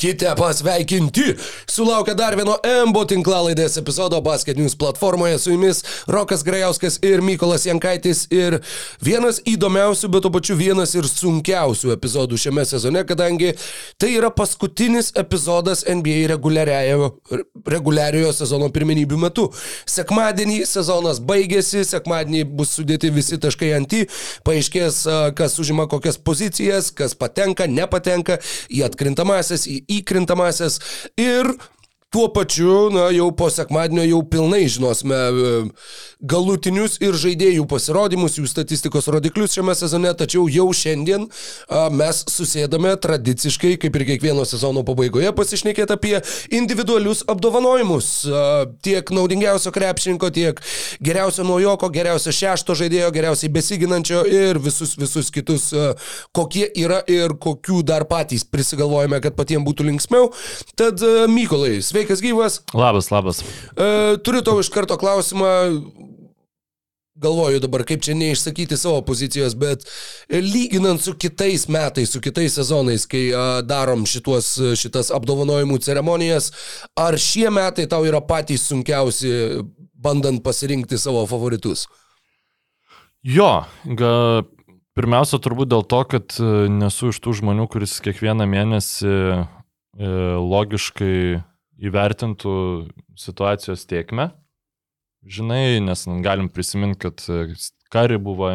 [0.00, 1.36] Kite pasveikinti.
[1.68, 2.54] Sulaukia dar vieno
[2.88, 8.24] MBO tinklalaidės epizodo Basket News platformoje su jumis Rokas Grajauskas ir Mykolas Jankaitis.
[8.32, 8.64] Ir
[9.04, 13.52] vienas įdomiausių, bet tuo pačiu vienas ir sunkiausių epizodų šiame sezone, kadangi
[14.00, 19.50] tai yra paskutinis epizodas NBA reguliariojo, sezono pirmenybių metu.
[19.84, 24.06] Sekmadienį sezonas baigėsi, sekmadienį bus sudėti visi taškai ant į,
[24.48, 25.04] paaiškės,
[25.36, 28.40] kas užima kokias pozicijas, kas patenka, nepatenka
[28.72, 30.80] į atkrintamasias, į įkrintamasias
[31.20, 31.50] ir
[32.10, 35.50] tuo pačiu, na, jau po sekmadienio jau pilnai žinosime e,
[36.20, 41.28] galutinius ir žaidėjų pasirodymus, jų statistikos rodiklius šiame sezone, tačiau jau šiandien
[41.94, 46.16] mes susėdame tradiciškai, kaip ir kiekvieno sezono pabaigoje, pasišnekėti apie
[46.58, 48.10] individualius apdovanojimus.
[48.82, 50.60] Tiek naudingiausio krepšininko, tiek
[50.98, 55.70] geriausio naujoko, geriausio šešto žaidėjo, geriausiai besiginančio ir visus, visus kitus,
[56.36, 60.32] kokie yra ir kokių dar patys prisigalvojame, kad patiems būtų linksmiau.
[60.74, 62.60] Tad, Mykolai, sveikas gyvas.
[62.74, 63.42] Labas, labas.
[63.76, 65.50] E, turiu tau iš karto klausimą.
[67.20, 69.82] Galvoju dabar, kaip čia neišsakyti savo pozicijos, bet
[70.32, 76.48] lyginant su kitais metais, su kitais sezonais, kai a, darom šituos, šitas apdovanojimų ceremonijas,
[76.96, 79.34] ar šie metai tau yra patys sunkiausi,
[80.00, 81.84] bandant pasirinkti savo favoritus?
[83.20, 84.14] Jo, ga,
[84.96, 89.42] pirmiausia turbūt dėl to, kad e, nesu iš tų žmonių, kuris kiekvieną mėnesį e,
[90.40, 91.16] logiškai
[91.80, 92.54] įvertintų
[93.18, 94.30] situacijos tiekmę.
[95.20, 97.52] Žinai, nes galim prisiminti, kad e,
[97.92, 98.52] Kari buvo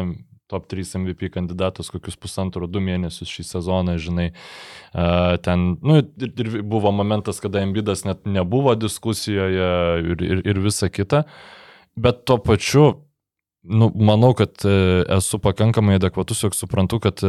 [0.50, 4.28] top 3 MVP kandidatas kokius pusantro, du mėnesius šį sezoną, žinai.
[4.30, 5.06] E,
[5.46, 9.70] ten, nu, ir buvo momentas, kada Embidas net nebuvo diskusijoje
[10.12, 11.24] ir, ir, ir visa kita.
[11.96, 12.86] Bet tuo pačiu,
[13.62, 14.76] nu, manau, kad e,
[15.18, 17.22] esu pakankamai adekvatus, jog suprantu, kad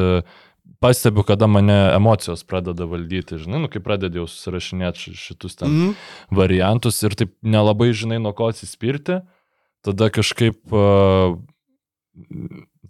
[0.83, 5.97] pastebiu, kada mane emocijos pradeda valdyti, žinai, nu, kai pradedėjau susirašinėti šitus ten mm.
[6.37, 9.21] variantus ir taip nelabai žinai, nuo ko atsispirti,
[9.85, 11.37] tada kažkaip uh,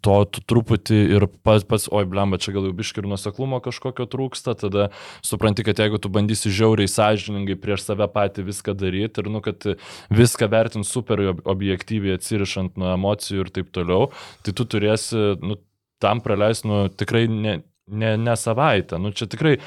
[0.04, 4.08] to tu truputį ir pats, pats oi, blemba, čia gal jau biški ir nuseklumo kažkokio
[4.10, 4.90] trūksta, tada
[5.26, 9.70] supranti, kad jeigu tu bandysi žiauriai sąžiningai prieš save patį viską daryti ir, nu, kad
[10.14, 14.12] viską vertint super objektyviai atsirišant nuo emocijų ir taip toliau,
[14.46, 15.60] tai tu turėsi, nu,
[16.04, 19.00] tam praleis, nu, tikrai ne, ne, ne savaitę.
[19.02, 19.58] Nu, čia tikrai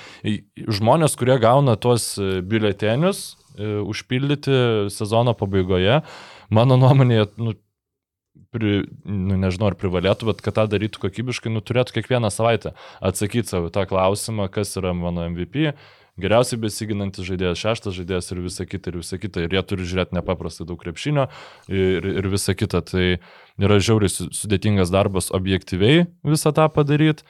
[0.56, 3.24] žmonės, kurie gauna tuos biuletenius
[3.56, 6.00] e, užpildyti sezono pabaigoje,
[6.52, 7.56] mano nuomonėje, nu,
[8.50, 13.50] pri, nu, nežinau, ar privalėtų, bet kad tą darytų kokybiškai, nu, turėtų kiekvieną savaitę atsakyti
[13.50, 15.72] savo tą klausimą, kas yra mano MVP,
[16.20, 19.44] geriausiai besiginantis žaidėjas, šeštas žaidėjas ir visa kita, ir visa kita.
[19.46, 21.28] Ir jie turi žiūrėti nepaprastai daug krepšinio
[21.70, 22.82] ir, ir visa kita.
[22.86, 23.06] Tai
[23.60, 27.24] yra žiauriai sudėtingas darbas objektyviai visą tą padaryti.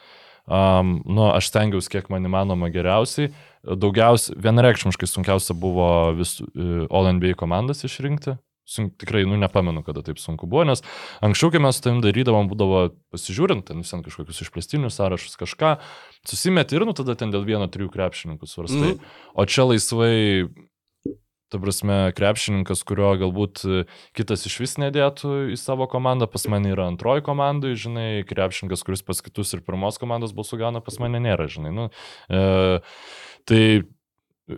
[0.50, 3.30] Um, nu, aš stengiausi kiek man įmanoma geriausiai.
[3.62, 5.86] Daugiausiai, vienareikšmiškai sunkiausia buvo
[6.18, 8.34] vis uh, All NBA komandas išrinkti.
[8.70, 10.82] Sunk, tikrai, nu, nepamenu, kada taip sunku buvo, nes
[11.26, 15.72] anksčiau, kai mes su tavim darydavom, būdavo pasižiūrint, ten visiems kažkokius išplėstinius sąrašus, kažką,
[16.30, 18.92] susimeti ir, nu, tada ten dėl vieno, trijų krepšininkų svarstai.
[18.92, 19.08] Mm.
[19.34, 20.14] O čia laisvai
[21.50, 23.62] ta prasme, krepšininkas, kurio galbūt
[24.16, 29.04] kitas iš vis nedėtų į savo komandą, pas mane yra antroji komandai, žinai, krepšininkas, kuris
[29.06, 31.74] pas kitus ir pirmos komandos balsų gauna, pas mane nėra, žinai.
[31.74, 31.88] Nu,
[32.30, 32.80] e,
[33.50, 33.62] tai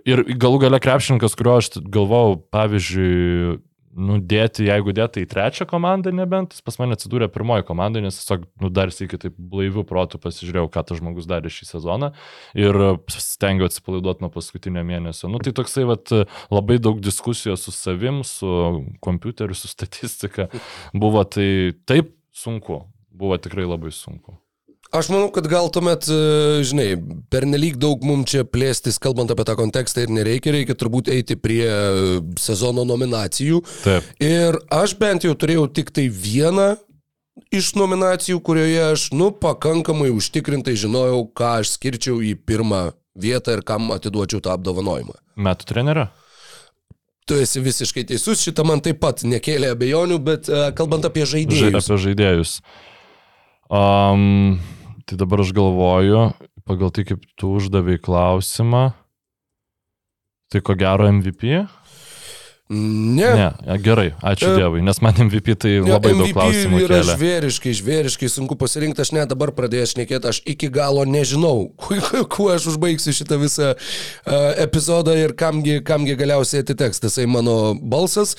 [0.09, 3.61] ir galų gale krepšininkas, kurio aš galvau, pavyzdžiui,
[3.93, 8.47] nudėti, jeigu dėti į trečią komandą, nebent jis pas mane atsidūrė pirmoji komanda, nes tiesiog,
[8.63, 12.13] nu, dar sėki taip blaivių protų pasižiūrėjau, ką tas žmogus darė šį sezoną
[12.59, 12.79] ir
[13.13, 15.31] stengiau atsipalaiduoti nuo paskutinio mėnesio.
[15.33, 16.15] Nu, tai toksai, vat,
[16.53, 18.49] labai daug diskusijos su savim, su
[19.05, 20.49] kompiuteriu, su statistika
[20.97, 22.83] buvo, tai taip sunku,
[23.13, 24.39] buvo tikrai labai sunku.
[24.93, 26.91] Aš manau, kad gal tuomet, e, žinai,
[27.33, 31.65] pernelyg daug mums čia plėstis, kalbant apie tą kontekstą ir nereikia, reikia turbūt eiti prie
[31.65, 33.63] e, sezono nominacijų.
[33.87, 34.11] Taip.
[34.21, 36.75] Ir aš bent jau turėjau tik tai vieną
[37.57, 43.65] iš nominacijų, kurioje aš, nu, pakankamai užtikrintai žinojau, ką aš skirčiau į pirmą vietą ir
[43.65, 45.17] kam atiduočiau tą apdovanojimą.
[45.41, 46.07] Metų trenerio?
[47.25, 51.71] Tu esi visiškai teisus, šitą man taip pat nekėlė abejonių, bet uh, kalbant apie žaidėjus.
[51.71, 52.55] Ža apie žaidėjus.
[53.73, 54.59] Um,
[55.13, 56.21] Tai dabar aš galvoju,
[56.65, 58.95] pagal tai kaip tu uždavai klausimą,
[60.49, 61.67] tai ko gero MVP?
[62.73, 63.31] Ne.
[63.37, 67.17] Ne, gerai, ačiū E, Dievui, nes man MVP tai labai daug MVP klausimų yra kelia.
[67.17, 72.49] žvėriškai, žvėriškai sunku pasirinkti, aš net dabar pradėjęs šnekėti, aš iki galo nežinau, kuo, kuo
[72.55, 74.33] aš užbaigsiu šitą visą uh,
[74.63, 78.35] epizodą ir kamgi, kamgi galiausiai atiteks tasai mano balsas.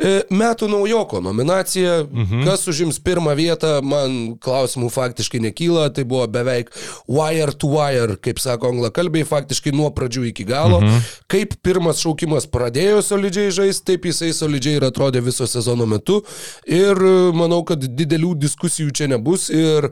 [0.00, 2.44] E, metų naujoko nominacija, mhm.
[2.48, 6.72] kas užims pirmą vietą, man klausimų faktiškai nekyla, tai buvo beveik
[7.08, 10.82] wire to wire, kaip sako anglakalbiai, faktiškai nuo pradžių iki galo.
[10.84, 11.08] Mhm.
[11.30, 16.18] Kaip pirmas šaukimas pradėjo solidžiai žaisti, taip jisai solidžiai ir atrodė viso sezono metu.
[16.66, 19.46] Ir e, manau, kad didelių diskusijų čia nebus.
[19.54, 19.88] Ir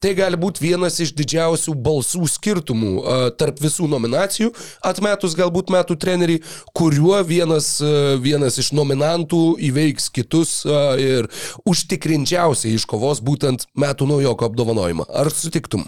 [0.00, 4.48] tai gali būti vienas iš didžiausių balsų skirtumų a, tarp visų nominacijų,
[4.90, 6.38] atmetus galbūt metų trenerį,
[6.76, 11.28] kuriuo vienas, a, vienas iš nominantų įveiks kitus a, ir
[11.68, 15.06] užtikrinčiausiai iškovos būtent metų naujoko apdovanojimą.
[15.20, 15.84] Ar sutiktum?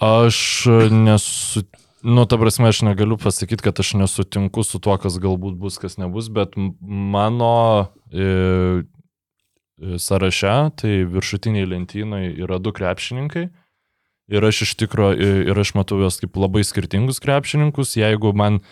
[0.00, 0.40] Aš
[0.88, 1.66] nesu.
[2.02, 5.98] Nu, ta prasme, aš negaliu pasakyti, kad aš nesutinku su tuo, kas galbūt bus, kas
[6.00, 13.50] nebus, bet mano e, e, sąraše, tai viršutiniai lentynai yra du krepšininkai.
[14.30, 17.96] Ir aš iš tikrųjų, ir aš matau juos kaip labai skirtingus krepšininkus.
[17.98, 18.62] Jeigu man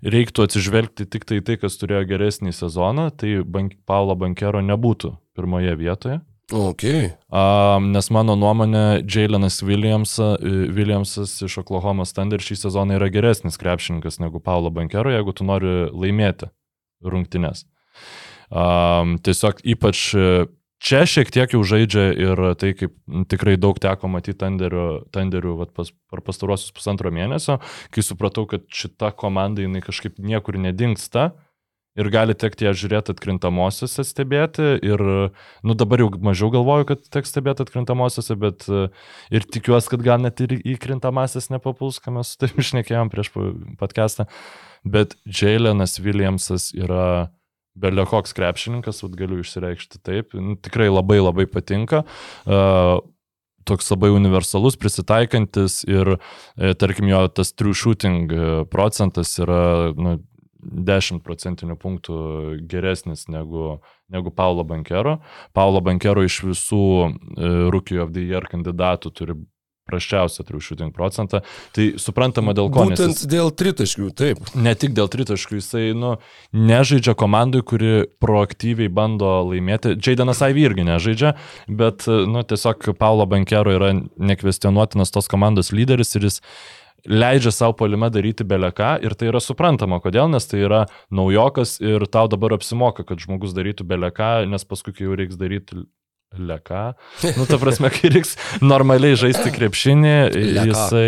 [0.00, 5.74] reiktų atsižvelgti tik tai tai, kas turėjo geresnį sezoną, tai bank, Paulo Bankero nebūtų pirmoje
[5.76, 6.20] vietoje.
[6.52, 6.82] Ok.
[7.30, 14.18] Um, nes mano nuomonė, Jalenas Williamsa, Williamsas iš Oklahoma Thunder šį sezoną yra geresnis krepšininkas
[14.18, 16.50] negu Paulo Bankero, jeigu tu nori laimėti
[17.06, 17.66] rungtynes.
[18.50, 20.24] Um, tiesiog ypač e,
[20.82, 22.96] čia šiek tiek jau žaidžia ir tai, kaip
[23.30, 27.60] tikrai daug teko matyti Thunderių, Thunderių vat, pas, per pastaruosius pusantro mėnesio,
[27.94, 31.30] kai supratau, kad šita komanda jinai kažkaip niekur nedingsta.
[31.98, 34.76] Ir gali tekti ją žiūrėti atkrintamosiose stebėti.
[34.86, 35.02] Ir,
[35.66, 38.84] nu dabar jau mažiau galvoju, kad teks stebėti atkrintamosiose, bet e,
[39.34, 43.32] ir tikiuosi, kad gal net ir į krintamasis nepapuls, ką mes su tavimi išnekėjom prieš
[43.80, 44.28] podcastą.
[44.86, 47.32] Bet Jailenas Williamsas yra
[47.80, 50.36] belio koks krepšininkas, vad galiu išsireikšti taip.
[50.38, 52.04] Nu, tikrai labai labai patinka.
[52.46, 53.00] Uh,
[53.68, 56.16] toks labai universalus, prisitaikantis ir,
[56.56, 60.16] e, tarkim, jo tas true shooting e, procentas yra nu,
[60.62, 62.18] 10 procentinių punktų
[62.70, 63.78] geresnis negu,
[64.12, 65.18] negu Paulo Bankero.
[65.56, 69.38] Paulo Bankero iš visų e, Rookie of the Year kandidatų turi
[69.90, 71.40] prasčiausią true shooting procentą.
[71.74, 72.84] Tai suprantama dėl ko.
[72.86, 74.38] Būtent jis- dėl tritaškių, taip.
[74.54, 76.12] Ne tik dėl tritaškų, jisai, nu,
[76.54, 79.96] nežaidžia komandai, kuri proaktyviai bando laimėti.
[79.98, 81.32] Jaidanas Ivy irgi nežaidžia,
[81.66, 86.40] bet, nu, tiesiog Paulo Bankero yra nekvestionuotinas tos komandos lyderis ir jis
[87.08, 92.04] leidžia savo polime daryti beleką ir tai yra suprantama, kodėl, nes tai yra naujokas ir
[92.10, 95.84] tau dabar apsimoka, kad žmogus darytų beleką, nes paskui, jau reiks daryti
[96.38, 96.82] leką,
[97.38, 100.66] nu, ta prasme, kai reiks normaliai žaisti krepšinį, Leka.
[100.68, 101.06] jisai,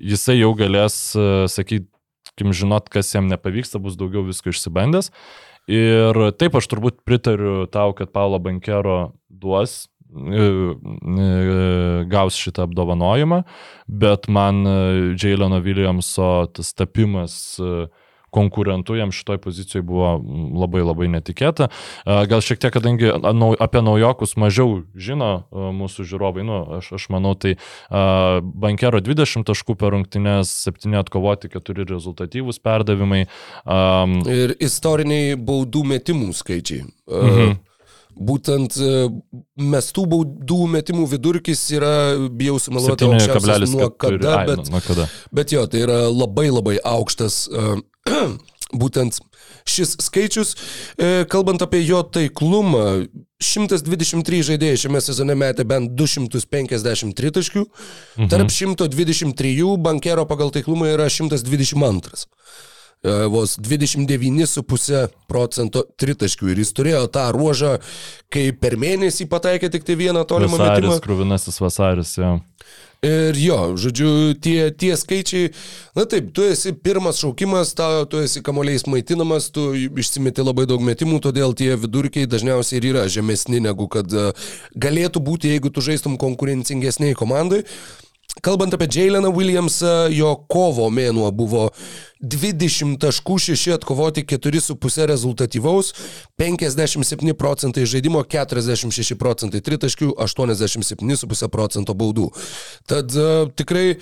[0.00, 0.96] jisai jau galės
[1.52, 1.90] sakyti,
[2.38, 5.12] kim žinot, kas jam nepavyksta, bus daugiau visko išsibandęs.
[5.70, 9.93] Ir taip aš turbūt pritariu tau, kad Paulo Bankero duos, e, e,
[12.10, 13.42] gaus šitą apdovanojimą,
[13.88, 14.64] bet man
[15.18, 17.86] Jaileno Williamso tas tapimas e,
[18.34, 20.16] konkurentų jam šitoj pozicijoje buvo
[20.58, 21.68] labai labai netikėta.
[21.70, 23.10] E, Gal šiek tiek, kadangi
[23.62, 27.56] apie naujokus mažiau žino e, mūsų žiūrovai, nu, aš, aš manau, tai
[27.90, 33.24] Bankero 20 taškų per rungtynės, 7 atkovoti, 4 rezultatyvūs perdavimai.
[34.34, 36.84] Ir istoriniai baudų metimų skaičiai.
[37.10, 37.56] Mhm.
[38.14, 38.90] Būtent e,
[39.58, 43.96] mestų baudų metimų vidurkis yra, bijau sumeluoti, aukščiausias nuo 7,4.
[43.98, 45.08] kada, ai, bet, Nuo kada?
[45.34, 47.78] bet jo, tai yra labai labai aukštas uh,
[48.74, 49.18] būtent
[49.68, 50.54] šis skaičius.
[50.98, 53.06] E, kalbant apie jo taiklumą,
[53.44, 57.64] 123 žaidėjai šiame sezone metė bent 253 taškių,
[58.18, 58.28] Mhm.
[58.32, 62.26] tarp 123 bankero pagal taiklumą yra 122.
[63.04, 67.76] E, Vos 29,5 procento tritaškių ir jis turėjo tą ruožą,
[68.32, 70.94] kai per mėnesį pataikė tik tai vieną tolimą metimą.
[70.94, 72.38] Vasaris, krūvinasis vasaris, jo.
[73.04, 75.50] Ir jo, žodžiu, tie, tie skaičiai,
[75.92, 80.80] na taip, tu esi pirmas šaukimas, ta, tu esi kamoliais maitinamas, tu išsimeti labai daug
[80.80, 84.30] metimų, todėl tie vidurkiai dažniausiai ir yra žemesni negu kad e,
[84.80, 87.60] galėtų būti, jeigu tu žaistum konkurencingesniai komandai.
[88.42, 91.68] Kalbant apie Jaileną Williamsą, jo kovo mėnuo buvo
[92.22, 95.92] 20 taškų, 6 atkovoti, 4,5 rezultatyvaus,
[96.40, 102.30] 57 procentai žaidimo, 46 procentai tritaškių, 87,5 procento baudų.
[102.88, 103.98] Tad uh, tikrai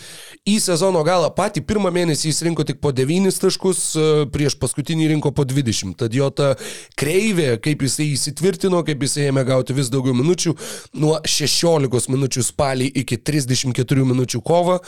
[0.49, 5.11] į sezono galą patį pirmą mėnesį jis rinko tik po 9 taškus, uh, prieš paskutinį
[5.15, 5.97] rinko po 20.
[6.05, 6.53] Tad jo ta
[6.99, 10.55] kreivė, kaip jisai įsitvirtino, kaip jisai ėmė gauti vis daugiau minučių,
[11.01, 14.79] nuo 16 minučių spalį iki 34 minučių kovą,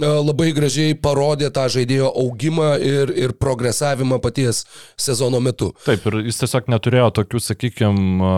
[0.00, 4.62] labai gražiai parodė tą žaidėjo augimą ir, ir progresavimą paties
[5.00, 5.72] sezono metu.
[5.84, 8.30] Taip, ir jis tiesiog neturėjo tokių, sakykime,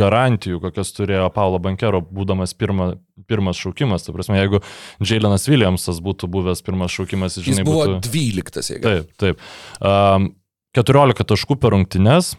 [0.00, 2.92] garantijų, kokias turėjo Paulo Bankero, būdamas pirma,
[3.30, 4.04] pirmas šaukimas.
[4.04, 4.60] Ta prasme, jeigu
[5.00, 8.10] Jailenas Williamsas būtų buvęs pirmas šaukimas, žinai, Jis buvo būtų...
[8.10, 8.84] 12, jeigu.
[8.86, 9.50] Taip, taip.
[9.80, 10.32] Um,
[10.76, 12.34] 14 taškų per rungtynes.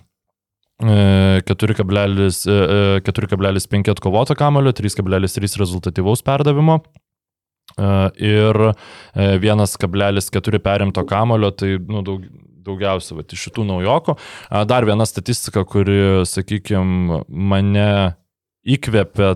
[0.82, 7.11] e, 4,5 e, 4,5 atkovoto kamulio, 3,3 rezultatyvaus perdavimo e,
[7.78, 12.26] ir e, 1,4 perimto kamulio, tai nu, daug,
[12.66, 14.18] daugiausia vat, iš šitų naujokų.
[14.50, 17.90] A, Dar viena statistika, kuri, sakykime, mane
[18.68, 19.36] įkvėpė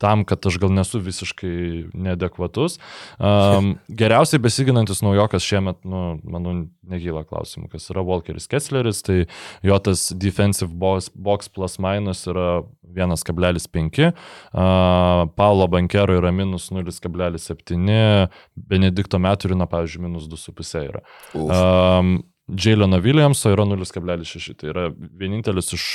[0.00, 2.78] tam, kad aš gal nesu visiškai neadekvatus.
[3.18, 6.54] Um, geriausiai besiginantis naujokas šiemet, nu, manau,
[6.90, 9.18] nekyla klausimų, kas yra Walkeris Kessleris, tai
[9.66, 12.62] jo tas defensive box, box plus minus yra
[12.96, 18.26] 1,5, uh, Paulo Bankero yra minus 0,7,
[18.56, 21.04] Benedikto Meturino, pavyzdžiui, minus 2,5 yra.
[21.36, 22.16] Um,
[22.56, 24.54] Jaileno Williamso yra 0,6.
[24.60, 24.86] Tai yra
[25.20, 25.86] vienintelis iš...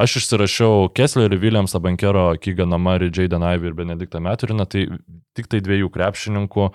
[0.00, 4.66] Aš išsirašiau Kesslerį, Williamsą, Bankero, Kyganą Marį, Jaden Ivy ir Benediktą Meturiną.
[4.70, 4.86] Tai
[5.36, 6.68] tik tai dviejų krepšininkų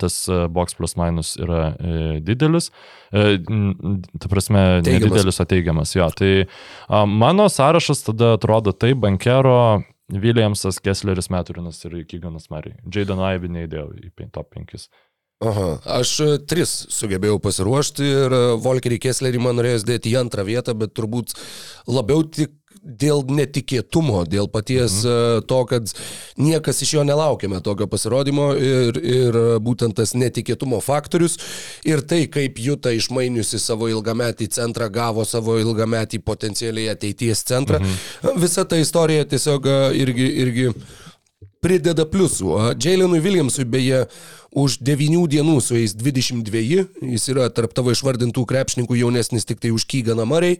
[0.00, 0.20] tas
[0.52, 2.70] box plus minus yra e, didelis.
[3.12, 5.10] E, ta prasme, Teigiamas.
[5.10, 5.96] nedidelis, o teigiamas.
[5.96, 6.08] Jo.
[6.16, 6.32] Tai
[7.10, 12.76] mano sąrašas tada atrodo tai Bankero, Williamsas, Kessleris, Meturinas ir Kyganas Marį.
[12.94, 14.86] Jaden Ivy neįdėjau į top 5.
[15.44, 20.46] Aha, aš e, tris sugebėjau pasiruošti ir e, Volkerį Kesslerį man norėjęs dėti į antrą
[20.48, 21.34] vietą, bet turbūt
[21.92, 22.54] labiau tik
[22.86, 25.46] dėl netikėtumo, dėl paties mhm.
[25.50, 25.90] to, kad
[26.38, 31.36] niekas iš jo nelaukėme tokio pasirodymo ir, ir e, būtent tas netikėtumo faktorius
[31.84, 38.38] ir tai, kaip Juta išmainiusi savo ilgametį centrą, gavo savo ilgametį potencialiai ateities centrą, mhm.
[38.40, 40.70] visa ta istorija tiesiog e, irgi, irgi
[41.64, 42.74] prideda pliusų.
[42.82, 44.04] Jalenui Williamsui beje
[44.56, 49.72] už 9 dienų su jais 22, jis yra tarp tavo išvardintų krepšininkų jaunesnis tik tai
[49.74, 50.56] už Kyganą Mariai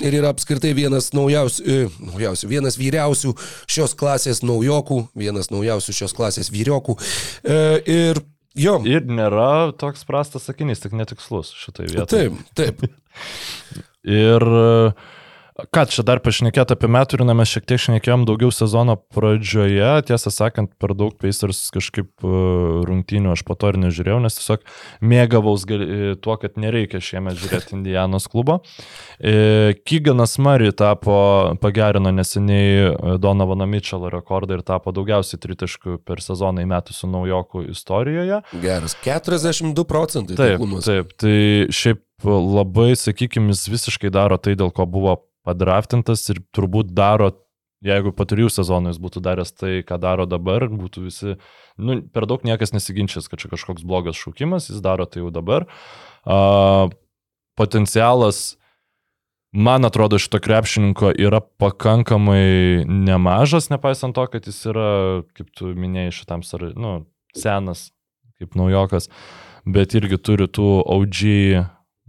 [0.00, 3.34] ir yra apskritai vienas naujausių, e, naujausių, vienas vyriausių
[3.68, 6.96] šios klasės naujokų, vienas naujausių šios klasės vyriokų.
[7.44, 8.22] E, ir
[8.56, 8.78] jo.
[8.88, 12.30] Ir nėra toks prastas sakinys, tik netikslus šitai vietoje.
[12.30, 12.86] Taip, taip.
[14.04, 14.92] Ir e,
[15.54, 20.72] ką čia dar pašnekėti apie Meturiną, mes šiek tiek šnekėjom daugiau sezono pradžioje, tiesą sakant,
[20.82, 22.38] per daug Pacers kažkaip e,
[22.88, 24.64] rungtynių aš po to ir nežiūrėjau, nes tiesiog
[25.06, 28.60] mėgavaus e, tuo, kad nereikia šiemet žiūrėti Indianos klubo.
[29.20, 31.18] E, Kyganas Murray tapo,
[31.62, 38.40] pagerino neseniai Donovano Mitchell rekordą ir tapo daugiausiai tritaškų per sezoną įmetusių naujokų istorijoje.
[38.64, 38.98] Geras.
[39.06, 40.34] 42 procentai.
[40.34, 40.90] Taip, taiklumas.
[40.90, 41.36] taip, tai
[41.74, 47.30] šiaip labai, sakykime, jis visiškai daro tai, dėl ko buvo padraftintas ir turbūt daro,
[47.84, 51.36] jeigu po trijų sezonų jis būtų daręs tai, ką daro dabar, būtų visi,
[51.76, 55.68] nu, per daug niekas nesiginčys, kad čia kažkoks blogas šaukimas, jis daro tai jau dabar.
[56.24, 56.88] Uh,
[57.60, 58.56] potencialas,
[59.52, 64.88] man atrodo, šito krepšininko yra pakankamai nemažas, nepaisant to, kad jis yra,
[65.36, 67.04] kaip tu minėjai, šitam, sar- nu,
[67.36, 67.90] senas,
[68.40, 69.10] kaip naujokas,
[69.68, 71.20] bet irgi turi tų OG,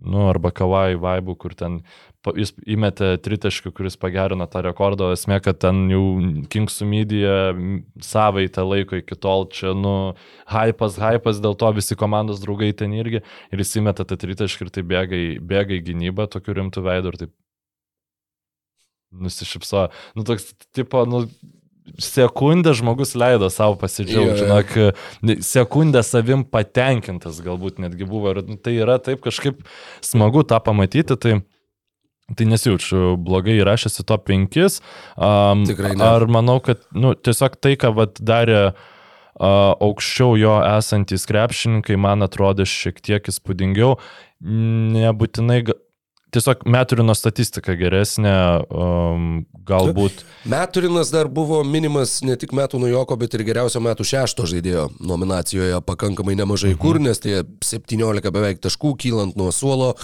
[0.06, 5.38] nu, arba kavai vaibų, kur ten pa- jis įmetė tritaškį, kuris pagerino tą rekordą, esmė,
[5.46, 6.04] kad ten jau
[6.52, 7.36] Kingsų media
[8.04, 10.16] savaitę laiko iki tol čia, nu,
[10.50, 14.74] hypas, hypas, dėl to visi komandos draugai ten irgi, ir jis įmeta tą tritaškį ir
[14.74, 17.36] tai bėga į, bėga į gynybą tokiu rimtu veidu ir taip
[19.16, 19.90] nusišypso.
[20.16, 21.26] Nu, toks, tipo, nu,
[22.02, 24.74] sekundę žmogus leido savo pasidžiaugti, žinok,
[25.46, 28.34] sekundę savim patenkintas galbūt netgi buvo.
[28.34, 29.62] Ir nu, tai yra taip kažkaip
[30.04, 31.38] smagu tą pamatyti, tai,
[32.34, 34.80] tai nesijaučiu blogai įrašęs į top 5.
[35.16, 36.06] Um, Tikrai ne.
[36.08, 42.26] ar manau, kad nu, tiesiog tai, ką vat, darė uh, aukščiau jo esantys krepšininkai, man
[42.26, 44.00] atrodė šiek tiek įspūdingiau,
[44.42, 45.64] nebūtinai...
[46.34, 48.34] Tiesiog meturino statistika geresnė,
[48.70, 54.46] um, galbūt Meturinas dar buvo minimas ne tik metų nujoko, bet ir geriausio metų šešto
[54.50, 56.82] žaidėjo nominacijoje pakankamai nemažai mhm.
[56.82, 59.96] kur, nes tai 17 beveik taškų kylant nuo suolo.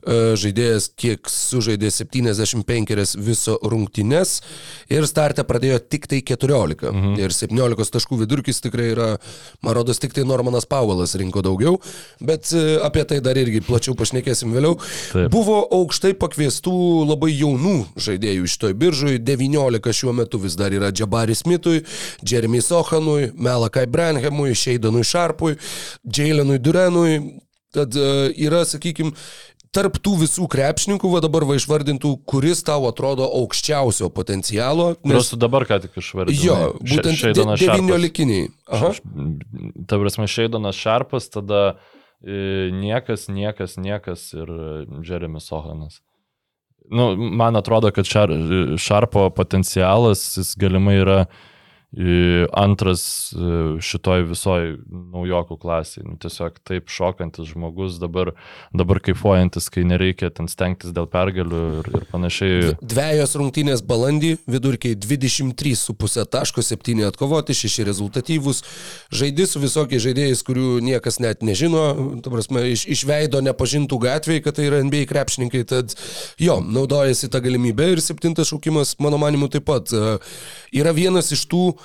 [0.00, 4.36] E, Žaidėjas kiek sužaidė 75 viso rungtynes
[4.92, 6.86] ir startę pradėjo tik tai 14.
[6.90, 7.18] Mhm.
[7.20, 9.10] Ir 17 taškų vidurkis tikrai yra,
[9.66, 11.80] man rodos, tik tai Normanas Pauvelas rinko daugiau,
[12.22, 14.78] bet e, apie tai dar irgi plačiau pašnekėsim vėliau.
[15.10, 15.28] Taip.
[15.34, 16.72] Buvo aukštai pakviestų
[17.08, 19.18] labai jaunų žaidėjų šitoj biržui.
[19.22, 21.84] 19 šiuo metu vis dar yra Džabaris Mitui,
[22.26, 25.56] Jeremy Sohanui, Melakai Branhamui, Šeidanui Šarpui,
[26.04, 27.14] Jailenui Durenui.
[27.70, 29.12] Tad uh, yra, sakykime,
[29.74, 34.92] tarp tų visų krepšininkų, va dabar va išvardintų, kuris tau atrodo aukščiausio potencialo.
[35.06, 36.42] Nes tu dabar ką tik išvardinai.
[36.42, 38.50] Jo, būtent de, Šeidonas devyniolikiniai.
[38.66, 38.92] Aha.
[38.98, 39.86] Šarpas.
[39.86, 44.50] Ta prasme, Šeidonas Šarpas, tada e, niekas, niekas, niekas ir
[45.06, 46.00] Jeremis Ohanas.
[46.90, 48.32] Nu, man atrodo, kad šar,
[48.78, 51.28] Šarpo potencialas, jis galimai yra e,
[52.54, 56.04] antras e, šitoj visoj naujokų klasiai.
[56.06, 58.30] Nu, tiesiog taip šokantis žmogus, dabar,
[58.70, 62.76] dabar kaifuojantis, kai nereikia ten stengtis dėl pergalių ir, ir panašiai.
[62.78, 68.62] Dviejos rungtynės balandį, vidurkiai 23,5 taško, 7 atkovoti, 6 rezultatyvus.
[69.10, 71.82] Žaidži su visokiais žaidėjais, kurių niekas net nežino,
[72.22, 75.98] prasme, iš, iš veido nepažintų gatvėje, kad tai yra NBA krepšininkai, tad
[76.38, 80.16] jo, naudojasi tą galimybę ir septintas šaukimas, mano manimu, taip pat e,
[80.78, 81.79] yra vienas iš tų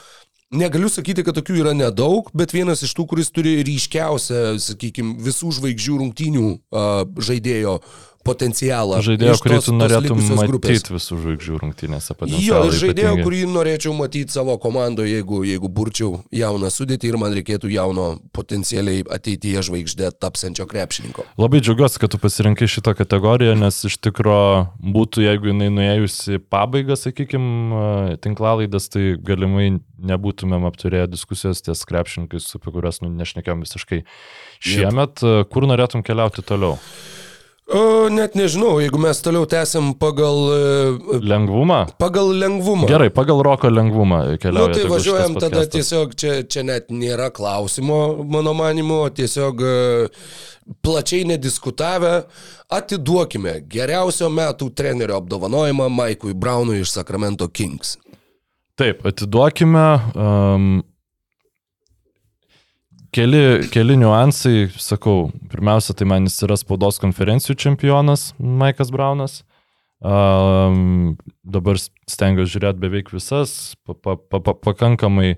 [0.56, 5.52] Negaliu sakyti, kad tokių yra nedaug, bet vienas iš tų, kuris turi ryškiausią, sakykime, visų
[5.58, 7.80] žvaigždžių rungtynių uh, žaidėjo
[8.26, 9.00] potencialą.
[9.06, 12.12] Žaidėjo, kurį tu norėtum matyti visų žvaigždžių rungtynėse.
[12.12, 13.26] Jo, potencialą ir žaidėjo, ypatingai.
[13.28, 19.06] kurį norėčiau matyti savo komandoje, jeigu, jeigu burčiau jauną sudėtį ir man reikėtų jauno potencialiai
[19.18, 21.28] ateityje žvaigždė tapsančio krepšininko.
[21.42, 24.40] Labai džiaugiuosi, kad tu pasirinkai šitą kategoriją, nes iš tikro
[24.82, 32.74] būtų, jeigu jinai nuėjusi pabaigą, sakykime, tinklalaidas, tai galimai nebūtumėm apturėję diskusijos ties krepšininkais, apie
[32.74, 34.02] kurias nu, nešnekėjom visiškai
[34.66, 35.24] šiemet.
[35.52, 36.80] Kur norėtum keliauti toliau?
[37.66, 41.80] O, net nežinau, jeigu mes toliau tęsim pagal, e, Lengvumą?
[41.98, 42.86] pagal lengvumą.
[42.88, 44.68] Gerai, pagal roko lengvumą Na, keliauja.
[44.70, 45.74] nu, tai važiuojam tada podcastas.
[45.74, 50.08] tiesiog, čia, čia net nėra klausimo, mano manimu, tiesiog e,
[50.86, 52.14] plačiai nediskutavę,
[52.70, 57.98] atiduokime geriausio metų trenerio apdovanojimą Maikui Braunui iš Sacramento Kings.
[58.78, 59.88] Taip, atiduokime.
[60.14, 60.84] Um,
[63.16, 63.42] keli,
[63.72, 69.44] keli niuansai, sakau, pirmiausia, tai man jis yra spaudos konferencijų čempionas, Maikas Braunas.
[70.06, 71.16] Um,
[71.48, 75.38] dabar stengiuosi žiūrėti beveik visas, pa, pa, pa, pa, pakankamai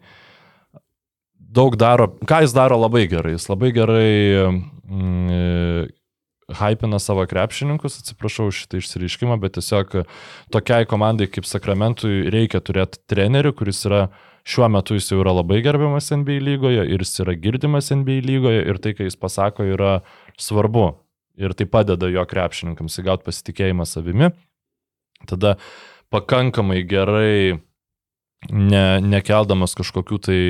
[1.37, 3.35] daug daro, ką jis daro labai gerai.
[3.37, 4.09] Jis labai gerai
[4.89, 5.93] mm,
[6.57, 10.01] hypina savo krepšininkus, atsiprašau šitą išsireiškimą, bet tiesiog
[10.53, 14.07] tokiai komandai kaip Sakramentui reikia turėti trenerių, kuris yra
[14.47, 18.63] šiuo metu jis jau yra labai gerbiamas NBA lygoje ir jis yra girdimas NBA lygoje
[18.63, 19.99] ir tai, ką jis pasako, yra
[20.39, 20.89] svarbu.
[21.37, 24.31] Ir tai padeda jo krepšininkams įgauti pasitikėjimą savimi.
[25.29, 25.57] Tada
[26.13, 27.59] pakankamai gerai
[28.49, 30.41] ne, nekeldamas kažkokių tai,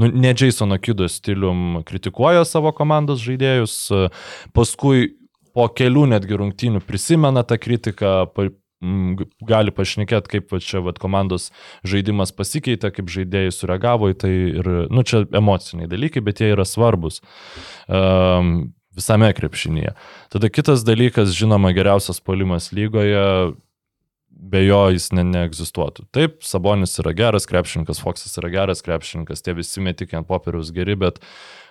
[0.00, 3.76] nu, ne Jasono Kido stilium kritikuoja savo komandos žaidėjus,
[4.56, 5.16] paskui
[5.56, 8.30] po kelių netgi rungtynių prisimena tą kritiką,
[8.80, 11.50] gali pašnekėti, kaip va, čia va, komandos
[11.84, 16.64] žaidimas pasikeitė, kaip žaidėjai sureagavo į tai ir, nu, čia emociniai dalykai, bet jie yra
[16.64, 17.20] svarbus.
[17.86, 19.92] Um, visame krepšinėje.
[20.32, 23.52] Tada kitas dalykas, žinoma, geriausias polimas lygoje,
[24.30, 26.06] be jo jis ne, neegzistuotų.
[26.16, 30.96] Taip, Sabonis yra geras krepšininkas, Foxas yra geras krepšininkas, tie visi metikai ant popieriaus geri,
[30.98, 31.20] bet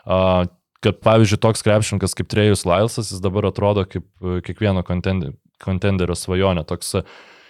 [0.06, 0.46] uh,
[0.86, 6.18] kad pavyzdžiui toks krepšininkas kaip Trejus Lailsas, jis dabar atrodo kaip e, kiekvieno kontender, kontenderio
[6.18, 7.04] svajonė, toks e,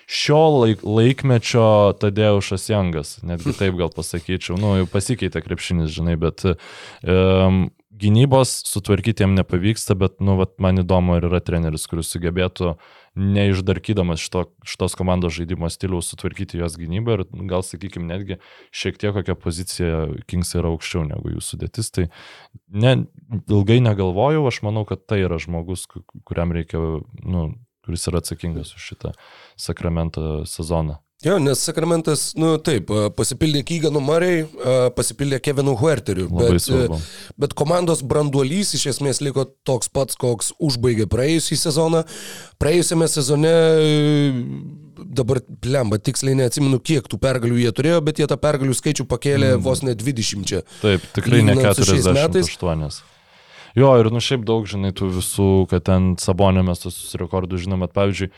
[0.09, 1.65] šio laik, laikmečio
[2.01, 7.67] Tadeušas Jangas, netgi taip gal pasakyčiau, nu jau pasikeitė krepšinis, žinai, bet um,
[7.99, 12.73] gynybos sutvarkyti jam nepavyksta, bet, nu, vat, man įdomu, ar yra treneris, kuris sugebėtų
[13.19, 18.39] neišdarkydamas šito, šitos komandos žaidimo stiliaus sutvarkyti jos gynybą ir gal, sakykime, netgi
[18.75, 21.91] šiek tiek kokią poziciją Kings yra aukščiau negu jų sudėtis.
[21.95, 22.07] Tai
[22.69, 22.95] ne,
[23.49, 26.79] ilgai negalvojau, aš manau, kad tai yra žmogus, ku- kuriam reikia,
[27.25, 27.49] nu,
[27.85, 29.13] kuris yra atsakingas už šitą
[29.57, 30.99] sakramento sezoną.
[31.19, 32.87] Jo, nes Sakramentas, nu taip,
[33.17, 36.99] pasipildė Kyganu Murray, a, pasipildė Kevinu Huerteriu, Labai bet, svarbu.
[37.43, 42.05] bet komandos branduolys iš esmės liko toks pats, koks užbaigė praėjusį sezoną.
[42.63, 44.31] Praėjusiame sezone, e,
[45.19, 49.57] dabar plemba, tiksliai neatsimenu, kiek tų pergalių jie turėjo, bet jie tą pergalių skaičių pakėlė
[49.57, 49.67] mm.
[49.67, 50.55] vos ne 20.
[50.79, 52.55] Taip, tikrai ne Lyginant su šiais metais.
[53.75, 53.79] 48.
[53.79, 57.79] Jo, ir nu šiaip daug, žinai, tų visų, kad ten sabonė mes tos rekordus žinom,
[57.85, 58.31] bet pavyzdžiui,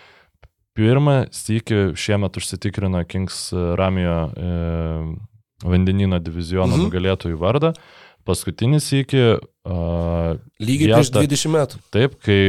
[0.78, 4.52] pirmą sykį šiemet užsitikrino Kings e, Ramijo e,
[5.64, 6.88] vandenino diviziono Mhm.
[6.88, 7.74] nugalėtojų vardą,
[8.28, 9.38] paskutinį sykį e,
[10.62, 11.82] Lygiai prieš 20 metų.
[11.94, 12.40] Taip, kai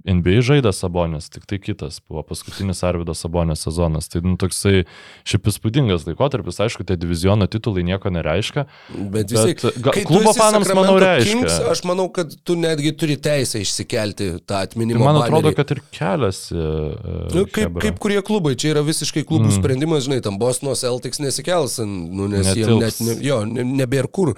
[0.00, 4.08] NBA žaidė Sabonis, tik tai kitas buvo paskutinis Arvido Sabonės sezonas.
[4.10, 4.84] Tai nu, toksai
[5.28, 8.64] šiaip įspūdingas laikotarpis, aišku, tie diviziono titulai nieko nereiškia.
[9.12, 11.36] Bet vis tiek, klubo fanams, manau, reiškia.
[11.36, 15.04] Kings, aš manau, kad tu netgi turi teisę išsikelti tą Ir atminimo.
[15.04, 15.28] man banerį.
[15.28, 16.58] atrodo, kad ir keliasi.
[17.36, 19.56] Nu, kaip, kaip kurie klubai, čia yra visiškai klubų mm.
[19.60, 24.34] sprendimas, žinai, tam Bosno Celtics nesikels, nu, nes jie net, ne, jo, ne, nebėra kur.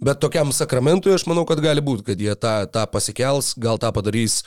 [0.00, 3.90] Bet tokiam sakramentui aš manau, kad gali būti, kad jie tą, tą pasikels, gal tą
[3.96, 4.42] padarys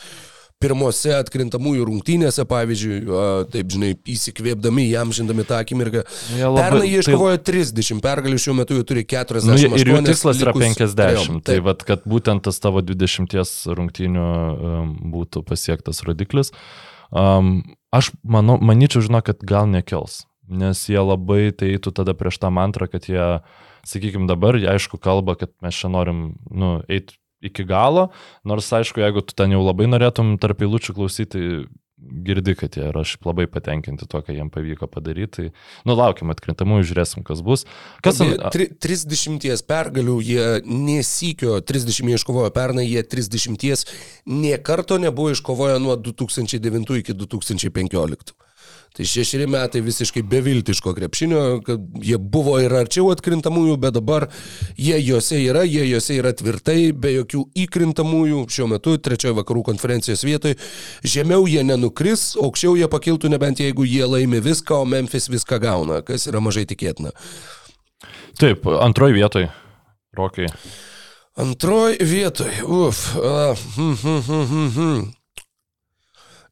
[0.62, 2.98] pirmose atkrintamųjų rungtynėse, pavyzdžiui,
[3.50, 6.04] taip žinai, įsikvėpdami, jam žindami tą akimirką.
[6.38, 9.50] Jie labai- Pernai jie tai- iškovojo 30 pergalių, šiuo metu jų turi 40.
[9.50, 10.96] Nu, ir jų tikslas yra likus 50.
[11.18, 11.42] trejom.
[11.44, 16.54] Tai vad, kad būtent tas tavo 20 rungtynių um, būtų pasiektas rodiklis.
[17.12, 22.38] Um, aš manau, manyčiau, žinau, kad gal nekels, nes jie labai tai eitų tada prieš
[22.38, 23.42] tą mantrą, kad jie,
[23.88, 28.12] sakykime, dabar, aišku, kalba, kad mes čia norim, nu, eiti iki galo,
[28.46, 31.46] nors aišku, jeigu tu ten jau labai norėtum tarp eilučių klausyti,
[32.02, 35.32] girdi, kad jie yra šiaip labai patenkinti tuo, ką jiems pavyko padaryti.
[35.32, 35.46] Tai,
[35.86, 37.66] nu, laukiam atkrintamųjų, žiūrėsim, kas bus.
[38.06, 43.86] Kas Beje, an- tri- 30 pergalių jie nesikio, 30 jie iškovojo pernai, jie 30
[44.26, 48.34] nie karto nebuvo iškovoję nuo 2009 iki 2015.
[48.92, 54.26] Tai šešeri metai visiškai beviltiško krepšinio, kad jie buvo ir arčiau atkrintamųjų, bet dabar
[54.76, 60.26] jie juose yra, jie juose yra tvirtai, be jokių įkrintamųjų, šiuo metu trečiojo vakarų konferencijos
[60.28, 60.60] vietoje.
[61.08, 66.02] Žemiau jie nenukris, aukščiau jie pakiltų nebent jeigu jie laimi viską, o Memphis viską gauna,
[66.04, 67.16] kas yra mažai tikėtina.
[68.44, 69.48] Taip, antroji vietoj.
[70.20, 70.52] Rokai.
[71.40, 75.21] Antroj vietoj, uf, a, hm, hm, hm, hm, hm.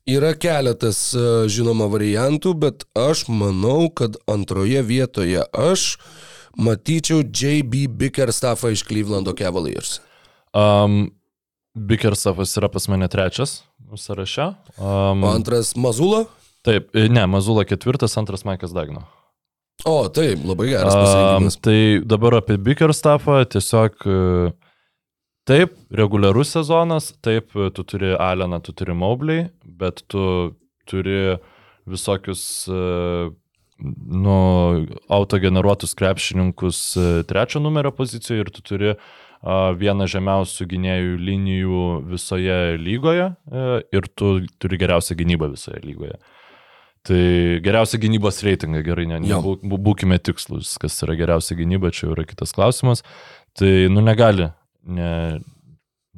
[0.10, 5.84] Yra keletas a, žinoma variantų, bet aš manau, kad antroje vietoje aš
[6.58, 10.00] matyčiau JB Bickerstaffą iš Clevelando Cavaliers.
[10.56, 11.12] Um,
[11.78, 13.60] Bikersafas yra pas mane trečias
[13.96, 14.48] sąraše.
[14.78, 16.26] Um, O antras Mazula?
[16.66, 19.06] taip, e, ne, Mazula ketvirtas, antras Maikas Dagno.
[19.86, 21.56] O, taip, labai geras Um, pasirinkimas.
[21.64, 24.52] tai dabar apie Bikerstaffą tiesiog e,
[25.50, 30.24] taip, reguliarus sezonas, taip, e, tu turi Aleną, tu turi Mobley, bet tu
[30.90, 31.38] turi
[31.90, 33.30] visokius e,
[34.26, 34.38] nu,
[35.10, 42.60] autogeneruotus krepšininkus e, trečio numerio pozicijoje ir tu turi a, vieną žemiausių gynėjų linijų visoje
[42.82, 46.20] lygoje e, ir tu turi geriausią gynybą visoje lygoje.
[47.08, 47.20] Tai
[47.64, 52.52] geriausia gynybos reitingai, gerai, ne, bū- būkime tikslus, kas yra geriausia gynyba, čia yra kitas
[52.54, 53.06] klausimas.
[53.56, 54.50] Tai, nu, negali,
[54.84, 55.40] ne,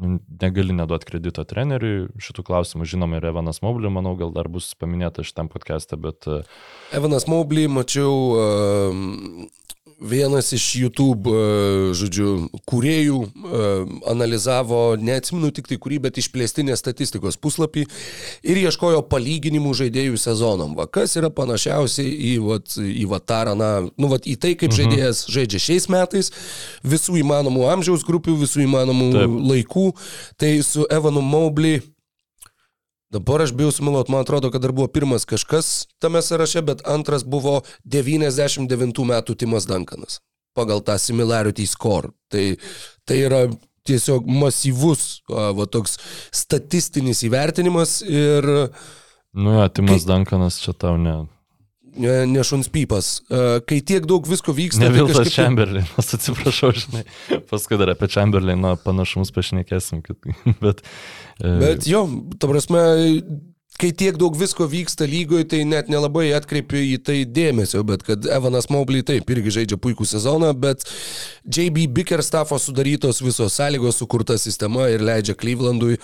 [0.02, 2.88] nu, negali neduoti kredito treneriui šitų klausimų.
[2.94, 6.42] Žinoma, ir Evanas Mobley, manau, gal dar bus paminėta šitam podcast'e, bet e,
[6.98, 8.32] Evanas Mobley, mačiau,
[10.02, 17.38] vienas iš YouTube, uh, žodžiu, kūrėjų uh, analizavo, neatsiminu tik tai kurį, bet išplėstinės statistikos
[17.42, 17.86] puslapį
[18.44, 20.74] ir ieškojo palyginimų žaidėjų sezonam.
[20.78, 24.80] Va, kas yra panašiausiai į, vat, į Vatarą, na, nu, vat, į tai, kaip mhm.
[24.82, 26.34] žaidėjas žaidžia šiais metais,
[26.82, 29.12] visų įmanomų amžiaus grupių, visų įmanomų.
[29.12, 29.40] Taip.
[29.52, 29.88] laikų.
[30.38, 31.82] Tai su Evanu Mobley
[33.12, 37.26] Dabar aš bijau sumiluot, man atrodo, kad dar buvo pirmas kažkas tame sąraše, bet antras
[37.28, 40.22] buvo 99 metų Timas Dankanas
[40.56, 42.12] pagal tą similarity score.
[42.32, 42.46] Tai,
[43.08, 43.42] tai yra
[43.88, 45.98] tiesiog masyvus, va toks
[46.36, 48.48] statistinis įvertinimas ir
[49.34, 51.24] nu, jo, Timas Dankanas čia tau ne.
[51.98, 53.22] Ne, ne šuns pypas.
[53.30, 57.06] A, Kai tiek daug visko vyksta, Ne tai Viltas kažkaip- Chamberlainas, atsiprašau, žinai.
[57.52, 60.02] Paskui dar apie Chamberlainą panašumus pašnekėsim.
[60.06, 60.20] kad-
[60.64, 60.84] Bet,
[61.42, 62.06] e, Bet jo,
[62.40, 62.82] ta prasme,
[63.82, 68.28] kai tiek daug visko vyksta lygoje, tai net nelabai atkreipiu į tai dėmesio, bet kad
[68.30, 70.84] Evanas Mobley taip irgi žaidžia puikų sezoną, bet
[71.50, 75.98] JB Bickerstaffo sudarytos visos sąlygos, sukurta sistema ir leidžia Clevelandui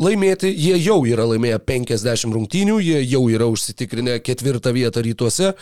[0.00, 0.50] laimėti.
[0.50, 5.52] Jie jau yra laimėję 50 rungtynių, jie jau yra užsitikrinę ketvirtą vietą rytuose.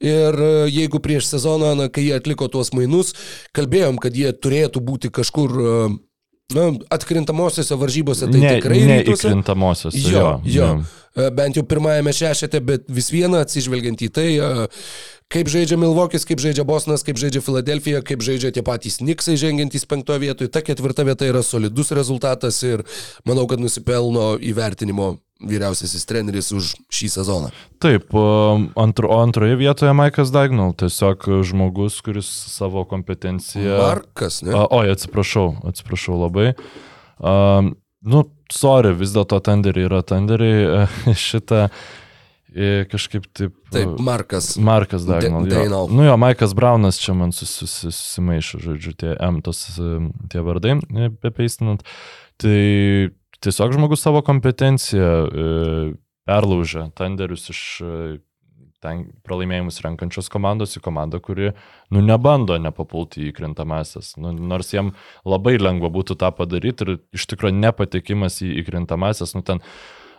[0.00, 3.14] Ir e, jeigu prieš sezoną, na, kai jie atliko tuos mainus,
[3.56, 5.74] kalbėjom, kad jie turėtų būti kažkur e,
[6.56, 9.28] na, atkrintamosiose varžybose, tai ne, tikrai ne rytuose.
[9.28, 10.00] įkrintamosios.
[10.06, 10.72] Jo, jo.
[10.80, 14.68] E, Bent jau pirmajame šešete, bet vis viena atsižvelgiant į tai, e,
[15.30, 19.88] kaip žaidžia Milvokis, kaip žaidžia Bosnas, kaip žaidžia Filadelfija, kaip žaidžia tie patys Niksai žengiantys
[19.90, 20.52] penktoje vietoje.
[20.54, 22.86] Ta ketvirta vieta yra solidus rezultatas ir
[23.26, 27.50] manau, kad nusipelno įvertinimo vyriausiasis treneris už šį sezoną.
[27.82, 28.12] Taip,
[28.78, 33.80] antro, antroje vietoje Maikas Dagnal, tiesiog žmogus, kuris savo kompetenciją...
[33.80, 34.54] Markas, ne?
[34.54, 36.52] Oi, atsiprašau, atsiprašau labai.
[37.18, 37.72] Um,
[38.04, 40.86] nu, sorry, vis dėlto tenderiai yra tenderiai.
[41.28, 41.68] Šitą
[42.54, 43.54] e, kažkaip taip.
[43.70, 44.56] Taip, Markas.
[44.58, 45.46] Markas Dagnal.
[45.46, 45.88] Da- Dagnall.
[45.90, 45.96] Jo.
[45.96, 49.90] Nu jo, Maikas Braunas čia man susi- susi- susimaišo, žodžiu, tie M, tos, e,
[50.32, 51.84] tie vardai, e, bepeistinant.
[52.40, 52.58] Tai
[53.44, 55.10] tiesiog žmogus savo kompetenciją
[56.28, 57.60] perlaužė tenderius iš
[58.84, 61.52] ten pralaimėjimus renkančios komandos į komandą, kuri,
[61.92, 64.14] nu, nebando nepapulti į krintamasias.
[64.20, 64.94] Nu, nors jiem
[65.28, 69.62] labai lengva būtų tą padaryti ir iš tikrųjų nepatekimas į, į krintamasias, nu, ten,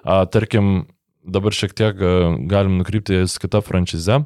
[0.03, 0.85] a, tarkim,
[1.21, 1.97] dabar šiek tiek
[2.49, 4.23] galim nukrypti į kitą franšizę.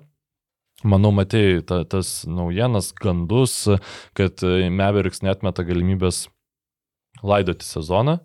[0.85, 3.53] Manau, matėjai ta, tas naujienas, gandus,
[4.17, 6.25] kad e, Mavericks netmeta galimybės
[7.23, 8.19] laidoti sezoną.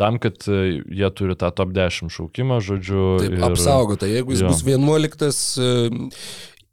[0.00, 3.02] Tam, kad e, jie turi tą top 10 šaukimą, žodžiu.
[3.20, 4.08] Taip, ir- apsaugota.
[4.08, 4.52] Jeigu jis jo.
[4.52, 5.98] bus 11, e,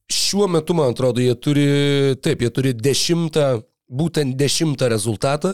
[0.08, 1.68] šiuo metu, man atrodo, jie turi,
[2.24, 5.54] taip, jie turi 10, būtent 10 rezultatą.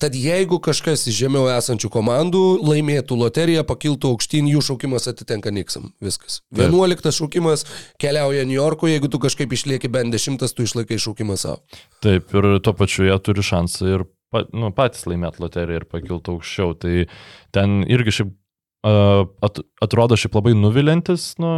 [0.00, 5.90] Tad jeigu kažkas iš žemiau esančių komandų laimėtų loteriją, pakiltų aukštyn, jų šaukimas atitenka Niksam.
[6.04, 6.40] Viskas.
[6.56, 7.66] 11 šaukimas
[8.00, 11.60] keliauja New York'u, jeigu tu kažkaip išlieki bent 10, tu išlaikai šaukimą savo.
[12.04, 16.34] Taip, ir tuo pačiu jie turi šansą ir pa, nu, patys laimėti loteriją ir pakilti
[16.34, 16.74] aukščiau.
[16.82, 17.06] Tai
[17.54, 21.54] ten irgi šiaip uh, at, atrodo šiaip labai nuvilintis, nu,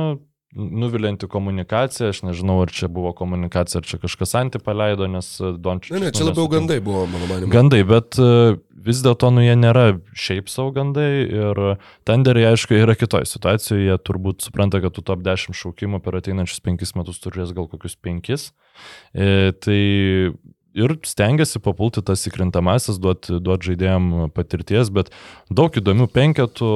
[0.57, 2.11] nuvilinti komunikacija.
[2.11, 5.97] Aš nežinau, ar čia buvo komunikacija, ar čia kažkas anti paleido, nes Dončius.
[5.97, 7.53] Ne, ne, čia labiau gandai buvo, mano manimu.
[7.53, 9.87] Gandai, bet e, vis dėlto, nu, jie nėra
[10.17, 11.63] šiaip savo gandai ir
[12.09, 16.63] tenderiai, aišku, yra kitoje situacijoje, jie turbūt supranta, kad tų top 10 šaukimų per ateinančius
[16.65, 18.33] 5 metus turės gal kokius 5.
[18.33, 19.81] E, tai
[20.77, 25.13] ir stengiasi papulti tas įkrintamasis, duoti duot žaidėjim patirties, bet
[25.51, 26.75] daug įdomių penketų,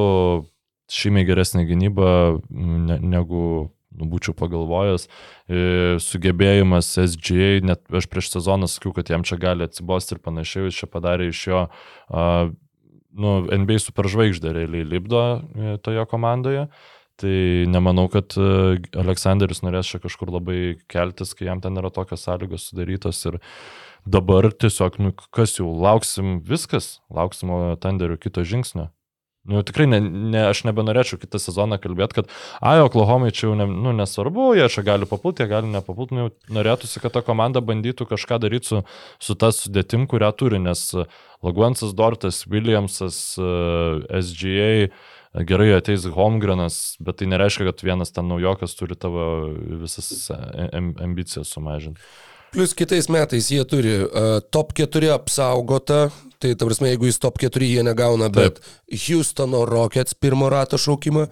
[0.91, 2.09] šimiai geresnė gynyba
[2.51, 3.43] ne, negu
[3.91, 5.07] nu, būčiau pagalvojęs,
[5.51, 5.61] e,
[6.03, 10.83] sugebėjimas SGA, net aš prieš sezoną sakiau, kad jam čia gali atsibosti ir panašiai, jis
[10.83, 11.65] čia padarė iš jo,
[13.11, 16.69] nu, NBA superžvaigždė realiai lipdo e, toje komandoje.
[17.21, 22.25] Tai nemanau, kad e, Aleksandris norės čia kažkur labai keltis, kai jam ten yra tokios
[22.25, 23.37] sąlygos sudarytos ir
[24.09, 27.53] dabar tiesiog, nu, kas jau, lauksim viskas, lauksim
[27.83, 28.89] Thunderio kito žingsnio.
[29.49, 33.65] Nu, tikrai ne, ne, aš nebenorėčiau kitą sezoną kalbėti, kad, ai, Oklahomai čia jau ne,
[33.73, 38.05] nu, nesvarbu, jie čia gali papulti, jie gali nepapulti, nu, norėtųsi, kad ta komanda bandytų
[38.11, 38.83] kažką daryti su,
[39.17, 40.85] su tas sudėtim, kurią turi, nes
[41.41, 44.93] Laguansas, Dortas, Williamsas, uh, SGA,
[45.35, 50.31] gerai ateis Holmgrenas, bet tai nereiškia, kad vienas ten naujokas turi tavo visas
[50.73, 52.01] am- ambicijas sumažinti.
[52.51, 56.09] Plus kitais metais jie turi uh, top 4 apsaugotą,
[56.43, 58.59] tai ta prasme, jeigu jis top 4 jie negauna, bet
[58.91, 61.29] Houstono Rockets pirmo rato šaukimą,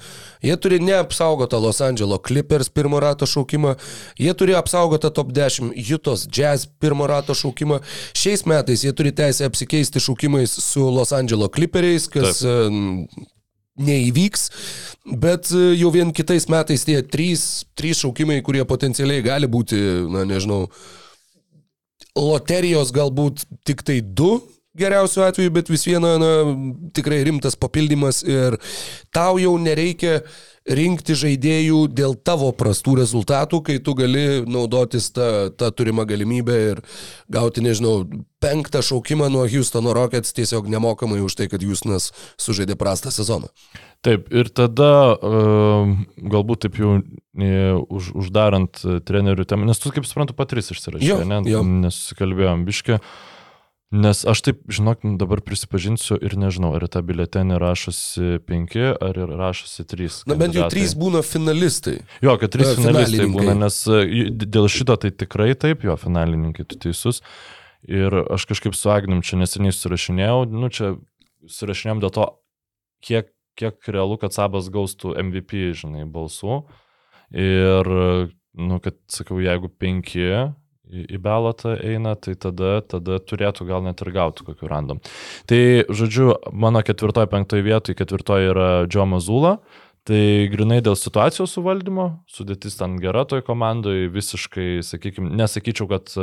[0.47, 3.73] jie turi neapsaugotą Los Angeles Clippers pirmo rato šaukimą,
[4.19, 7.81] jie turi apsaugotą top 10 Jutos Jazz pirmo rato šaukimą,
[8.15, 12.71] šiais metais jie turi teisę apsikeisti šaukimais su Los Angeles Clipperiais, kas uh,
[13.83, 14.49] neįvyks,
[15.23, 19.79] bet e, jau vien kitais metais tie trys, trys šaukimai, kurie potencialiai gali būti,
[20.13, 20.67] na nežinau,
[22.19, 24.39] loterijos galbūt tik tai du
[24.79, 26.33] geriausiu atveju, bet vis viena na,
[26.95, 28.59] tikrai rimtas papildymas ir
[29.15, 30.21] tau jau nereikia
[30.69, 36.83] rinkti žaidėjų dėl tavo prastų rezultatų, kai tu gali naudotis tą, tą turimą galimybę ir
[37.33, 38.03] gauti, nežinau,
[38.43, 43.51] penktą šaukimą nuo Houstono Rockets tiesiog nemokamai už tai, kad Houstonas sužaidė prastą sezoną.
[44.05, 45.89] Taip, ir tada uh,
[46.23, 47.49] galbūt taip jau e,
[47.83, 48.79] už, uždarant
[49.09, 51.43] trenerių temą, nes tu, kaip suprantu, patris išsirašė, ne?
[51.51, 51.65] jo.
[51.67, 53.01] Nesusikalbėjom biški.
[53.89, 59.17] Nes aš taip, žinok, dabar prisipažinsiu ir nežinau, ar į tą biletenį rašosi penki, ar
[59.17, 60.19] ir rašosi trys.
[60.29, 60.75] Na bent jau kandidatai.
[60.75, 61.95] trys būna finalistai.
[62.21, 63.47] Jo, kad trys E, finalistai finalininkai.
[63.49, 67.23] būna, nes e, dėl šito tai tikrai taip, jo, finalininkai, tu teisus.
[67.89, 70.93] Ir aš kažkaip su Agnim čia neseniai surašinėjau, nu čia
[71.49, 72.29] surašinėjom dėl to,
[73.09, 76.61] kiek, kiek realu, kad Sabas gaus tų MVP, žinai, balsų.
[77.33, 77.89] Ir,
[78.53, 80.29] nu, kad, sakau, jeigu penki
[80.89, 85.03] į, į belotą eina, tai tada, tada turėtų gal net ir gauti kokiu random.
[85.51, 89.59] Tai, žodžiu, mano ketvirtoje, penktoje vietoje, ketvirtoje yra Džo Mazula.
[90.09, 96.15] Tai grinai dėl situacijos suvaldymo, sudėtis ten gera toj komandai, visiškai, sakykime, nesakyčiau, kad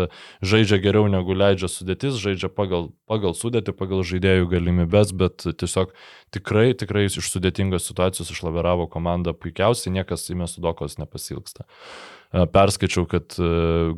[0.42, 5.94] žaidžia geriau negu leidžia sudėtis, žaidžia pagal, pagal sudėtį, pagal žaidėjų galimybės, bet tiesiog
[6.34, 11.70] tikrai, tikrai iš sudėtingos situacijos išlaviravo komandą puikiausiai, niekas į mesudokos nepasilgsta.
[11.70, 13.50] E, Perskaičiau, kad e,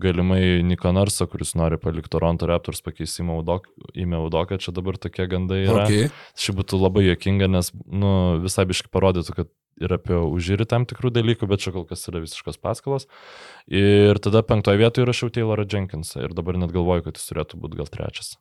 [0.02, 5.64] galimai Niko Narsa, kuris nori palikti Toronto Raptors Udok- į Meudoką, čia dabar tokie gandai
[5.66, 5.86] yra.
[5.86, 6.10] Okay.
[6.38, 9.50] Šiaip būtų labai jokinga, nes nu, visai biškai parodytų, kad
[9.82, 13.08] ir apie užžyrį tam tikrų dalykų, bet čia kol kas yra visiškas paskalos.
[13.70, 17.82] Ir tada penktoje vietoje rašiau Taylorą Jenkinsą ir dabar net galvoju, kad jis turėtų būti
[17.82, 18.36] gal trečias.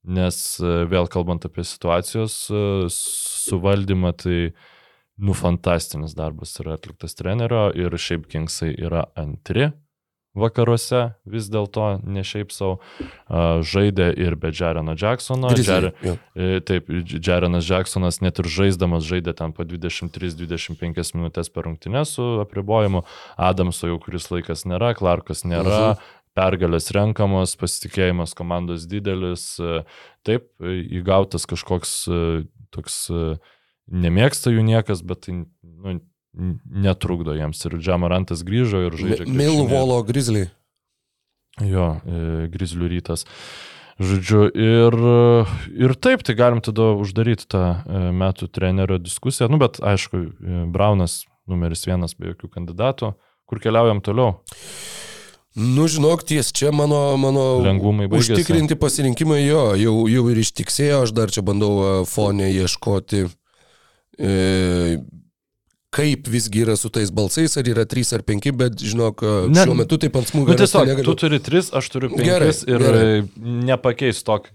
[0.00, 2.60] Nes e, vėl kalbant apie situacijos e,
[2.94, 4.38] suvaldymą, tai
[5.20, 9.70] nu fantastinis darbas yra atliktas trenerio ir šiaip Kingsai yra antri
[10.38, 12.78] vakaruose vis dėlto, ne šiaip savo,
[13.66, 15.50] žaidė ir be Jareno Jacksono.
[15.50, 16.14] Grizzly, jo.
[16.34, 22.28] E, Taip, Jarenas Jacksonas net ir žaisdamas žaidė ten po 23-25 minutės per rungtynę su
[22.44, 23.02] apribojimu.
[23.50, 25.82] Adamso jau kuris laikas nėra, Clarkas nėra.
[25.94, 26.16] Mhm.
[26.38, 29.80] Pergalės renkamos, pasitikėjimas komandos didelis, e,
[30.24, 32.20] taip, įgautas kažkoks e,
[32.70, 33.32] toks, e,
[33.90, 35.98] nemėgsta jų niekas, bet tai nu,
[36.64, 37.60] netrukdo jiems.
[37.66, 39.26] Ir Džamarantas grįžo ir žaidžia.
[39.28, 40.46] Milvolo Grizzly.
[41.60, 43.26] Jo, e, Grizlių rytas.
[44.00, 44.94] Žodžiu, ir,
[45.76, 49.50] ir taip, tai galim tada uždaryti tą e, metų trenerio diskusiją.
[49.52, 53.12] Nu, bet aišku, e, Braunas numeris vienas be jokių kandidatų.
[53.50, 54.38] Kur keliaujam toliau?
[55.58, 58.38] Nu, žinok, ties čia mano, mano Lengvumai baigėsi.
[58.38, 63.26] užtikrinti pasirinkimai jo, jau, jau ir ištiksėjo, aš dar čia bandau e, fone ieškoti,
[65.90, 69.64] kaip visgi yra su tais balsais, ar yra 3 ar 5, bet žinok, e, Ne.
[69.64, 71.04] šiuo metu taip ant smūgio Nu, tiesiog, negaliu.
[71.10, 73.02] tu turi tris, aš turiu penkis Gerai, ir gerai.
[73.18, 73.22] e,
[73.66, 74.46] nepakeis tok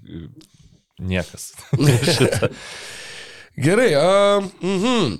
[1.00, 1.52] niekas.
[3.66, 5.18] Gerai, a, mhm.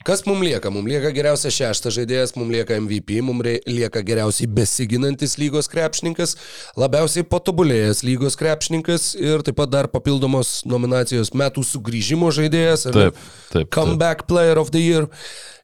[0.00, 0.70] Kas mums lieka?
[0.72, 6.32] Mums lieka geriausias šeštas žaidėjas, mums lieka MVP, mums lieka geriausiai besiginantis lygos krepšininkas,
[6.80, 12.86] labiausiai patobulėjęs lygos krepšininkas ir taip pat dar papildomos nominacijos metų sugrįžimo žaidėjas?
[12.88, 13.20] Taip, taip.
[13.52, 13.70] taip.
[13.76, 15.04] Comeback Player of the Year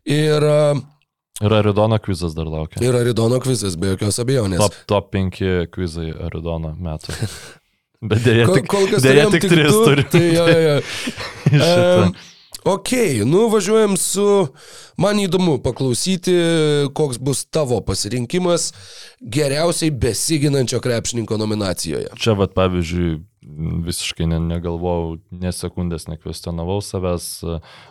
[0.05, 0.77] ir, a,
[1.41, 2.85] Ir Aridono kvizas dar laukia.
[2.85, 4.61] ir Aridono kvizas, be jokios abejonės.
[4.61, 7.17] Top, top 5 kvizai Aridono metų.
[8.13, 10.05] Bet dėja, Kol, tik, kol kas dėja tik 3 du, turi.
[10.13, 10.81] Tai, jo, jo,
[12.67, 12.93] ok,
[13.25, 14.49] nu važiuojam su...
[14.97, 16.33] Man įdomu paklausyti,
[16.97, 18.71] koks bus tavo pasirinkimas
[19.21, 22.15] geriausiai besiginančio krepšininko nominacijoje.
[22.17, 23.19] Čia, vat, pavyzdžiui,
[23.87, 27.29] visiškai ne, negalvojau, nesekundės nekvestionavau savęs.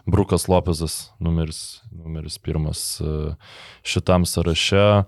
[0.09, 3.35] Brukas Lopezas, numeris, numeris pirmas e,
[3.85, 5.05] šitam sąraše.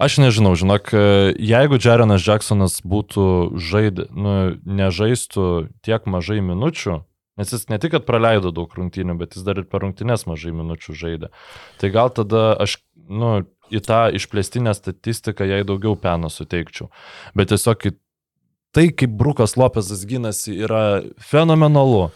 [0.00, 1.04] Aš nežinau, žinok, e,
[1.36, 5.46] jeigu Jarenas Jacksonas būtų žaidė, nu, nežaistų
[5.84, 7.02] tiek mažai minučių,
[7.40, 10.52] nes jis ne tik, kad praleido daug rungtynių, bet jis dar ir per rungtynės mažai
[10.56, 11.32] minučių žaidė.
[11.80, 16.90] Tai gal tada aš, nu, į tą išplėstinę statistiką jai daugiau peno suteikčiau.
[17.38, 17.90] Bet tiesiog
[18.74, 22.10] tai, kaip Brukas Lopezas gynasi, yra fenomenalu.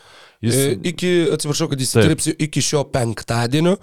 [0.45, 0.57] Jis, E,
[0.91, 3.77] Iki, atsiprašau, kad įsiterpsiu, iki šio penktadienio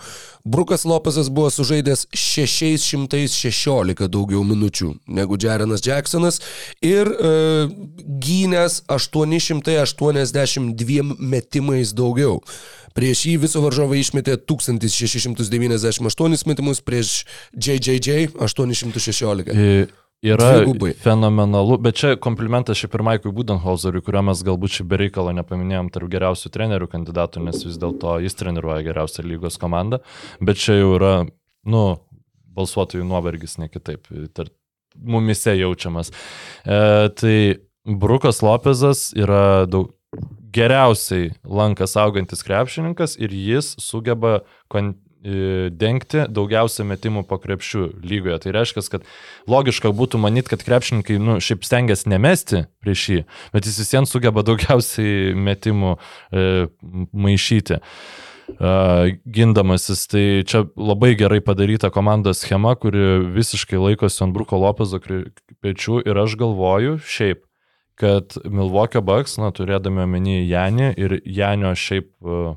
[0.45, 6.39] Brukas Lopezas buvo sužaidęs 616 daugiau minučių negu Jarenas Jacksonas
[6.81, 7.13] ir e,
[8.21, 12.41] gynęs 882 metimais daugiau.
[12.91, 17.21] Prieš jį viso varžovai išmetė 1698 metimus, prieš
[17.55, 19.47] JJJ 816.
[19.55, 19.87] i-
[20.21, 20.93] yra Dvigubai.
[20.93, 26.11] fenomenalu, bet čia komplimentas šiaip ir Maikui Budenholzeriui, kurio mes galbūt šį bereikalą nepaminėjom tarp
[26.13, 30.01] geriausių trenerių kandidatų, nes vis dėlto jis treniruoja geriausią lygos komandą,
[30.41, 31.13] bet čia jau yra,
[31.65, 31.85] nu,
[32.57, 34.05] balsuotojų nuovargis, ne kitaip,
[34.35, 34.53] tarp
[34.95, 36.11] mumise jaučiamas.
[36.65, 37.35] E, tai
[37.85, 39.89] Brukas Lopezas yra daug,
[40.51, 48.39] geriausiai lankas augantis krepšininkas ir jis sugeba kon, dengti daugiausia metimų po krepšių lygoje.
[48.45, 49.05] Tai reiškia, kad
[49.51, 53.21] logiška būtų manyti, kad krepšininkai, nu, šiaip stengiasi nemesti prieš jį,
[53.53, 56.49] bet jis vis vien sugeba daugiausiai metimų e,
[57.13, 57.81] maišyti.
[57.81, 58.21] Uh,
[59.25, 64.99] gindamasis, tai čia labai gerai padaryta komandos schema, kuri visiškai laikosi ant Bruko Lopezo
[65.61, 67.45] pečių ir aš galvoju šiaip,
[67.95, 72.55] kad Milwaukee Bucks, na, turėdami omeny Janį ir Janio šiaip uh,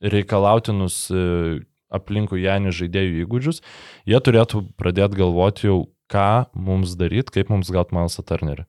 [0.00, 1.60] reikalautinus uh,
[1.94, 3.62] aplinkų Janį žaidėjų įgūdžius,
[4.08, 5.78] jie turėtų pradėti galvoti jau,
[6.12, 8.66] ką mums daryti, kaip mums gauti Malsą Turnerį.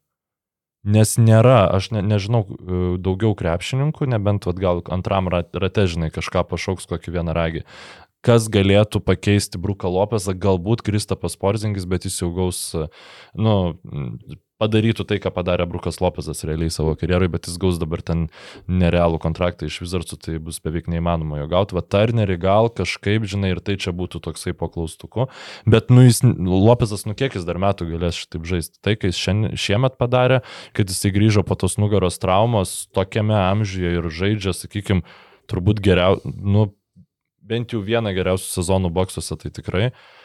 [0.84, 6.12] Nes nėra, aš ne, nežinau, e, daugiau krepšininkų, nebent vat, gal antram rat- rate, žinai,
[6.12, 7.64] kažką pašauks kokį vieną ragį.
[8.24, 12.88] Kas galėtų pakeisti Bruką Lopesą, galbūt Kristapas Porzingis, bet jis jau gaus, e,
[13.36, 13.56] nu,
[14.64, 18.28] padarytų tai, ką padarė Brukas Lopesas realiai savo karjerai, bet jis gaus dabar ten
[18.68, 21.78] nerealų kontraktą iš Vizardsų, tai bus beveik neįmanoma jo gauti.
[21.78, 25.28] Va, Turnerį gal kažkaip, žinai, ir tai čia būtų toksai po klaustuku.
[25.70, 28.80] Bet, nu, jis, Lopesas, nu, kiek jis dar metų galės šitaip žaisti.
[28.84, 30.42] Tai, kai jis šiandien, šiemet padarė,
[30.78, 35.04] kad jisai grįžo po tos nugaros traumos tokiame amžiuje ir žaidžia, sakykime,
[35.52, 36.72] turbūt geriau, nu,
[37.44, 39.90] bent jau vieną geriausių sezonų boksuose, tai tikrai.
[39.92, 40.23] Um,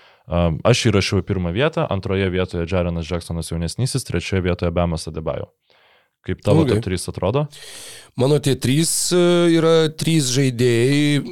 [0.64, 5.50] aš įrašiau į pirmą vietą, antroje vietoje Jarenas Jacksonas jaunesnysis, trečioje vietoje Bemas Adebayo.
[6.26, 6.74] Kaip tavo Okay.
[6.82, 7.46] top 3 atrodo?
[8.18, 9.20] Mano tie trys e,
[9.54, 11.22] yra trys žaidėjai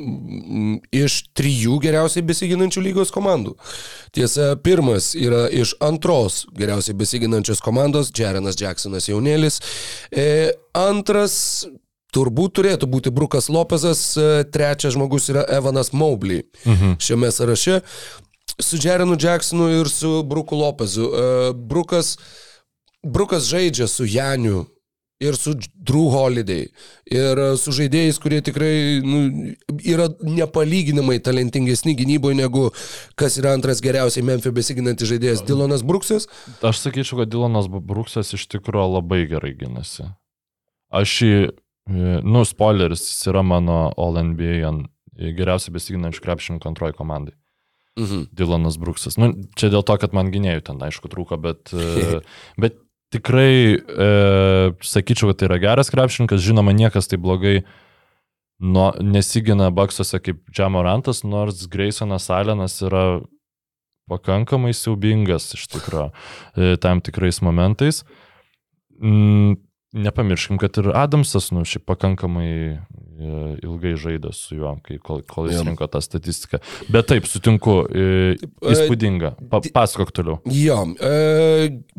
[0.95, 3.57] iš trijų geriausiai besiginančių lygos komandų.
[4.15, 9.59] Tiesa, pirmas yra iš antros geriausiai besiginančios komandos, Jarenas Jacksonas jaunėlis.
[10.15, 11.67] E, antras
[12.15, 16.97] turbūt turėtų būti Brukas Lopezas, e, trečias žmogus yra Evanas Mobley Mhm.
[17.03, 17.81] šiame sąraše.
[18.59, 21.11] Su Jarenu Jacksonu ir su Bruku Lopezu.
[21.11, 22.16] E, Brukas,
[23.03, 24.64] Brukas žaidžia su Janiu
[25.21, 26.66] ir su Drew Holiday.
[27.09, 29.21] Ir e, su žaidėjais, kurie tikrai nu,
[29.85, 32.66] yra nepalyginamai talentingesni gynyboje negu
[33.16, 36.29] kas yra antras geriausiai Memphis besiginantis žaidėjas Dylanas Bruksas.
[36.61, 40.11] Aš sakyčiau, kad Dylanas Bruksas iš tikrųjų labai gerai gynasi.
[40.92, 44.77] Aš jį, e, nu, spoileris, jis yra mano All NBA
[45.17, 47.37] geriausiai besiginančių krepšininkų antroji komandai.
[47.97, 48.27] Mhm.
[48.37, 49.17] Dylanas Bruksas.
[49.17, 52.21] Nu, čia dėl to, kad man gynėjų ten, aišku, trūko, bet, e,
[52.61, 52.77] bet
[53.15, 54.11] tikrai e,
[54.85, 57.57] sakyčiau, kad tai yra geras krepšininkas, žinoma, niekas tai blogai
[58.61, 63.23] nu, nesigina baksuose kaip Džamorantas, nors Graysonas Alenas yra
[64.11, 68.05] pakankamai siaubingas iš tikrųjų e, tam tikrais momentais.
[69.01, 69.57] Mm,
[69.93, 72.79] nepamirškim, kad ir Adamsas, nu, šiaip pakankamai e,
[73.65, 76.61] ilgai žaidė su juo, kai, kol, kol jis rinko tą statistiką.
[76.93, 79.33] Bet taip, sutinku, e, e, įspūdinga.
[79.53, 80.41] Pa, pasakok toliau.
[80.53, 80.83] Jo,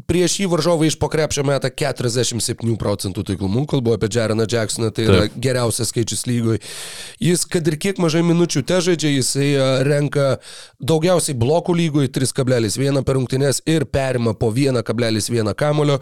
[0.09, 5.23] prieš jį varžovai iš pokrepšio metą 47 procentų taiklumu, kalbu apie Jareną Jacksoną, tai yra
[5.25, 5.39] Taip.
[5.47, 6.61] geriausias skaičius lygoj.
[7.23, 9.49] Jis, kad ir kiek mažai minučių te žaidžia, jisai
[9.87, 10.27] renka
[10.77, 15.97] daugiausiai blokų lygoj 3,1 per rungtynes ir perima po 1,1 kamulio.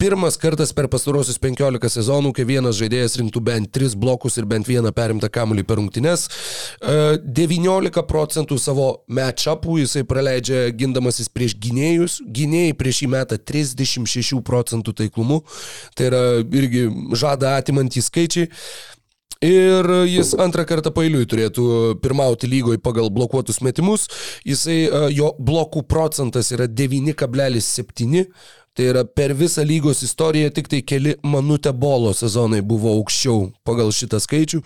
[0.00, 0.90] Pirmas kartas per
[1.26, 5.64] pastarosius 15 sezonų, kai vienas žaidėjas rinktų bent 3 blokus ir bent vieną perimtą kamulį
[5.66, 6.28] per rungtynes.
[6.80, 12.20] E, 19 procentų savo matchupų jisai praleidžia gindamasis prieš gynėjus.
[12.22, 15.42] Gynėjai prieš jį metą 36 procentų taiklumu.
[15.94, 18.50] Tai yra irgi žada atimantys skaičiai.
[19.44, 24.06] Ir jis antrą kartą pailiui turėtų pirmauti lygoj pagal blokuotus metimus.
[24.46, 28.24] Jisai, e, jo blokų procentas yra 9,7.
[28.76, 33.88] Tai yra per visą lygos istoriją tik tai keli manutė bolo sezonai buvo aukščiau pagal
[33.96, 34.60] šitą skaičių.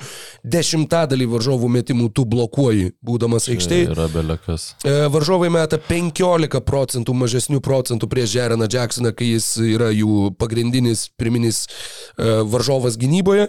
[0.55, 3.93] Dešimtadalį varžovų metimų tu blokuoji, būdamas aikštėje.
[3.95, 4.73] Yra belekas.
[4.83, 11.07] E, Varžovai meta 15 procentų mažesnių procentų prieš Jereną Jacksoną, kai jis yra jų pagrindinis,
[11.15, 13.47] pirminis e, varžovas gynyboje.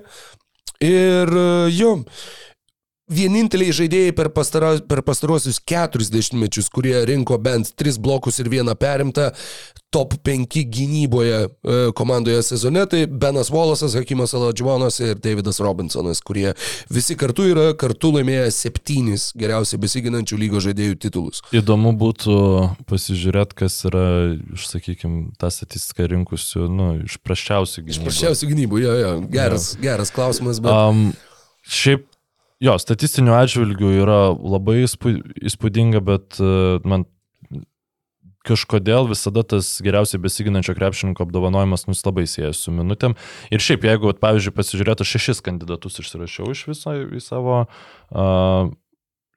[0.81, 1.95] Ir e, jo,
[3.11, 8.75] vieninteliai žaidėjai per, pastara, per pastarosius keturis dešimtmečius, kurie rinko bent tris blokus ir vieną
[8.79, 9.31] perimtą
[9.91, 16.53] top 5 gynyboje e, komandoje sezone, tai Benas Wallace'as, Hakimas Aladžvonas ir Davidas Robinsonas, kurie
[16.89, 21.43] visi kartu yra kartu laimėję septynis geriausiai besiginančių lygos žaidėjų titulus.
[21.51, 22.37] Įdomu būtų
[22.87, 24.05] pasižiūrėti, kas yra,
[24.55, 28.07] iš, sakykime, tą statistiką rinkusių, nu, iš praščiausių Iš gynybų.
[28.07, 30.71] prašiausių gynybų, jo, jo, geras, geras klausimas, bet...
[30.71, 31.11] Um,
[31.67, 32.07] šiaip,
[32.61, 37.07] jo, statistinių atžvilgių yra labai įspū- įspūdinga, bet uh, man
[38.47, 43.13] kažkodėl visada tas geriausiai besiginančio krepšininko apdovanojimas nus labai siejas su minutėm.
[43.53, 48.71] Ir šiaip, jeigu, pavyzdžiui, pasižiūrėtų šešis kandidatus išsirašiau iš viso į savo uh,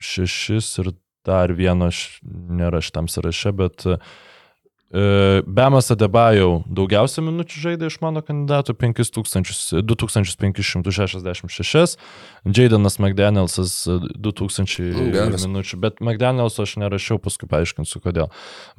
[0.00, 0.94] šešis ir
[1.24, 1.90] dar vieno
[2.24, 4.00] nėra šitam sąraše, bet uh,
[5.47, 11.97] Bemas Adebajau daugiausia minučių žaidė iš mano kandidatų 5000 2566,
[12.45, 15.43] Jadanas McDanielsas e, 2000 Nu, geras.
[15.49, 18.28] minučių, bet McDanielso aš nerašiau, paskui paaiškinsiu kodėl.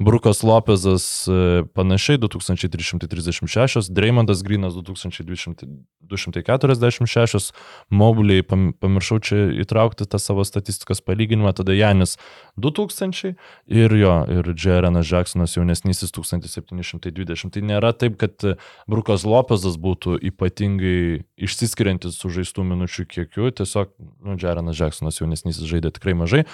[0.00, 5.66] Brukas Lopezas e, panašiai 2336, Dreymondas Grinas 2200
[6.06, 7.50] 246,
[7.90, 12.14] Mobliai, pam- pamiršau čia įtraukti tą savo statistikos palyginimą, tada Janis
[12.56, 13.34] 2000
[13.66, 17.50] ir jo, ir Jerenas Jacksonas jaunesnysis 1720.
[17.54, 18.54] Tai nėra taip, kad e,
[18.90, 23.92] Brukas Lopezas būtų ypatingai išsiskiriantis su žaistų minučių kiekiu, tiesiog,
[24.26, 26.44] nu, Jerenas Jacksonas jaunesnysis žaidė tikrai mažai.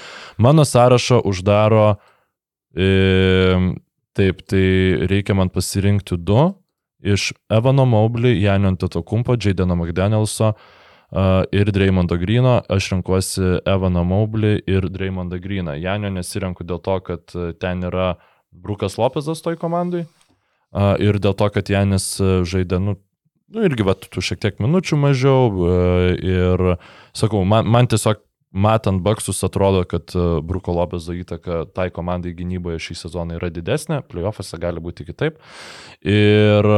[0.42, 1.96] Mano sąrašą uždaro,
[2.76, 3.62] e,
[4.18, 4.66] taip, tai
[5.10, 6.52] reikia man pasirinkti du
[7.02, 10.52] iš Evano Mobley, Janio Antetokumpo, Jadeno McDanielso
[11.12, 11.18] uh,
[11.52, 12.60] ir Dreymondo Grino.
[12.68, 15.74] Aš renkuosi Evaną Mobley ir Dreymondą Griną.
[15.74, 18.14] Janio nesirenku dėl to, kad uh, ten yra
[18.52, 20.06] Brukas Lopezas toj komandai
[20.72, 22.96] ir dėl to, kad Janis uh, žaidė, nu,
[23.52, 26.76] nu irgi, va, tu šiek tiek minučių mažiau uh, ir,
[27.16, 28.22] sakau, man, man tiesiog
[28.52, 34.02] matant baksus atrodo, kad uh, Bruko Lopezo įtaka tai komandai gynyboje šį sezoną yra didesnė,
[34.08, 35.40] playoffuose gali būti kitaip.
[36.04, 36.68] Ir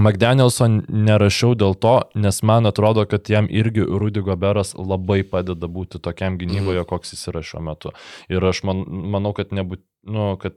[0.00, 6.00] McDanielso nerašiau dėl to, nes man atrodo, kad jam irgi Rudy Goberas labai padeda būti
[6.02, 7.92] tokiam gynyboje, koks jis yra šiuo metu.
[8.32, 10.56] Ir aš man, manau, kad, nebūt, nu, kad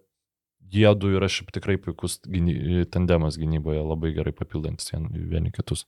[0.75, 5.85] jie du yra šiaip tikrai puikus gyny, tandemas gynyboje, labai gerai papildantis vien- vieni kitus.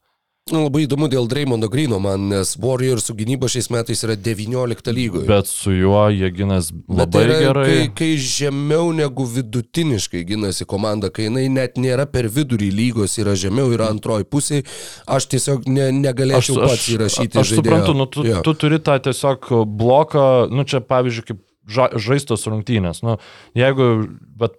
[0.47, 5.25] Nu, labai įdomu dėl Dreymondo Grino man, nes Warriors gynyba šiais metais yra 19 lygoje.
[5.27, 7.65] Bet su juo jie ginas labai tai yra, gerai.
[7.67, 13.33] Kai, kai žemiau negu vidutiniškai ginasi komanda, kai jinai net nėra per vidurį lygos, yra
[13.35, 14.61] žemiau, yra antroji pusė,
[15.17, 18.39] aš tiesiog ne, negalėčiau pats įrašyti aš suprantu, nu, tu, Jo.
[18.47, 23.03] tu turi tą tiesiog bloką, nu čia pavyzdžiui, kaip ža, žaistos rungtynės.
[23.03, 23.17] Nu,
[23.51, 24.07] jeigu,
[24.39, 24.55] bet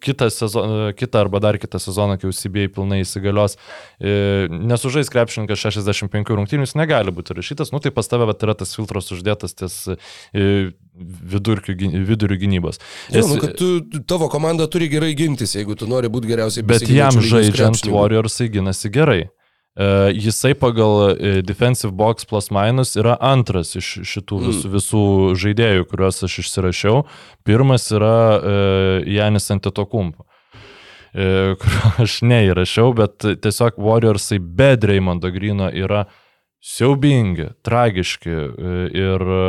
[0.00, 3.56] kitą, sezoną, kitą arba dar kitą sezoną, kai UCBA pilnai įsigalios,
[4.00, 8.56] e, nesužais krepšininkas 65 rungtynių, jis negali būti rašytas, nu tai pas tave vat, yra
[8.56, 9.76] tas filtras uždėtas ties
[10.32, 10.72] e,
[11.34, 11.76] vidurkių,
[12.08, 12.80] vidurių gynybos.
[13.12, 13.70] Jis- nu, kad tu,
[14.08, 17.96] tavo komanda turi gerai gintis, jeigu tu nori būti geriausiai Bet jam žaidžiant krepšininku.
[18.00, 19.24] Warriorsai ginasi gerai.
[19.74, 24.46] Uh, jisai pagal uh, Defensive Box plus minus yra antras iš šitų Mm.
[24.52, 25.02] visų, visų
[25.34, 27.00] žaidėjų, kuriuos aš išsirašiau.
[27.42, 30.22] Pirmas yra uh, Janis Antetokumpo.
[31.14, 36.04] e, kurio aš neįrašiau, bet tiesiog Warriorsai be Dreymondo Grino yra
[36.64, 39.44] siaubingi, tragiški e, ir e,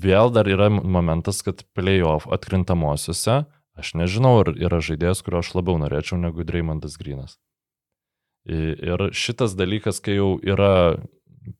[0.00, 3.42] vėl dar yra momentas, kad playoff atkrintamosiose,
[3.76, 7.38] aš nežinau, ar yra žaidėjas, kurio aš labiau norėčiau negu Dreymondas Grinas.
[8.48, 10.96] Ir šitas dalykas, kai jau yra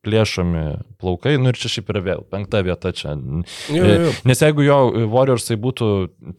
[0.06, 0.62] plėšomi
[1.02, 3.16] plaukai, nu ir čia šiaip yra vėl penkta vieta čia.
[3.72, 4.12] Jo, jo.
[4.28, 4.78] Nes jeigu jo
[5.10, 5.88] Warriorsai būtų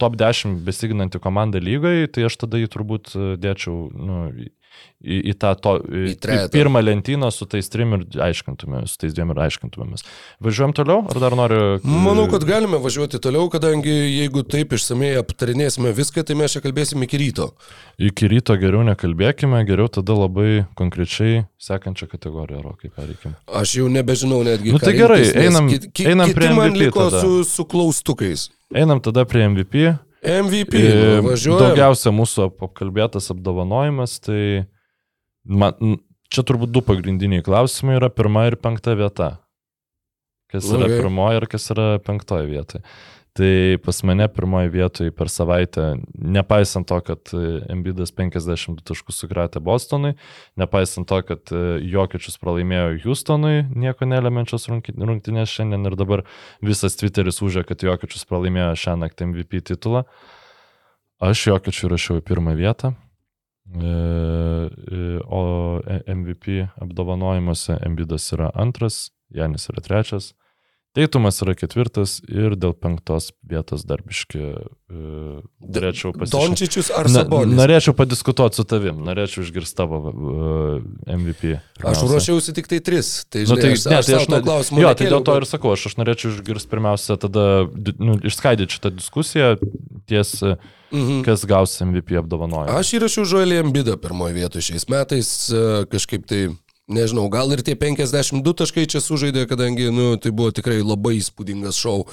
[0.00, 4.20] top 10 besiginanti komanda lygai, tai aš tada jį turbūt dėčiau nu,
[5.04, 9.12] į, į tą to, į, Į pirmą lentyną su tais trim ir aiškintumėmės, su tais
[9.16, 10.04] dviem ir aiškintumėmės.
[10.44, 11.60] Važiuojam toliau, ar dar noriu...
[11.84, 17.04] Manau, kad galime važiuoti toliau, kadangi jeigu taip išsamei aptarinėsime viską, tai mes čia kalbėsime
[17.08, 17.50] iki ryto.
[18.00, 23.36] Iki ryto geriau nekalbėkime, geriau tada labai konkrečiai sekančią kategoriją, rokai, pereikim.
[23.60, 24.72] Aš jau nebežinau netgi.
[24.74, 27.20] Nu ką tai gerai, rinktis, einam- ki- ki- einam prie man MVP liko tada.
[27.22, 28.48] su, su klaustukais.
[28.74, 29.94] Einam tada prie MVP.
[30.24, 31.60] MVP, nu, važiuojam.
[31.68, 34.66] Daugiausia mūsų ap- apkalbėtas apdovanojimas, tai
[35.44, 35.98] man,
[36.32, 39.34] čia turbūt du pagrindiniai klausimai yra pirma ir penkta vieta.
[40.54, 41.00] Kas yra Okay.
[41.02, 42.82] pirmoji ir kas yra penktoji vietoje.
[43.34, 47.32] Tai pas mane pirmoji vietoje per savaitę, nepaisant to, kad
[47.66, 50.12] Embidas 52 taškus sukratė Bostonui,
[50.54, 56.22] nepaisant to, kad e, Jokiečius pralaimėjo Houstonui, nieko nelemenčios rungtynės šiandien ir dabar
[56.62, 60.04] visas Twitteris užė, kad Jokiečius pralaimėjo šią naktį MVP titulą.
[61.18, 62.94] Aš Jokiečių rašiau į pirmą vietą.
[63.74, 65.42] E, e, O
[66.06, 70.36] MVP apdovanojimuose Embidas yra antras, Janis yra trečias,
[70.94, 74.38] Teitumas yra ketvirtas ir dėl penktos vietos darbiški
[74.94, 76.34] norėčiau pasižiūrėti.
[76.34, 77.56] Dončičius ar Na, Sabonis?
[77.58, 81.56] norėčiau padiskutuoti su tavim, norėčiau išgirsti tavo uh, MVP.
[81.58, 82.10] Aš pirmiausia.
[82.12, 83.10] ruošiausi tik tai tris.
[83.26, 85.18] Tai, Nu, žinai, tai, aš, ne, aš tai aš to ne- klausimą Jo, tai dėl
[85.18, 87.44] to nekėliau, ir sakau, aš, aš norėčiau išgirsti pirmiausia tada,
[87.98, 89.54] nu, išskaidyti šitą diskusiją
[90.10, 90.36] ties,
[90.94, 91.24] Mhm.
[91.26, 92.70] kas gaus MVP apdovanojimą.
[92.78, 96.44] Aš įrašiau Žuelį Ambidą pirmoje vietoje šiais metais, e, kažkaip tai,
[96.84, 101.78] nežinau, gal ir tie 52 taškai čia sužaidė, kadangi, nu, tai buvo tikrai labai įspūdingas
[101.80, 102.04] šou,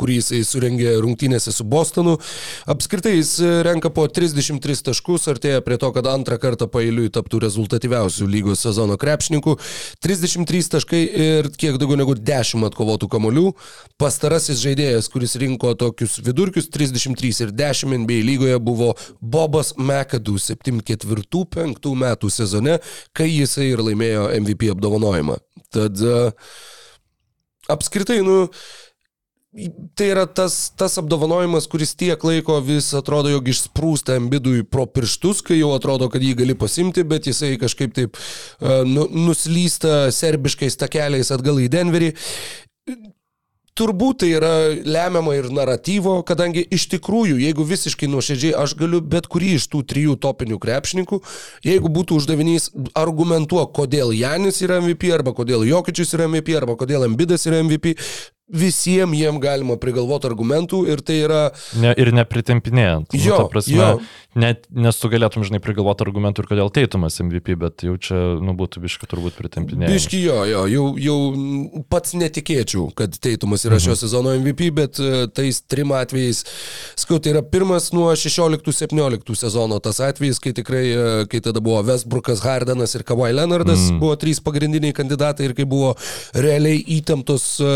[0.00, 2.16] kurį jisai surengė rungtynėse su Bostonu.
[2.66, 7.44] Apskritai jis e, renka po 33 taškus, artėja prie to, kad antrą kartą pailiui taptų
[7.46, 9.54] rezultatyviausių lygos sezono krepšininkų.
[10.02, 13.52] 33 taškai ir kiek daugiau negu 10 atkovotų kamolių.
[14.02, 18.90] Pastarasis žaidėjas, kuris rinko tokius vidurkius 33 ir 10 NBA lygoje buvo
[19.22, 22.78] Bobas McAdoo 74-5 metų sezone,
[23.14, 25.38] kai jisai ir laimėjo MVP apdovanojimą.
[25.74, 26.52] Tad uh,
[27.68, 28.46] apskritai, nu,
[29.96, 35.40] Tai yra tas, tas apdovanojimas, kuris tiek laiko vis atrodo, jog išsprūsta ambidui pro pirštus,
[35.42, 40.76] kai jau atrodo, kad jį gali pasimti, bet jisai kažkaip taip uh, nu, nuslysta serbiškais
[40.78, 42.12] takeliais atgal į Denverį.
[43.78, 49.28] Turbūt tai yra lemiama ir naratyvo, kadangi iš tikrųjų, jeigu visiškai nuoširdžiai, aš galiu bet
[49.30, 51.20] kurį iš tų trijų topinių krepšininkų,
[51.62, 57.06] jeigu būtų uždavinys argumentuok, kodėl Janis yra MVP, arba kodėl Jokičius yra MVP, arba kodėl
[57.06, 57.94] Embidas yra MVP,
[58.48, 61.42] visiems jiem galima prigalvoti argumentų ir tai yra...
[61.80, 63.12] Ne, ir nepritempinėjant.
[63.18, 63.88] Jo, nu, prasme, jo.
[64.40, 68.54] net, nes tu galėtum, žinai, prigalvoti argumentų ir kodėl teitumas MVP, bet jau čia, nu,
[68.58, 69.92] būtų biški turbūt pritempinėjimas.
[69.92, 71.18] Biški jo, jo, jau, jau
[71.92, 76.44] pats netikėčiau, kad Teitumas yra šio sezono MVP, bet e, tais trim atvejais,
[76.98, 81.82] skau, tai yra pirmas nuo 16-17 sezono tas atvejis, kai tikrai, e, kai tada buvo
[81.88, 84.00] Westbrookas, Hardenas ir Kawhi Leonardas, mm.
[84.00, 85.94] buvo trys pagrindiniai kandidatai ir kai buvo
[86.32, 87.72] realiai įtemptos e,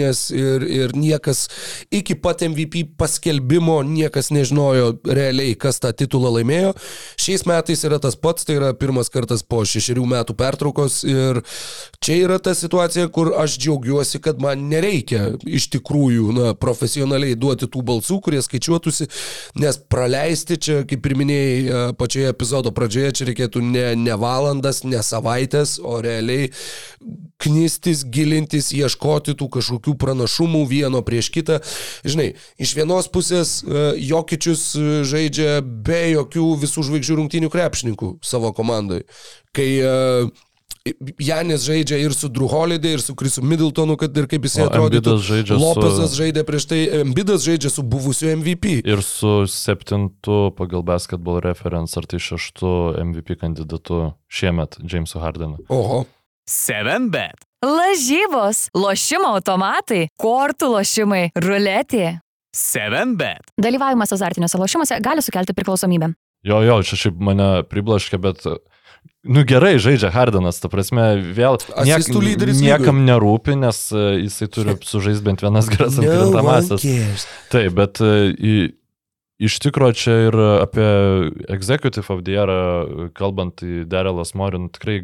[0.00, 1.48] lenktynės ir, ir niekas
[1.90, 6.74] iki pat MVP paskelbimo niekas nežinojo realiai, kas tą titulą laimėjo.
[7.20, 11.42] Šiais metais yra tas pats, tai yra pirmas kartas po šešerių metų pertraukos ir
[12.00, 17.68] čia yra ta situacija, kur aš džiaugiuosi, kad man nereikia iš tikrųjų na, profesionaliai duoti
[17.70, 19.08] tų balsų, kurie skaičiuotųsi,
[19.60, 24.84] nes praleisti čia, kaip ir minėjai e, pačioje epizodo pradžioje, čia reikėtų ne, ne valandas,
[24.84, 26.50] ne savaitės, o realiai
[27.40, 31.60] knistis, gilintis, ieškoti tų kažkokių pranašumų vieno prieš kitą.
[32.04, 38.52] Žinai, iš vienos pusės e, Jokičius e, žaidžia be jokių visų žvaigždžių rungtynių krepšininkų savo
[38.56, 39.02] komandai.
[39.56, 40.30] Kai e,
[41.20, 45.18] Janis žaidžia ir su Drew Holiday, ir su Chrisu Middletonu, kad ir kaip jisai atrodytų.
[45.20, 48.78] Žaidžia su- Lopezas žaidė prieš tai, Embidas žaidžia su buvusiu MVP.
[48.88, 52.72] Ir su septintu pagal basketball reference ar tai šeštu
[53.04, 55.60] MVP kandidatu šiemet, Jamesu Hardenu.
[55.68, 56.06] Oho.
[56.48, 57.44] 7bet.
[57.60, 62.20] Lažybos, lošimo automatai, kortų lošimai, ruletė.
[62.56, 63.52] 7bet.
[63.60, 66.08] Dalyvavimas azartiniuose lošimuose gali sukelti priklausomybę.
[66.48, 68.46] Jo, jo, čia šiaip mane priblaškė, bet,
[69.28, 71.04] nu gerai žaidžia Hardenas, ta prasme,
[71.36, 71.60] vėl
[72.24, 77.28] lyderis niekam nerūpi, nes e, jisai turi sužaisti bent vienas geras atkrintamasias.
[77.52, 78.70] Taip, bet e, į-
[79.50, 80.88] iš tikrųjų čia ir apie
[81.52, 82.56] Executive of the Year,
[83.12, 85.02] kalbant, tai Darylas Morin tikrai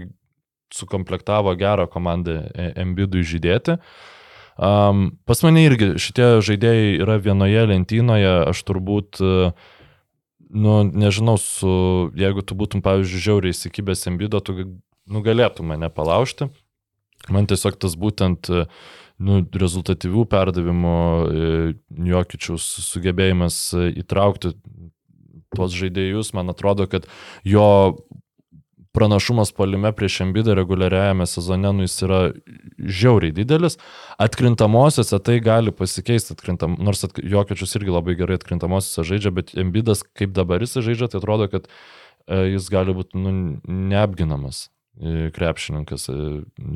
[0.74, 2.42] sukomplektavo gerą komandą
[2.74, 3.78] Embidui žydėti.
[4.56, 11.72] Um, pas mane irgi šitie žaidėjai yra vienoje lentynoje, aš turbūt, nu, nežinau, su,
[12.16, 14.56] jeigu tu būtum, pavyzdžiui, žiauriai įsikibęs Embido, tu
[15.12, 16.48] nugalėtum mane palaužti.
[17.32, 20.96] Man tiesiog tas būtent nu, rezultatyvių perdavimų
[22.08, 23.58] Jokičiaus sugebėjimas
[23.92, 24.54] įtraukti
[25.56, 27.08] tuos žaidėjus, man atrodo, kad
[27.46, 27.68] jo
[28.96, 32.20] pranašumas palime prieš Embidą reguliariajame sezone nu, jis yra
[32.78, 33.76] žiauriai didelis.
[34.22, 40.04] Atkrintamosiose tai gali pasikeisti, atkrintam, nors at, Jokiečius irgi labai gerai atkrintamosiose žaidžia, bet Embidas
[40.16, 43.34] kaip dabar jis žaidžia, tai atrodo, kad e, jis gali būti nu,
[43.92, 46.18] neapginamas e, krepšininkas e,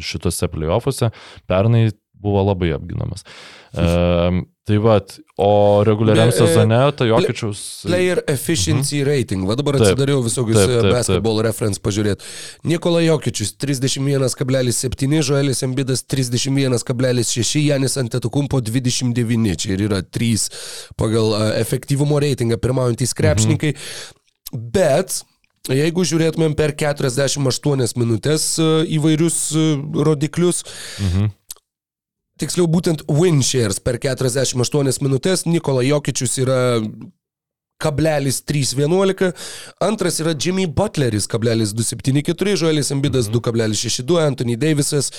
[0.05, 1.13] šitose playoffuose.
[1.49, 1.89] Pernai
[2.21, 3.25] buvo labai apginamas.
[3.73, 4.97] E, tai va,
[5.37, 7.61] o reguliariam sezone, tai Jokičiaus.
[7.87, 9.09] Player efficiency mhm.
[9.09, 9.47] rating.
[9.47, 12.27] Va dabar atsidariau visokius taip, basketball reference pažiūrėti.
[12.71, 19.57] Nikola Jokičius 31,7, Joelis Embidas 31,6, Janis Antetokumpo 29.
[19.65, 20.47] Čia ir yra 3
[21.01, 23.75] pagal efektyvumo reitingą pirmaujantys krepšininkai.
[23.75, 24.63] Mhm.
[24.77, 25.23] Bet
[25.69, 28.45] Jeigu žiūrėtumėm per 48 minutės
[28.97, 29.37] įvairius
[30.09, 30.63] rodiklius,
[30.97, 31.29] mhm
[32.41, 36.61] tiksliau būtent win shares per 48 minutės, Nikola Jokičius yra
[37.81, 39.33] kablelis 3.11,
[39.81, 45.11] antras yra Jimmy Butleris, kablelis 2.74, Joelis Embidas 2.62, Anthony Davisas,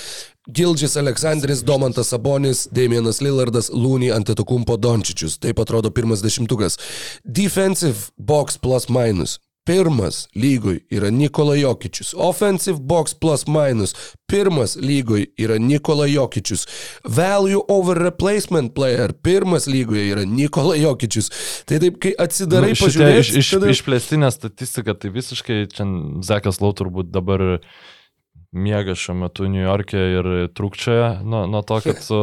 [0.48, 5.40] Gildžis Aleksandris, Domantas Sabonis, Damienas Lillardas, Lūny Antetokumpo Dončičius.
[5.42, 6.78] Taip atrodo pirmas dešimtukas.
[7.26, 9.40] Defensive box plus minus.
[9.66, 12.16] Pirmas lygoj yra Nikola Jokičius.
[12.18, 13.94] Offensive box plus minus.
[14.28, 16.66] Pirmas lygoj yra Nikola Jokičius.
[17.06, 19.14] Value over replacement player.
[19.14, 21.30] Pirmas lygoje yra Nikola Jokičius.
[21.70, 23.22] Tai taip, kai atsidarai nu, pažiūrėti.
[23.22, 23.70] Iš, iš, tada...
[23.76, 25.86] Išplėstinė statistika, tai visiškai čia
[26.26, 27.62] Zekas Lau turbūt dabar
[28.52, 32.18] miega šiuo metu New York'e ir trūkčioja nuo, nuo to, kad su,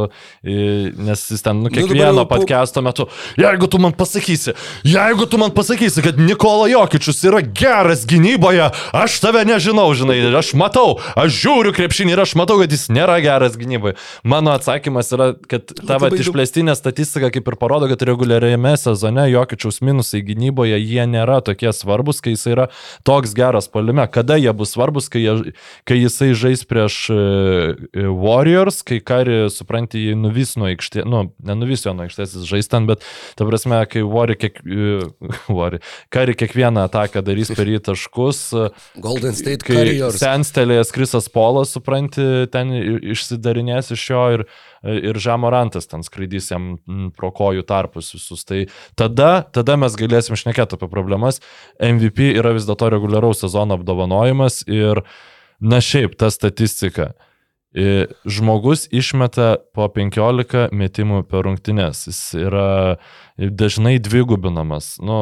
[0.44, 3.06] nes jis ten, nu, kiekvieno nu, podcast'o metu,
[3.40, 4.52] jeigu tu man pasakysi,
[4.84, 10.50] jeigu tu man pasakysi, kad Nikola Jokičius yra geras gynyboje, aš tave nežinau, žinai, aš
[10.60, 13.96] matau, aš žiūriu krepšinį ir aš matau, kad jis nėra geras gynyboje.
[14.20, 20.20] Mano atsakymas yra, kad tavo išplėstinė statistika kaip ir parodo, kad reguliariame sezone Jokičiaus minusai
[20.28, 22.68] gynyboje jie nėra tokie svarbus, kai jis yra
[23.08, 24.04] toks geras palime.
[24.12, 25.56] Kada jie bus svarbus, kai, jie,
[25.88, 27.14] kai jis jisai žais prieš e,
[27.94, 32.48] e, Warriors, kai Kari, supranti, jį nuvis nuo aikštės, nu, nenuvis jo nuo aikštės, jis
[32.48, 33.04] žais ten, bet,
[33.38, 34.60] ta prasme, kai Warrior, kiek,
[35.58, 38.42] Warrior, Kari kiekvieną ataką darys per jį taškus.
[38.98, 40.18] Golden State Warriors.
[40.22, 42.74] Senstelėjęs Krisas Polas, supranti, ten
[43.14, 44.48] išsidarinės iš jo ir
[44.78, 46.76] ir Žamorantas ten skraidys jam
[47.18, 48.44] pro kojų tarpus visus.
[48.46, 48.60] Tai
[48.94, 51.42] tada, tada mes galėsim šnekėti apie problemas.
[51.82, 55.10] MVP yra vis dėlto reguliaraus sezono apdovanojimas ir uh,
[55.58, 57.12] Na šiaip, ta statistika.
[58.24, 62.06] Žmogus išmeta po 15 metimų per rungtynes.
[62.08, 62.70] Jis yra
[63.36, 64.96] dažnai dvigubinamas.
[65.02, 65.18] Nu,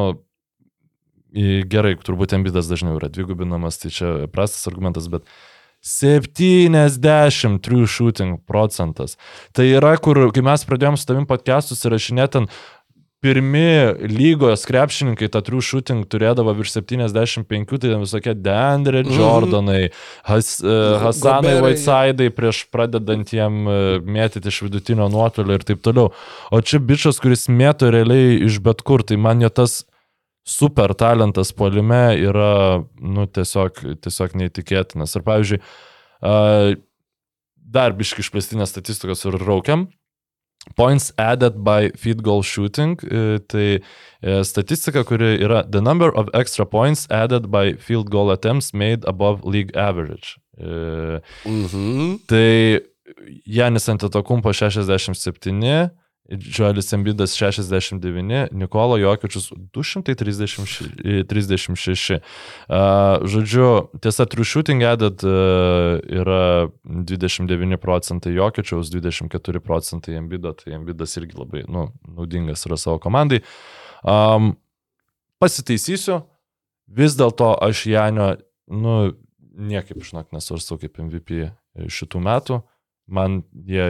[1.33, 5.27] gerai, turbūt Embidas dažniau yra dvigubinamas, tai čia prastas argumentas, bet
[5.83, 9.17] 70 true shooting procentas.
[9.53, 12.47] Tai yra, kur, kai mes pradėjom su tavim podcastus įrašinėti,
[13.23, 19.17] pirmi lygos krepšininkai tą true shooting turėdavo virš 75, tai visokie Deandre mhm.
[19.17, 19.81] Jordanai,
[20.27, 26.13] Has, uh, Hasanai Whiteside'ai prieš pradedant jiem uh, mėtyti iš vidutinio nuotolio ir taip toliau.
[26.53, 29.81] O čia bičias, kuris mėto realiai iš bet kur, tai man jo tas
[30.47, 35.17] super talentas polime yra, nu, tiesiog, tiesiog neįtikėtinas.
[35.17, 35.63] Ir pavyzdžiui,
[36.21, 36.75] uh,
[37.67, 39.89] dar biški išplėstinės statistikos ir raukiam.
[40.75, 43.79] Points added by feed goal shooting, e, tai
[44.21, 49.03] e, statistika, kuri yra the number of extra points added by field goal attempts made
[49.07, 50.37] above league average.
[51.45, 52.19] Mhm.
[52.27, 52.81] Tai
[53.45, 55.91] Janis Antetokumpo 67,
[56.35, 62.19] Džoelis Embidas 69, Nikolo Jokičius 236.
[63.23, 71.37] Žodžiu, tiesa, true shooting added yra 29 procentai Jokičiaus, 24 procentai Embido, tai Embidas irgi
[71.37, 73.41] labai nu, naudingas yra savo komandai.
[74.03, 74.55] Um,
[75.39, 76.21] pasitaisysiu,
[76.87, 78.35] vis dėlto aš Janio,
[78.67, 79.13] nu,
[79.57, 81.47] niekaip, žinok, nesvarstau kaip MVP
[81.87, 82.61] šitų metų.
[83.07, 83.37] Man
[83.67, 83.83] jie,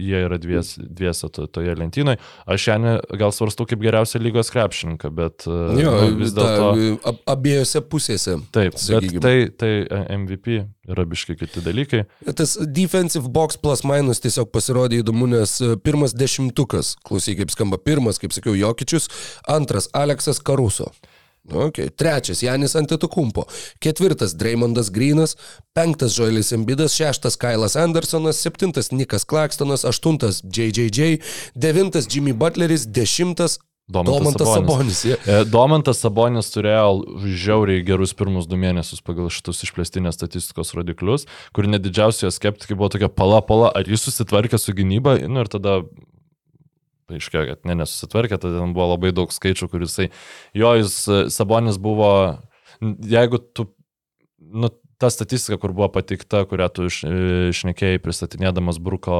[0.00, 2.16] jie yra dvies, dviese to, toje lentynoje.
[2.48, 6.70] Aš šiandien gal svarstau kaip geriausią lygos krepšininką, bet e, Jo, nu, vis dėlto...
[7.10, 8.38] ab, abiejose pusėse.
[8.56, 9.20] Taip, sakykim.
[9.20, 12.04] bet tai, tai e, MVP yra biškai kiti dalykai.
[12.32, 17.76] Tas defensive box plus minus tiesiog pasirodė įdomu, nes e, pirmas dešimtukas, klausyk kaip skamba,
[17.76, 19.10] pirmas, kaip sakiau, Jokičius,
[19.52, 20.88] antras Aleksas Karuso.
[21.50, 21.90] Okay.
[21.90, 23.44] Trečias Janis Antetokumpo,
[23.82, 25.34] ketvirtas Dreymondas Grinas,
[25.74, 31.18] penktas Joelis Embidas, šeštas Kailas Andersonas, septintas Nikas Klakstonas, aštuntas JJJ,
[31.54, 35.00] devintas Jimmy Butleris, dešimtas Domantas Domantas Sabonis.
[35.02, 35.28] Sabonis.
[35.28, 41.66] E, Domantas Sabonis turėjo žiauriai gerus pirmus du mėnesius pagal šitus išplėstinės statistikos rodiklius, kur
[41.66, 45.50] net didžiausi jo skeptikai buvo tokia pala pala, ar jis susitvarkė su gynyba, nu ir
[45.50, 45.80] tada
[47.12, 50.08] paaiškėjo, kad ne, nesusitvarkė, tada ten buvo labai daug skaičių, kur jisai,
[50.58, 52.10] jo, jis e, Sabonis buvo,
[52.82, 53.68] jeigu tu,
[54.42, 57.14] nu, ta statistika, kur buvo pateikta, kurią tu iš- e,
[57.50, 59.16] išnekėjai pristatinėdamas Bruko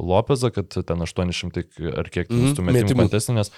[0.00, 1.66] Lopezą, kad ten 800
[2.00, 3.02] ar kiek mm, metimų metimų.
[3.06, 3.52] kontestinės.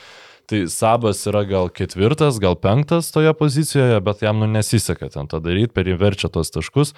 [0.51, 5.39] Tai Sabas yra gal ketvirtas, gal penktas toje pozicijoje, bet jam nu nesiseka ten tą
[5.45, 6.91] daryti, per jį verčia tos taškus.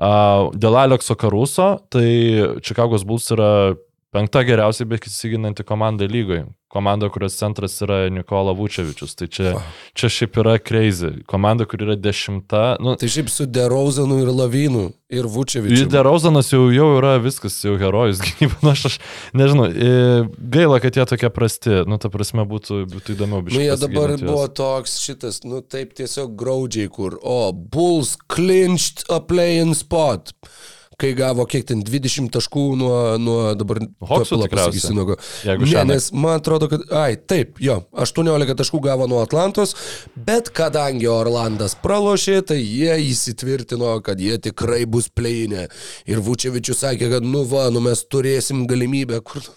[0.00, 2.06] A, Dėl Alekso Karuso, tai
[2.64, 3.50] Čikagos Bulls yra
[4.16, 6.46] penkta geriausiai besiginanti komanda lygoje.
[6.76, 9.14] Komanda, kurios centras yra Nikola Vučevičius.
[9.16, 9.52] Tai čia,
[9.96, 11.12] čia šiaip yra crazy.
[11.30, 12.74] Komanda, kur yra dešimta.
[12.84, 15.86] Nu, Tai šiaip su Derozanu ir Lavinu ir Vučevičiu.
[15.88, 18.58] Derauzanas jau, jau yra viskas, jau herojus gynyba.
[18.66, 18.98] Na, aš, aš
[19.38, 19.70] nežinau,
[20.52, 21.78] gaila, kad jie tokie prasti.
[21.88, 23.64] Nu, ta prasme, būtų, būtų įdomiau Nu, biškai.
[23.70, 24.26] jie dabar juos.
[24.26, 30.34] buvo toks šitas, nu taip tiesiog graudžiai, kur, o, Bulls clinched a play-in spot.
[30.96, 33.82] Kai gavo kiek ten 20 taškų nuo, nuo dabar...
[34.00, 34.94] Pala tikriausiai.
[34.96, 35.04] nuo
[35.44, 35.90] Ne, šiąnakt.
[35.90, 39.74] nes man atrodo, kad, ai, taip, jo, 18 taškų gavo nuo Atlantos,
[40.16, 45.66] bet kadangi Orlandas pralošė, tai jie įsitvirtino, kad jie tikrai bus pleinė.
[46.08, 49.44] Ir Vučevičius sakė, kad, nu va, nu mes turėsim galimybę, kur...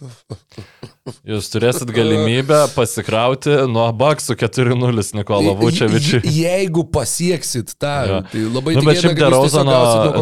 [1.26, 6.20] Jūs turėsit galimybę pasikrauti nuo Baksų 4-0 Nikola Vučevičiui.
[6.22, 8.20] Je- Jeigu pasieksit tą, Jo.
[8.30, 9.80] tai labai Nu, bet šiaip Derozano,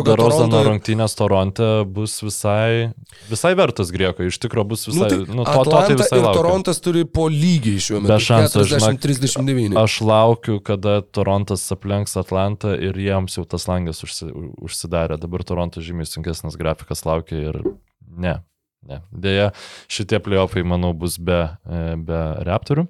[0.08, 0.64] Derozano Toronto-
[1.08, 2.92] rungtynės Toronte bus visai,
[3.30, 6.42] visai vertas grieko, iš tikrųjų bus Nu, visai, tai nu, to, to tai visai laukiu.
[6.42, 8.14] Torontas turi po lygiai šiuo metu.
[8.14, 9.78] Be šansų, žinok, 40-39.
[9.78, 14.30] Aš laukiu, kada Torontas aplenks Atlantą ir jiems jau tas langas užsi,
[14.64, 15.18] užsidarė.
[15.18, 17.62] Dabar Toronto žymiai sunkesnis grafikas laukia ir
[18.08, 18.40] ne.
[18.88, 19.02] ne.
[19.12, 19.52] Deja,
[19.92, 22.88] šitie playoffai, manau, bus be, e, be raptorių.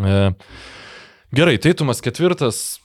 [0.00, 0.20] E,
[1.30, 2.80] Gerai, Teitumas ketvirtas.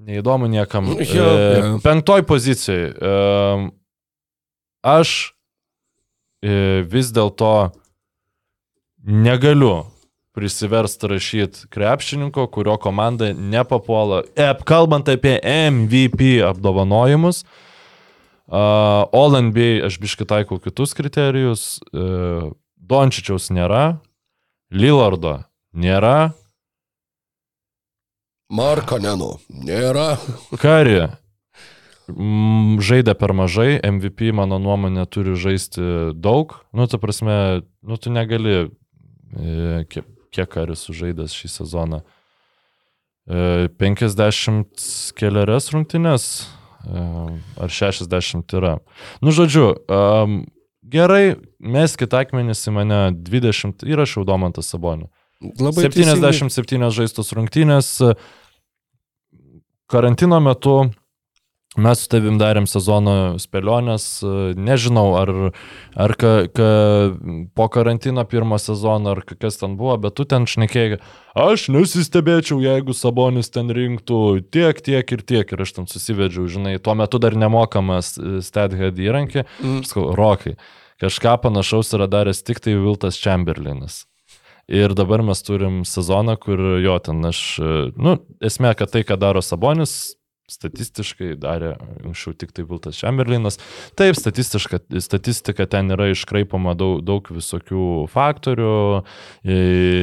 [0.00, 0.88] Neįdomu niekam.
[1.04, 1.62] Jo, E.
[1.84, 2.90] Penktoj pozicijai.
[2.90, 3.70] E,
[4.80, 5.34] Aš
[6.40, 7.68] e, vis dėlto
[9.04, 9.90] negaliu
[10.32, 14.22] prisiversti rašyti krepšininko, kurio komanda nepapuola.
[14.32, 17.42] E, kalbant apie MVP apdovanojimus,
[18.48, 21.80] uh, All NBA aš biškai taikau kitus kriterijus.
[21.92, 24.00] Uh, Dončičiaus nėra,
[24.72, 25.42] Lillardo
[25.76, 26.32] nėra,
[28.50, 30.16] Markaneno nėra.
[30.58, 30.98] Kari
[32.10, 36.56] mm, žaidė per mažai, MVP mano nuomonė turi žaisti daug.
[36.74, 42.02] Nu, ta prasme, nu, tu negali, e, kiek, kiek Karis sužaidęs šį sezoną.
[43.30, 44.88] E, 50
[45.18, 46.26] keliarias rungtynės,
[46.82, 47.06] e,
[47.62, 48.76] ar 60 yra.
[49.22, 50.42] Nu, žodžiu, um,
[50.90, 55.10] gerai, meskit akmenis į mane 20, įrašiau Domantas Sabonį.
[55.40, 56.34] Labai teisingai.
[56.36, 57.94] 77 žaistos rungtynės.
[59.90, 60.84] Karantino metu
[61.78, 64.04] mes su tavim darėm sezono spėlionės.
[64.58, 65.30] Nežinau, ar,
[65.94, 66.68] ar ka, ka,
[67.54, 70.98] po karantino pirmo sezono, ar kas ten buvo, bet tu ten šnekėjai,
[71.38, 74.20] aš nesistebėčiau, jeigu Sabonis ten rinktų
[74.50, 75.54] tiek, tiek ir tiek.
[75.54, 79.46] Ir aš ten susivedžiau, žinai, tuo metu dar nemokamas StatHead įrankį.
[79.62, 79.82] Mm.
[79.86, 80.56] Sakau, Rokai,
[81.02, 84.04] kažką panašaus yra daręs tik tai Viltas Chamberlainas.
[84.70, 87.40] Ir dabar mes turim sezoną, kur jo ten aš,
[87.98, 90.14] nu, esmė, kad tai, ką daro Sabonis,
[90.50, 93.58] statistiškai darė anksčiau tik tai Viltas Chamberlainas.
[93.98, 98.76] Taip, statistiška, statistika ten yra iškraipama daug, daug visokių faktorių,
[99.44, 99.58] e,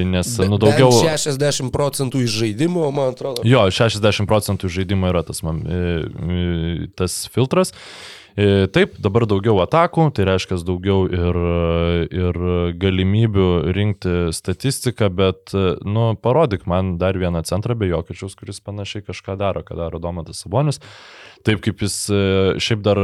[0.08, 0.92] nes, Be- nu, daugiau...
[0.94, 3.44] bent 60 procentų iš žaidimo, man atrodo.
[3.48, 7.76] Jo, 60 procentų žaidimo yra tas, man, e, e, tas filtras.
[8.38, 11.38] E, Taip, dabar daugiau atakų, tai reiškia daugiau ir,
[12.14, 12.36] ir
[12.78, 19.02] galimybių rinkti statistiką, bet, e, nu, parodyk man dar vieną centrą be jokiečiaus, kuris panašiai
[19.08, 20.78] kažką daro, ką daro Domantas Sabonis.
[21.50, 22.22] Taip kaip jis e,
[22.62, 23.02] šiaip dar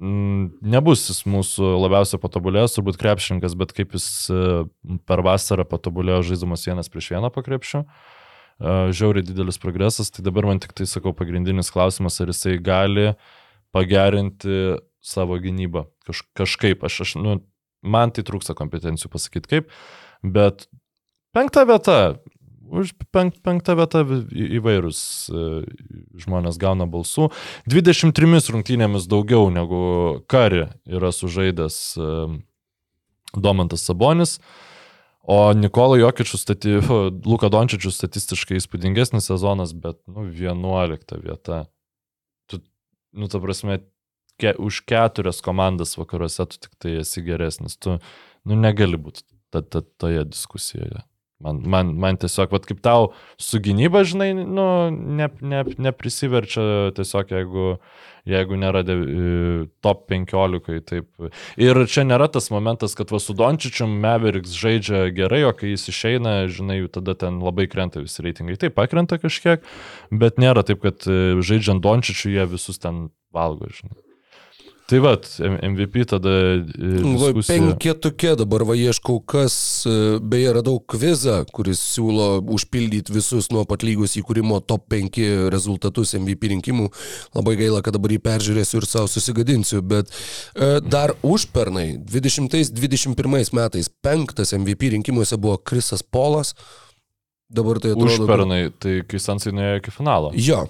[0.00, 4.62] mm, nebus jis mūsų labiausiai patobulėjęs, turbūt krepšininkas, bet kaip jis e,
[5.04, 7.84] per vasarą patobulėjo žaiddamas vienas prieš vieną po krepšiu.
[7.84, 13.12] E, Žiauriai didelis progresas, tai dabar man tik tai sakau pagrindinis klausimas, ar jisai gali
[13.74, 15.86] pagerinti savo gynybą.
[16.06, 17.38] Kaž, kažkaip, aš, aš, nu,
[17.82, 19.70] man tai trūksta kompetencijų pasakyti kaip,
[20.24, 20.66] bet
[21.36, 21.98] penkta vieta,
[22.68, 24.02] už penk, penktą vietą
[24.58, 25.00] įvairūs
[25.30, 25.44] e,
[26.20, 27.30] žmonės gauna balsų.
[27.70, 29.80] 23 rungtynėmis daugiau negu
[30.30, 32.10] Kari yra sužaidęs e,
[33.36, 34.38] Domantas Sabonis.
[35.28, 36.78] O Nikolai Jokičius, stati,
[37.30, 41.66] Luka Dončičius statistiškai įspūdingesnis sezonas, bet, nu, 11 vieta.
[43.12, 43.80] Nu, ta prasme,
[44.40, 47.78] ke, už keturias komandas vakaruose tu tik tai esi geresnis.
[47.80, 47.98] Tu,
[48.44, 51.04] nu, negali būti ta, ta, toje diskusijoje.
[51.38, 57.30] Man, man, man tiesiog, vat, kaip tau su gynyba, žinai, nu, ne, ne, neprisiverčia tiesiog,
[57.30, 57.66] jeigu,
[58.26, 60.80] jeigu nėra de, e, top 15.
[60.88, 61.28] Taip.
[61.62, 65.86] Ir čia nėra tas momentas, kad va su Dončičium Meveriks žaidžia gerai, o kai jis
[65.94, 68.58] išeina, žinai, tada ten labai krenta visi reitingai.
[68.58, 69.62] Taip, pakrenta kažkiek,
[70.10, 74.07] bet nėra taip, kad e, žaidžiant Dončičiu jie visus ten valgo, žinai.
[74.88, 75.26] Tai vad,
[75.68, 77.58] MVP tada e, diskusija.
[77.58, 79.52] Penketukė dabar va ieškau, kas,
[79.84, 85.20] e, beje, radau kvizą, kuris siūlo užpildyti visus nuo pat lygos įkūrimo top 5
[85.52, 86.88] rezultatus MVP rinkimų.
[87.36, 90.08] Labai gaila, kad dabar jį peržiūrėsiu ir savo susigadinsiu, bet
[90.56, 96.54] e, dar užpernai, 20-21 metais, penktas MVP rinkimuose buvo Krisas Polas.
[97.52, 98.08] Dabar tai atrodo.
[98.08, 100.32] kad- Užpernai, tai kai Sansai nuėjo iki finalo.
[100.36, 100.64] Jo,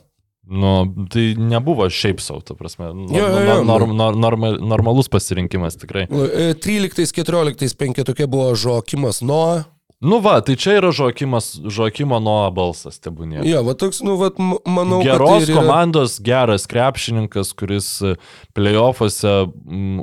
[0.49, 0.71] Nu,
[1.13, 2.87] tai nebuvo šiaip savo, ta prasme.
[3.13, 6.07] Jo, jo, jo, nor, nor, normal, normalus pasirinkimas tikrai.
[6.09, 9.67] E, 13-14 penketukė buvo Žokimas Noa.
[10.01, 13.43] Nu va, tai čia yra Žokimas, Žokimo Noa balsas, tebūnė.
[13.45, 18.15] Jo, va toks, nu, va, manau, Geros tai yra- komandos, geras krepšininkas, kuris e,
[18.55, 19.35] playoffuose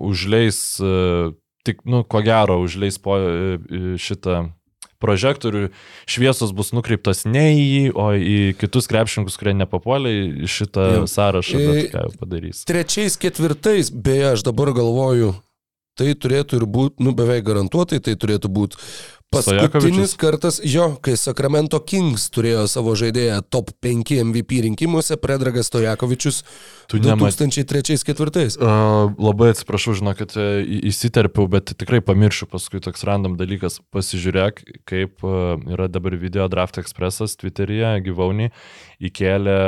[0.03, 1.31] užleis, e,
[1.65, 3.57] tik, nu, ko gero, užleis po e,
[3.97, 4.49] šitą
[5.01, 5.69] prožektorių,
[6.09, 10.13] šviesos bus nukreiptos ne į jį, o į kitus krepšininkus, kurie nepapuolė
[10.45, 11.07] į šitą Jo.
[11.09, 12.63] sąrašą, E, bet ką jau padarys.
[12.69, 15.33] trečiais, ketvirtais, beje, aš dabar galvoju,
[15.95, 18.75] tai turėtų ir būti, nu beveik garantuotai, tai turėtų būti
[19.31, 26.43] paskutinis kartas, jo, kai Sacramento Kings turėjo savo žaidėją top 5 MVP rinkimuose, Predragas Stojakovičius
[26.87, 28.57] Tu nemat- 2003-2004.
[28.61, 33.81] Uh, labai atsiprašau, žinokit, e, įsiterpiau, bet tikrai pamiršiu paskui toks random dalykas.
[33.91, 38.51] Pasižiūrėk, kaip uh, yra dabar video Draft Expressas Twitter'yje, gyvaunį,
[39.01, 39.59] įkėlė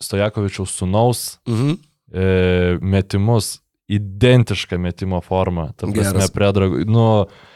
[0.00, 1.76] Stojakovičiaus sunaus Mhm.
[2.14, 3.58] e, metimus,
[3.90, 5.72] identišką metimo formą.
[5.76, 6.30] Ta prasme, Geras.
[6.30, 6.84] predrag...
[6.86, 7.47] Nu, e,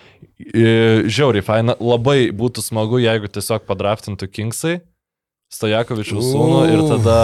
[1.07, 1.76] žiauriai faina.
[1.80, 4.80] Labai būtų smagu, jeigu tiesiog padraftintų Kingsai.
[5.53, 7.16] Stojakovičiaus sūnų ir tada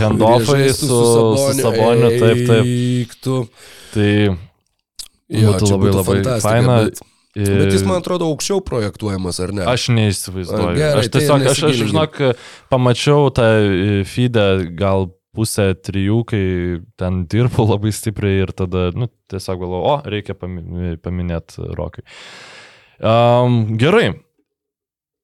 [0.00, 2.64] handoffai Kurie su, su Saboniu, taip, taip.
[2.64, 3.40] Eiktų.
[3.92, 4.08] Tai
[5.30, 6.78] Jo, būtų labai būtų labai faina.
[6.88, 7.02] Bet,
[7.36, 9.66] bet jis, man atrodo, aukščiau projektuojamas, ar ne?
[9.70, 10.72] Aš neįsivaizduoju.
[10.80, 11.92] Gerai, aš tai tiesiog, aš, aš nesigilinkim.
[11.92, 12.40] žinok,
[12.72, 14.46] pamačiau tą e, feedą
[14.80, 16.44] gal pusę trijų, kai
[17.00, 22.06] ten dirbau labai stipriai ir tada, nu, tiesiog galvoju, o, reikia pami- paminėti rokai.
[23.00, 24.18] Um, gerai.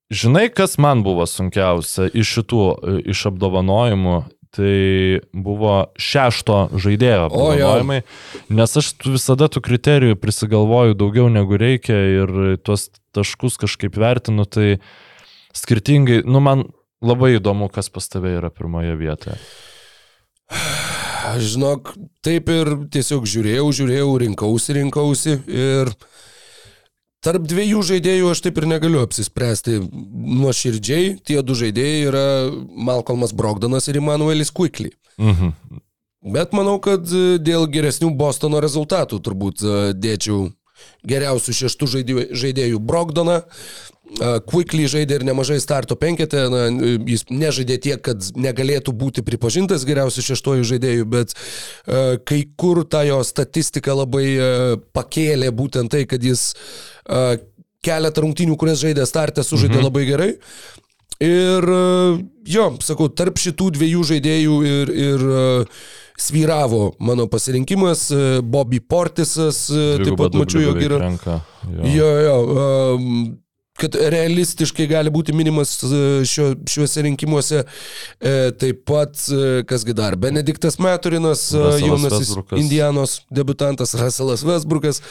[0.06, 2.62] Žinai, kas man buvo sunkiausia iš šitų,
[3.10, 4.20] iš apdovanojimų,
[4.56, 7.98] tai buvo šešto žaidėjo apdovanojimai,
[8.54, 12.32] nes aš visada tų kriterijų prisigalvoju daugiau negu reikia ir
[12.64, 14.78] tuos taškus kažkaip vertinu, tai
[15.56, 16.68] skirtingai, nu man
[17.04, 19.36] labai įdomu, kas pas tave yra pirmoje vietoje.
[21.26, 21.94] Aš žinok,
[22.24, 25.90] taip ir tiesiog žiūrėjau, žiūrėjau, rinkausi, rinkausi ir
[27.26, 31.16] tarp dviejų žaidėjų aš taip ir negaliu apsispręsti nuoširdžiai.
[31.26, 32.26] Tie du žaidėjai yra
[32.70, 34.92] Malcolmas Brogdanas ir Emanuelis Quickly.
[35.18, 35.52] Mhm.
[36.26, 40.48] Bet manau, kad dėl geresnių Bostono rezultatų turbūt e, dėčiau
[41.06, 41.92] geriausių šeštų
[42.36, 43.42] žaidėjų, Brogdoną.
[44.46, 46.60] Quickly žaidė ir nemažai starto penketė, na,
[47.10, 53.02] jis nežaidė tiek, kad negalėtų būti pripažintas geriausių šeštojų žaidėjų, bet e, kai kur ta
[53.02, 54.46] jo statistika labai e,
[54.94, 57.40] pakėlė būtent tai, kad jis e,
[57.82, 59.88] keletą rungtynių, kurias žaidė startę, sužaidė mhm.
[59.90, 60.32] labai gerai.
[61.26, 61.64] Ir
[62.46, 65.44] jo, sakau, tarp šitų dviejų žaidėjų ir, ir e,
[66.18, 70.98] svyravo mano pasirinkimas, e, Bobby Portisas, e, taip Dvigubą pat mačiau, jog yra.
[70.98, 71.40] renka.
[71.66, 71.90] Jo.
[71.94, 72.36] Jo, jo,
[72.96, 73.38] um,
[73.76, 77.64] kad realistiškai gali būti minimas e, šio, šiuose rinkimuose.
[78.20, 79.18] E, taip pat,
[79.68, 82.36] kasgi dar, Benediktas Meturinas, jaunasis.
[82.56, 85.02] Indianos debutantas Russellas Westbrookas.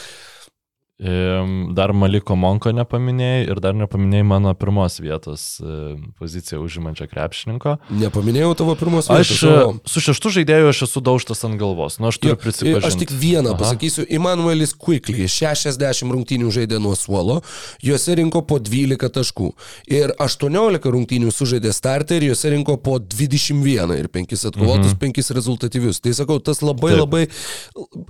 [0.95, 7.73] Dar Maliko Monko nepaminėjai ir dar nepaminėjai mano pirmos vietos e, poziciją užimančio krepšininko.
[7.99, 11.97] Nepaminėjau tavo pirmos Aš vietos, e, o- su šeštu žaidėju aš esu daužtas ant galvos.
[11.99, 12.87] Nu, aš turiu prisipažinti.
[12.87, 13.59] Aš tik vieną Aha.
[13.59, 14.05] pasakysiu.
[14.07, 17.41] Emanuelis Quickly 60 rungtynių žaidė nuo suolo,
[17.83, 19.49] juose rinko po 12 taškų.
[19.91, 25.03] Ir 18 rungtynių sužaidė startą ir juose rinko po 21 ir 5 atkovotus, mhm.
[25.03, 25.99] 5 rezultatyvius.
[25.99, 27.03] Tai sakau, tas labai Taip.
[27.03, 27.27] labai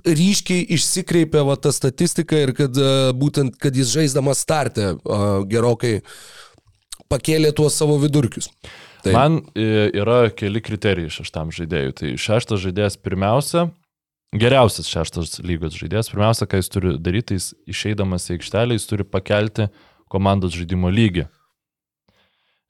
[0.06, 6.00] ryškiai išsikreipia va, ta statistika ir kad a, būtent, kad jis žaisdamas startę a, gerokai
[7.12, 8.50] pakėlė tuos savo vidurkius.
[9.06, 9.14] Taip.
[9.14, 11.94] Man e, yra keli kriterijai šeštam žaidėjui.
[12.00, 13.68] Tai šeštas žaidėjas pirmiausia,
[14.34, 18.88] geriausias šeštas lygos žaidėjas, pirmiausia, ką jis turi daryti, tai jis išeidamas į aikštelę, jis
[18.90, 19.68] turi pakelti
[20.12, 21.26] komandos žaidimo lygį.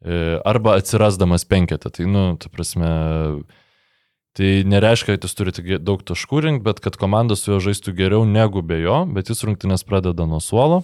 [0.05, 1.93] E, Arba atsirasdamas penketą.
[1.95, 2.91] Tai, nu, ta prasme,
[4.37, 8.25] tai nereiškia, kad jis turi daug taškų rinkti, bet kad komanda su juo žaistų geriau
[8.29, 10.83] negu be jo, bet jis rungtynės pradeda nuo suolo.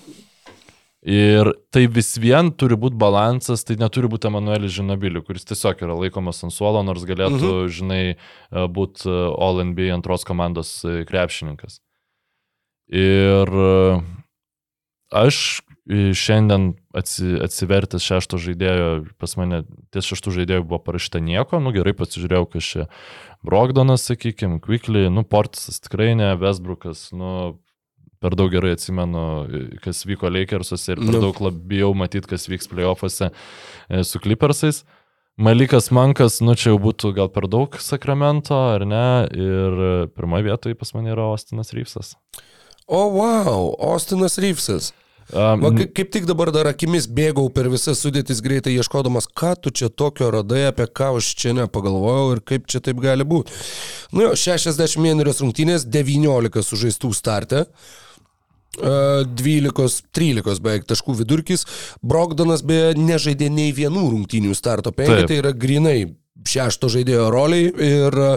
[1.02, 5.96] Ir tai vis vien turi būti balansas, tai neturi būti Emanuelis Žinabiliu, kuris tiesiog yra
[5.98, 7.72] laikomas ant suolo, nors galėtų, mhm.
[7.74, 8.02] žinai,
[8.70, 11.80] būti All NBA antros komandos e, krepšininkas.
[12.94, 13.98] Ir e,
[15.10, 15.36] aš
[15.90, 18.88] e, šiandien atsi, atsivertęs šešto žaidėjo,
[19.18, 22.86] pas mane ties šeštų žaidėjų buvo parašyta nieko, nu gerai pasižiūrėjau, kas čia
[23.42, 27.58] Brogdonas, sakykime, Quickly, nu Portisas tikrai ne, Westbrookas, nu
[28.22, 29.22] per daug gerai atsimenu,
[29.82, 31.22] kas vyko Lakersuose ir per Nu.
[31.26, 34.84] daug labiau matyti, kas vyks playoffuose e, su Clippersais.
[35.42, 39.04] Malikas Mankas, nu čia jau būtų gal per daug Sakramento, ar ne?
[39.32, 39.78] Ir
[40.14, 42.14] pirmoje vietoje pas mane yra Austinas Ryfsas.
[42.86, 44.92] O, wow, Austinas Ryfsas.
[45.32, 49.54] Um, Va, kaip, kaip tik dabar dar akimis bėgau per visas sudėtis greitai ieškodamas, ką
[49.64, 53.54] tu čia tokio radai, apie ką aš čia nepagalvojau ir kaip čia taip gali būti.
[54.12, 57.64] Nu jo, 61 rungtynės, 19 sužaistų startę.
[58.76, 58.92] e,
[59.40, 61.64] 12-13 beveik taškų vidurkis.
[62.04, 65.28] Brogdonas beje nežaidė nei vienų rungtynių starto Taip.
[65.32, 66.12] tai yra grinai
[66.48, 68.28] šešto žaidėjo roliai ir e,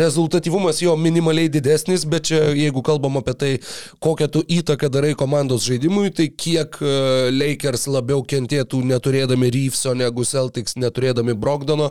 [0.00, 3.50] rezultatyvumas jo minimaliai didesnis, bet čia jeigu kalbam apie tai,
[4.02, 6.94] kokią tu įtaką darai komandos žaidimui, tai kiek e,
[7.34, 11.90] Lakers labiau kentėtų neturėdami Reeveso negu Celtics neturėdami Brogdono,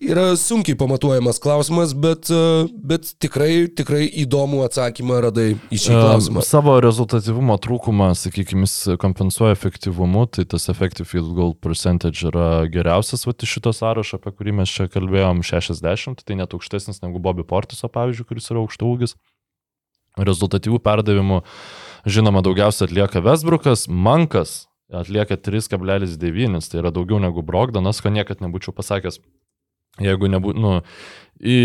[0.00, 6.40] yra sunkiai pamatuojamas klausimas, bet, e, bet tikrai, tikrai įdomų atsakymą radai į šį klausimą.
[6.40, 12.64] Um, Savo rezultatyvumo trūkumą, sakykime, jis kompensuoja efektyvumu, tai tas effective field goal percentage yra
[12.72, 17.22] geriausias va, iš šito sąrašo, apie kurį mes čia kalbėjom, 60, tai net aukštesnis negu
[17.22, 19.16] Bobby Portiso, pavyzdžiui, kuris yra aukštaūgis.
[20.16, 21.42] Rezultatyvų perdavimų,
[22.08, 28.74] žinoma, daugiausia atlieka Westbrookas, Mankas atlieka 3,9, tai yra daugiau negu Brogdanas, ko niekad nebūčiau
[28.76, 29.18] pasakęs.
[29.96, 30.72] Jeigu nebūtų, nu,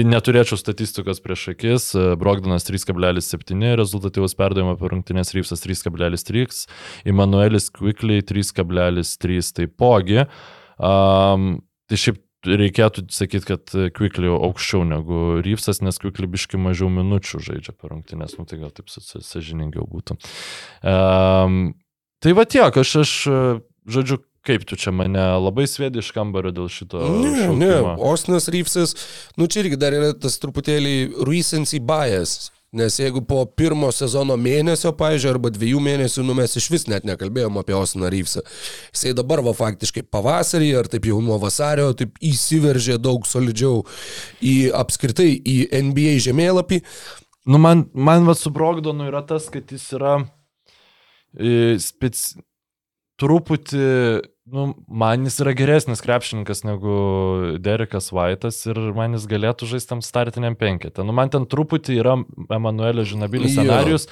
[0.07, 6.63] neturėčiau statistikos prieš akis, Brogdanas 3,7, rezultatyvus perdavimo per rungtynės Rypsas 3,3,
[7.11, 10.23] Emanuelis Quickly 3,3 taipogi.
[10.79, 11.59] Um,
[11.91, 17.75] tai šiaip reikėtų sakyti, kad Quickly aukščiau negu Rypsas, nes Quickly biški mažiau minučių žaidžia
[17.77, 20.17] per rungtynės, nu tai gal taip sa- sa- sažiningiau būtų.
[20.81, 21.73] Um,
[22.21, 23.11] tai va tiek, aš, aš,
[23.85, 26.97] žodžiu, kaip tu čia mane labai svėdi iš kambario dėl šito.
[27.21, 27.93] Ne, ne, šaukimo.
[28.09, 28.95] Ostinas Ryfsas,
[29.37, 30.95] nu čia irgi dar yra tas truputėlį
[31.29, 32.49] recency bias.
[32.71, 37.03] Nes jeigu po pirmo sezono mėnesio, pavyzdžiui, arba dviejų mėnesių, nu mes iš vis net
[37.03, 38.45] nekalbėjom apie Ostiną Ryfsą.
[38.93, 43.81] Jisai dabar va faktiškai pavasarį, ar taip jau nuo vasario, taip įsiveržė daug solidžiau
[44.39, 45.57] į apskritai į
[45.89, 46.79] NBA žemėlapį.
[47.51, 50.21] Nu, man, man va su Brogdonu yra tas, kad jis yra
[51.35, 52.23] e, spec...
[53.19, 53.83] truputį,
[54.51, 56.95] nu, man jis yra geresnis krepšininkas negu
[57.63, 61.05] Derekas Vaitas ir man jis galėtų žaisti tam startiniam penketę.
[61.07, 62.17] Nu, man ten truputį yra
[62.51, 63.55] Emanuelio Žinabilis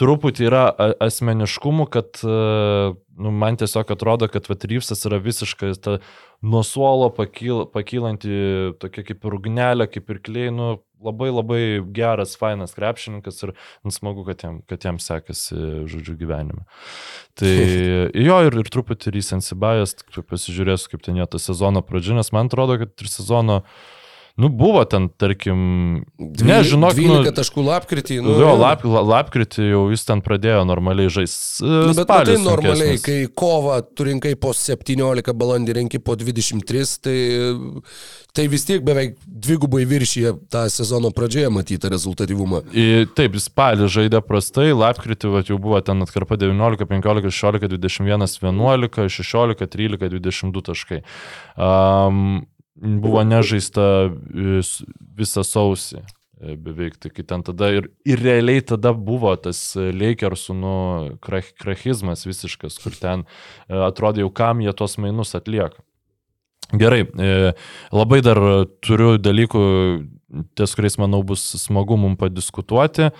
[0.00, 0.64] Truputį yra
[1.02, 2.38] asmeniškumų, kad e,
[3.20, 5.98] nu, man tiesiog atrodo, kad Vatryvsas yra visiškai ta
[6.44, 10.74] nuo suolo pakyl, pakylanti tokia kaip ir ugnelė, kaip ir klei, nu,
[11.04, 11.62] labai labai
[11.94, 15.56] geras, fainas krepšininkas ir nu, smagu, kad jam, kad jam sekasi,
[15.90, 16.64] žodžiu, gyvenime.
[17.38, 17.54] Tai
[18.28, 22.80] jo ir, ir truputį recensibajas, pasižiūrėsiu, kaip ten jo ta sezono pradžia, nes man atrodo,
[22.82, 23.62] kad ir sezono,
[24.36, 25.58] nu, buvo ten, tarkim,
[26.18, 28.16] ne, žinok, 12 nu, taškų lapkritį.
[28.24, 31.62] Nu, jo, lap, la- lapkritį jau jis ten pradėjo normaliai žaisti.
[31.62, 37.18] Nu, bet matai, normaliai, kai kovą tu rinkai po 17, balandį rinkai po 23, tai,
[38.34, 42.64] tai vis tiek beveik dvigubai viršyje tą sezono pradžioje matytą rezultatyvumą.
[42.74, 48.26] I, taip, spalį žaidė prastai, lapkritį vat, jau buvo ten atkarpa 19, 15, 16, 21,
[48.50, 51.00] 11, 16, 13, 22 taškai.
[51.54, 52.42] Um,
[52.74, 54.82] buvo nežaista vis-
[55.16, 56.02] visą sausį.
[56.40, 56.96] e, beveik.
[56.98, 60.72] Tai ten tada ir, ir realiai tada buvo tas e, Lakersų, nu,
[61.22, 63.22] krach, krachizmas visiškas, kur ten
[63.68, 65.78] e, atrodė jau kam jie tos mainus atlieka.
[66.74, 67.54] Gerai, e,
[67.92, 68.40] labai dar
[68.82, 69.62] turiu dalykų,
[70.58, 73.12] ties kuriais, manau, bus smagu mums padiskutuoti.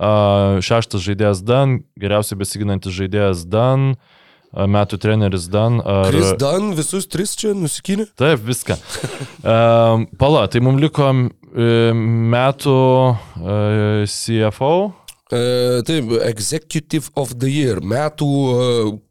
[0.00, 4.19] Šeštas žaidėjas Dan, geriausiai besiginantis žaidėjas Dan, a,
[4.50, 5.80] metų treneris Dan.
[5.80, 6.10] Ar...
[6.10, 8.10] Kris Dan visus tris čia nusikynė?
[8.20, 8.78] Taip, viską.
[9.40, 11.06] Um, pala, tai mums liko
[11.56, 12.74] metų
[13.40, 14.74] uh, CFO.
[15.30, 18.62] E, taip, Executive of the Year, metų e,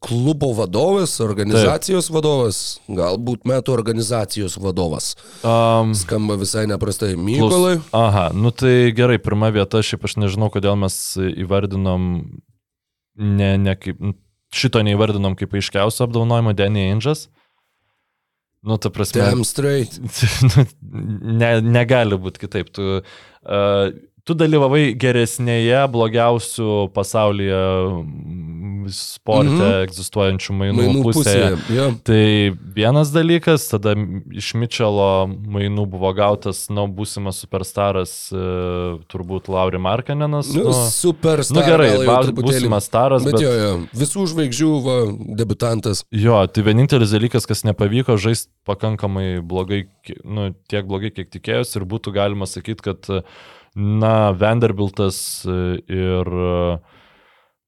[0.04, 2.18] klubo vadovas, organizacijos taip.
[2.18, 2.58] vadovas,
[2.92, 5.14] galbūt metų organizacijos vadovas.
[5.48, 7.14] Um, Skamba visai neprastai.
[7.16, 7.78] Mykolai.
[7.80, 12.10] Plus, aha, nu tai gerai, pirma vieta, šiaip aš nežinau, kodėl mes įvardinom
[13.40, 14.04] ne, ne kaip,
[14.56, 17.28] šito neįvardinom kaip aiškiausio apdaunojimo Danny Inžas.
[18.62, 19.22] Nu, ta prasme.
[19.24, 20.00] Damn straight.
[20.44, 20.66] Nu,
[21.42, 22.72] ne, negali būti kitaip.
[22.76, 23.92] Tu, uh,
[24.30, 29.84] tu dalyvavai geresnėje, blogiausių pasaulyje mm, sporte mm -hmm.
[29.88, 31.50] egzistuojančių mainų, Mainų pusėje.
[31.56, 31.76] pusėje.
[31.78, 31.88] Jo.
[32.04, 32.24] Tai
[32.76, 33.94] vienas dalykas, tada
[34.32, 38.38] iš Mičelo mainų buvo gautas, na, nu, būsimas superstaras, e,
[39.12, 40.54] turbūt Lauri Markanenas.
[40.56, 42.62] Nu, nu gerai, gal jau ba- truputėlį.
[42.62, 44.98] būsimas staras, Bet, bet, jo, jo, visų žvaigždžių va,
[45.36, 46.04] debutantas.
[46.12, 49.88] Jo, tai vienintelis dalykas, kas nepavyko žaisti pakankamai blogai,
[50.24, 53.10] nu, tiek blogai, kiek tikėjosi ir būtų galima sakyti, kad,
[53.76, 55.60] na, Vanderbiltas e,
[55.92, 56.80] ir e,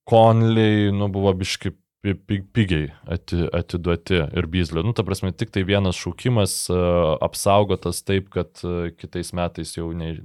[0.10, 1.72] Conley, nu, buvo biški
[2.02, 4.84] pi- pi- pigiai ati, atiduoti ir Byzlio.
[4.86, 6.80] Nu, ta prasme, tik tai vienas šaukimas e,
[7.28, 8.64] apsaugotas taip, kad
[8.97, 10.16] kitais metais jau ne,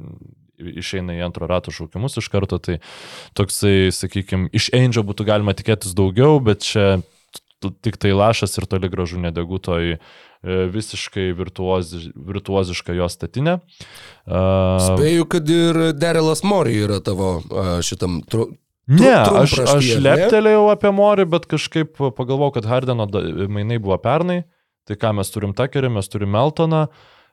[0.57, 2.79] išeina į antro rato šaukimus iš karto, tai
[3.37, 6.97] toksai, sakykime, iš Angel būtų galima tikėtis daugiau, bet čia
[7.83, 10.01] tik tai lašas ir toli gražu nedegutoj e,
[10.45, 13.57] visiškai virtuozi, virtuoziška jo statinė.
[14.26, 18.51] Uh, Spėju, kad ir Derelas Mori yra tavo a, šitam tru...
[18.91, 20.03] ne, trum- aš, aš ne?
[20.07, 23.09] leptelėjau apie Morį, bet kažkaip pagalvojau, kad Hardeno
[23.49, 24.45] mainai buvo pernai.
[24.87, 26.87] Tai ką mes turim Takerį, mes turim Meltoną.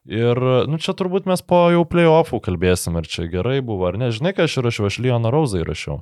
[0.09, 4.09] Ir, nu, čia turbūt mes po jau playoffų kalbėsim, ar čia gerai buvo, ar ne.
[4.11, 6.01] Žinai, ką aš įrašiau, aš Leoną Rauzą įrašiau.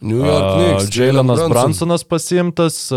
[0.00, 0.96] New York Knicks.
[0.96, 2.88] Jalenas Jalen Bransonas pasiimtas,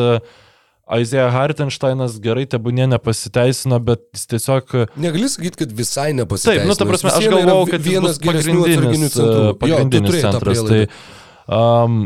[0.84, 4.74] Aizėja Hartensteinas gerai tebūnė nepasiteisino, bet jis tiesiog...
[5.00, 6.66] Negali sakyti, kad visai nepasiteisino.
[6.66, 10.64] Taip, nu, ta prasme, aš galvojau, kad vienas pagrindinis, e, Jo, pagrindinis tą centras.
[10.68, 10.82] Tai
[11.48, 12.02] um,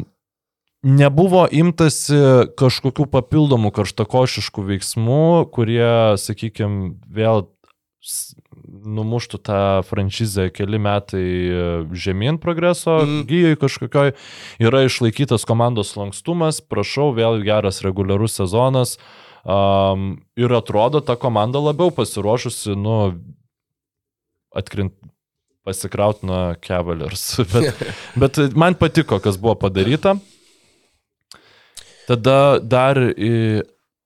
[0.86, 2.22] nebuvo imtasi
[2.62, 5.26] kažkokių papildomų karštakošiškų veiksmų,
[5.58, 7.48] kurie, sakykime, vėl
[8.68, 11.64] numuštų tą franšizę keli metai e,
[11.94, 13.26] žemyn progreso, Mm.
[13.30, 14.14] gyjoj kažkokioj,
[14.60, 18.98] yra išlaikytas komandos lankstumas, prašau, vėl geras reguliarus sezonas.
[19.48, 23.16] Um, ir atrodo, ta komanda labiau pasiruošusi, nu,
[24.52, 24.92] atkrint,
[25.64, 27.40] pasikraut nuo Cavaliers.
[27.54, 27.86] Bet,
[28.22, 30.18] bet man patiko, kas buvo padaryta.
[32.08, 33.00] Tada dar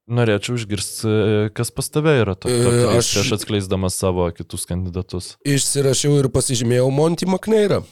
[0.09, 5.35] norėčiau išgirsti, kas pas tave yra to, E, to, aš- aš atskleisdamas savo kitus kandidatus.
[5.45, 7.83] Išsirašiau ir pasižymėjau Monty McNairą.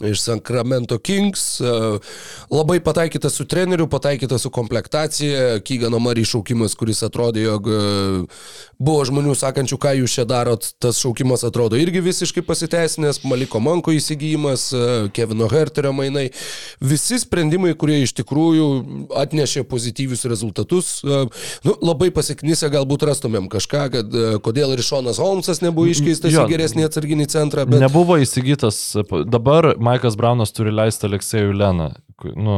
[0.00, 1.60] Iš Sacramento Kings.
[1.60, 1.64] e,
[2.50, 5.60] Labai pataikytas su treneriu, pataikytas su komplektacija.
[5.60, 7.80] Kygano Mary šaukimas, kuris atrodė, jog e,
[8.78, 10.70] buvo žmonių sakančių, ką jūs čia darot.
[10.80, 13.22] Tas šaukimas atrodo irgi visiškai pasiteisinęs.
[13.28, 14.86] Maliko Manko įsigijimas, e,
[15.16, 16.30] Kevino Herterio mainai.
[16.80, 18.68] Visi sprendimai, kurie iš tikrųjų
[19.20, 20.90] atnešė pozityvius rezultatus.
[21.04, 26.86] Nu, labai pasiknysę galbūt rastumėm kažką, kad kodėl ir Šonas Holmsas nebuvo iškeistas į geresnį
[26.88, 27.66] atsarginį centrą.
[27.68, 27.82] Bet...
[27.82, 28.80] Nebuvo įsigytas,
[29.28, 31.88] dabar Maikas Braunas turi leisti Aleksėjų Leną,
[32.38, 32.56] nu,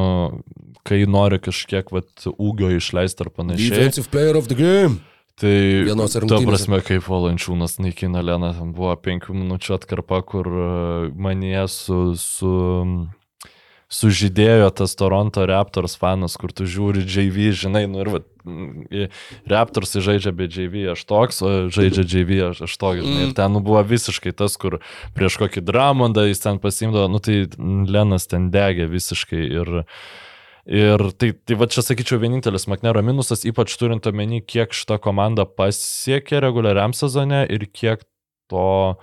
[0.85, 3.73] kai nori kažkiek vat, ūgio išleisti ar panašiai.
[3.73, 5.01] Defensive player of the game.
[5.41, 5.55] Tai,
[5.89, 10.67] Vienos ta prasme, kaip Valančiūnas naikina Leną, ten buvo penkių minučių atkarpa, kur e,
[11.17, 12.53] manie su, su,
[13.93, 19.13] sužydėjo tas Toronto Raptors fanas, kur tu žiūri JV, žinai, nu ir va, mm,
[19.53, 23.53] Raptors žaidžia be JV, aš toks, o žaidžia JV, aš, aš toks, žinai, ir ten
[23.53, 24.81] nu, buvo visiškai tas, kur
[25.17, 29.83] prieš kokį Dramondą jis ten pasimdavo, nu tai mm, Lenas ten degė visiškai ir
[30.63, 35.43] Ir tai, tai va čia sakyčiau vienintelis Maknero minusas, ypač turint omeny, kiek šita komanda
[35.43, 38.05] pasiekė reguliariam sezone ir kiek
[38.47, 38.95] to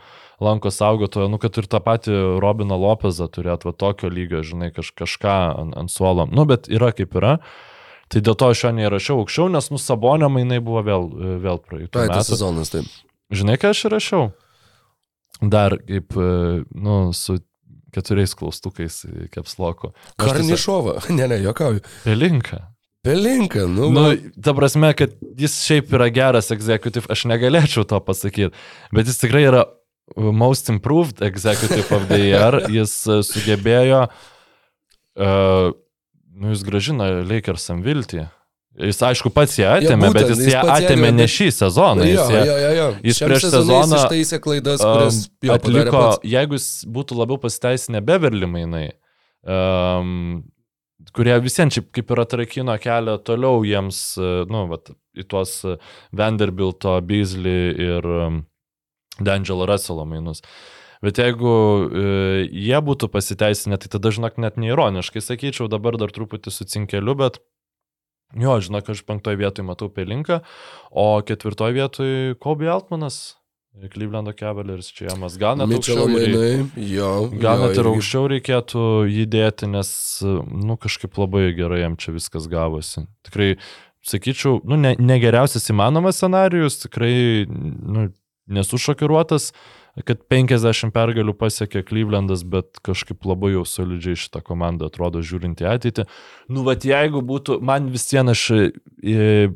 [0.44, 4.94] lanko saugotojo, nu kad ir tą patį Robiną Lopezą turėtų va tokio lygio, žinai, kaž,
[4.98, 6.28] kažką ant, ant suolo.
[6.32, 7.40] Nu, bet yra kaip yra.
[8.10, 11.06] Tai dėl to aš jo neįrašiau aukščiau, nes nu Sabonio mainai buvo vėl,
[11.44, 12.88] vėl praeitų Praeitas sezonas, taip.
[13.30, 14.32] Žinai, ką aš įrašiau?
[15.46, 16.32] Dar kaip, e,
[16.74, 17.38] nu, su
[17.94, 19.94] keturiais klaustukais kepsloko.
[20.18, 21.00] Karnišova.
[21.18, 21.84] Ne, ne, jokauju.
[22.04, 22.64] Pelinka.
[23.06, 23.92] Pelinka, nu.
[23.94, 24.06] Nu,
[24.44, 28.52] ta prasme, kad jis šiaip yra geras executive, aš negalėčiau to pasakyti,
[28.96, 29.64] bet jis tikrai yra
[30.16, 34.04] Most Improved Executive of the Year, jis e, sugebėjo,
[35.20, 35.70] uh,
[36.40, 38.28] nu jis gražina Lakersam viltį.
[38.80, 42.06] Jis aišku pats ją atėmė, būtent, bet jis jis ją atėmė ne šį sezoną.
[42.08, 42.86] Jo, Jis jo, jo, jo.
[43.10, 45.18] jis prieš sezoną, jis klaidas, um,
[45.56, 48.86] atliko, jeigu jis būtų labiau pasiteisinę Beverly mainai,
[49.44, 50.46] um,
[51.16, 54.04] kurie visiems kaip ir atrakino kelią toliau jiems,
[54.48, 55.58] nu, vat, į tuos
[56.16, 58.44] Vanderbilto, Beasley ir um,
[59.20, 60.44] D'Angelo Russello mainus.
[61.06, 61.52] Bet jeigu
[61.88, 62.08] e,
[62.52, 67.40] jie būtų pasiteisinę, tai tada, žinok, net neironiškai sakyčiau, dabar dar truputį su cinkeliu, bet
[68.36, 70.42] jo, žinok, aš penktoje vietoje matau Pelinką,
[70.92, 73.40] o ketvirtoje vietoje Kobe Altmanas,
[73.94, 77.12] Clevelando Cavaliers, čia jamas Mitchell aukščiau jį mainai, jo.
[77.32, 79.92] Net ir aukščiau reikėtų judėti, nes,
[80.26, 83.06] nu, kažkaip labai gerai jam čia viskas gavosi.
[83.30, 83.54] Tikrai,
[84.04, 88.10] sakyčiau, nu, ne, ne geriausias įmanomas scenarius, tikrai, nu,
[88.50, 89.52] nesu šokiruotas,
[90.08, 95.72] kad 50 pergalių pasiekė Clevelandas, bet kažkaip labai jau solidžiai šitą komandą atrodo žiūrint į
[95.74, 96.06] ateitį.
[96.52, 99.50] Nu, vad jeigu būtų, man vis vien aš, e,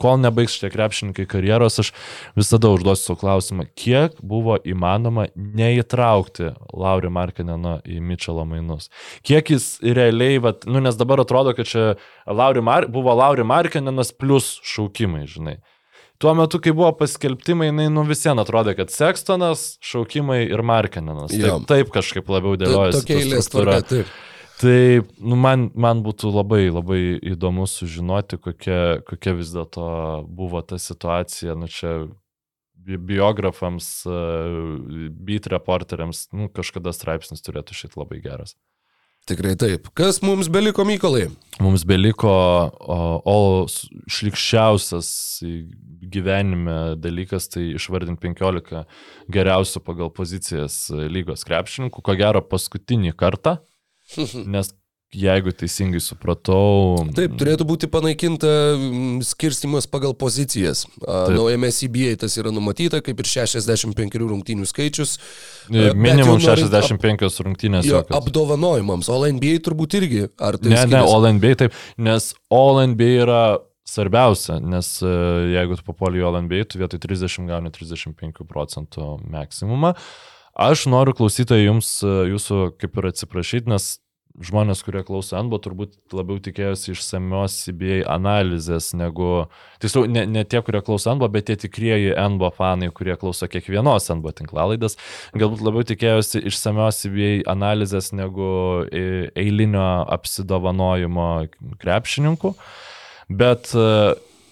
[0.00, 1.92] kol nebaigs šitie krepšininkai karjeros, aš
[2.38, 8.88] visada užduosiu savo klausimą, kiek buvo įmanoma neįtraukti Laurį Markineną į Mitchellą mainus.
[9.26, 11.88] Kiek jis realiai, vat, nu, nes dabar atrodo, kad čia
[12.26, 15.58] Lauri Mar buvo Lauri Markinenas plus šaukimai, žinai.
[16.18, 21.30] Tuo metu, kai buvo paskelbtimai, jinai, nu visiems atrodė, kad Sextonas, šaukimai ir Markinenas.
[21.30, 21.60] Jo.
[21.60, 23.04] Taip, taip kažkaip labiau dėliojasi.
[23.04, 24.10] Tokia eilės tvarka, taip.
[24.58, 24.78] Tai
[25.22, 29.84] nu, man, man būtų labai, labai įdomu sužinoti, kokia, kokia vis dėlto
[30.26, 31.54] buvo ta situacija.
[31.54, 31.92] Nu, čia
[32.74, 34.18] bi- biografams, e,
[35.14, 38.56] beat reporteriams, nu, kažkada straipsnis turėtų šit labai geras.
[39.28, 39.90] Tikrai taip.
[39.98, 41.26] Kas mums beliko, Mykolai?
[41.60, 42.98] Mums beliko o,
[43.28, 43.38] o
[44.08, 45.10] šlikščiausias
[46.08, 48.84] gyvenime dalykas, tai išvardinti 15
[49.34, 53.58] geriausių pagal pozicijas lygos krepšininkų, ko gero paskutinį kartą,
[54.54, 54.72] nes
[55.14, 60.84] jeigu teisingai supratau, Taip, turėtų būti panaikinta mm, skirstimas pagal pozicijas.
[61.00, 61.32] Taip.
[61.32, 65.16] Naujame CBA tas yra numatyta, kaip ir 65 rungtynių skaičius.
[65.72, 67.88] e, minimum jau norint 65 rungtynės.
[67.88, 68.18] Jo, jokios.
[68.20, 70.26] apdovanojimams, o NBA turbūt irgi.
[70.36, 71.14] Ar tai Ne, ne, skiriasi?
[71.14, 73.42] All NBA taip, nes All NBA yra
[73.88, 75.14] svarbiausia, nes e,
[75.54, 79.94] jeigu tu papuoli į All NBA, tu vietoj 30 gauni 35 procentų maksimumą.
[80.58, 83.94] Aš noriu klausytojai jums, e, jūsų kaip ir atsiprašyti, nes
[84.44, 89.48] žmonės, kurie klauso NBO, turbūt labiau tikėjosi išsamios CBA analizės negu,
[89.82, 94.08] tiksliau, ne, ne tie, kurie klauso NBO, bet tie tikrieji NBO fanai, kurie klauso kiekvienos
[94.14, 94.98] NBO tinklalaidės,
[95.38, 98.50] galbūt labiau tikėjosi išsamios CBA analizės negu
[98.86, 99.88] e, eilinio
[100.18, 101.28] apsidovanojimo
[101.82, 102.54] krepšininkų.
[103.42, 103.88] Bet e,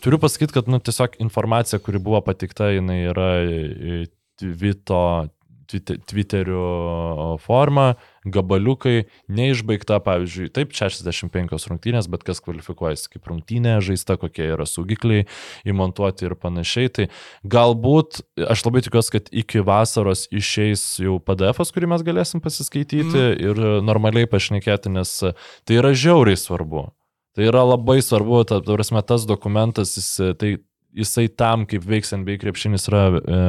[0.05, 4.05] turiu pasakyti, kad nu, tiesiog informacija, kuri buvo patikta, jinai yra e,
[4.43, 5.31] tvite-
[5.67, 7.97] Twitterių forma,
[8.27, 15.27] gabaliukai, neišbaigta, pavyzdžiui, taip, 65 rungtynės, bet kas kvalifikuojasi kaip rungtynė, žaista, kokie yra saugikliai
[15.69, 16.93] įmontuoti ir panašiai.
[16.97, 17.09] Tai
[17.57, 23.41] galbūt, aš labai tikiuosi, kad iki vasaros išeis jau PDF, kurį mes galėsim pasiskaityti mm.
[23.47, 25.19] ir normaliai pašnekėti, nes
[25.67, 26.89] tai yra žiauriai svarbu.
[27.37, 30.09] Tai yra labai svarbu, ta, ta prasme, tas dokumentas, jis,
[30.41, 30.55] tai,
[30.97, 33.43] jisai tam, kaip veiks NBA krepšinis, yra, e,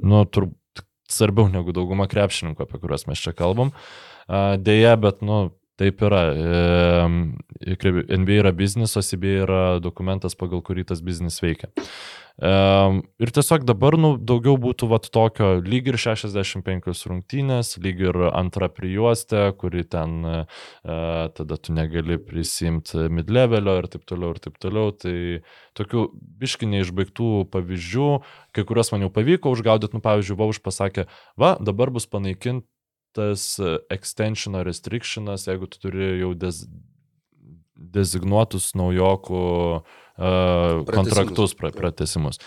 [0.00, 0.56] nu, turbūt
[1.10, 3.74] svarbiau negu dauguma krepšininkų, apie kuriuos mes čia kalbam.
[4.62, 5.48] Deja, bet, nu,
[5.80, 6.22] taip yra.
[7.60, 11.72] NBA yra biznis, o CBA yra dokumentas, pagal kurį tas biznis veikia.
[12.38, 12.50] E,
[13.20, 18.70] ir tiesiog dabar, nu, daugiau būtų vat tokio lyg ir 65 rungtynės, lyg ir antra
[18.72, 20.40] prijuostė, kuri ten e,
[21.36, 24.94] tada tu negali prisimti midlevelio ir taip toliau ir taip toliau.
[24.96, 25.14] Tai
[25.78, 26.06] tokių
[26.40, 28.10] biškiniai išbaigtų pavyzdžių,
[28.56, 31.08] kai kuriuos man jau pavyko užgaudyti, nu pavyzdžiui, Vauš pasakė,
[31.40, 36.64] va, dabar bus panaikintas e, extensiono restrictionas, jeigu tu turi jau des,
[37.80, 39.40] designuotus naujokų
[39.80, 40.00] uh,
[40.90, 42.40] kontraktus, pra- pratesimus.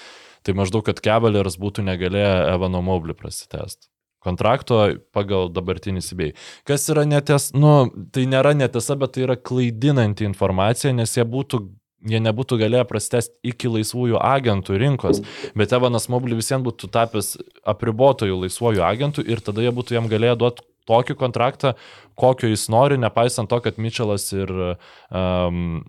[0.44, 3.88] Tai maždaug, kad Cavaliers būtų negalėję Evano Moblį prasitęsti.
[4.24, 4.80] Kontrakto
[5.16, 6.32] pagal dabartinį CBA.
[6.68, 11.66] Kas yra neties, nu, tai nėra netiesa, bet tai yra klaidinanti informacija, nes jie būtų
[12.04, 15.22] jie nebūtų galėję prastesti iki laisvųjų agentų rinkos,
[15.56, 17.34] bet Evanas Mobley visiems būtų tapęs
[17.64, 21.74] apribotojų laisvųjų agentų ir tada jie būtų jam galėję duoti tokį kontraktą,
[22.20, 25.84] kokio jis nori, nepaisant to, kad Mitchellas ir um,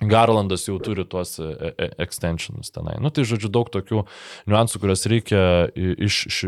[0.00, 2.96] Garlandas jau turi tuos e, e, extensionus tenai.
[3.02, 4.04] Nu, tai žodžiu, daug tokių
[4.50, 5.40] niuansų, kuriuos reikia
[5.74, 6.38] iš, iš,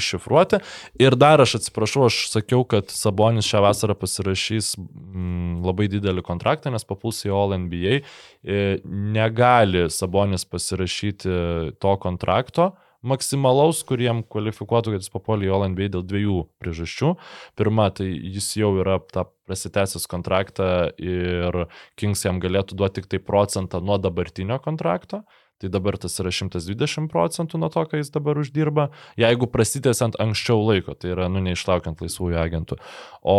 [0.00, 0.62] iššifruoti.
[1.02, 6.72] Ir dar aš atsiprašau, aš sakiau, kad Sabonis šią vasarą pasirašys mm, labai didelį kontraktą,
[6.72, 8.00] nes papuls į All NBA.
[8.00, 11.36] E, Negali Sabonis pasirašyti
[11.84, 12.72] to kontrakto
[13.06, 17.14] maksimalaus, kuriem kvalifikuotų, kad jis papuolė į OLNB dėl dviejų priežasčių.
[17.58, 20.68] Pirma, tai jis jau yra tą prasitęsęs kontraktą
[21.00, 21.64] ir
[22.00, 25.24] Kings jam galėtų duoti tik tai procentą nuo dabartinio kontrakto.
[25.62, 28.88] Tai dabar tas yra 120 procentų nuo to, ką jis dabar uždirba,
[29.20, 32.80] jeigu prasitęsiant anksčiau laiko, tai yra, nu, neišlaukiant laisvųjų agentų.
[33.22, 33.38] O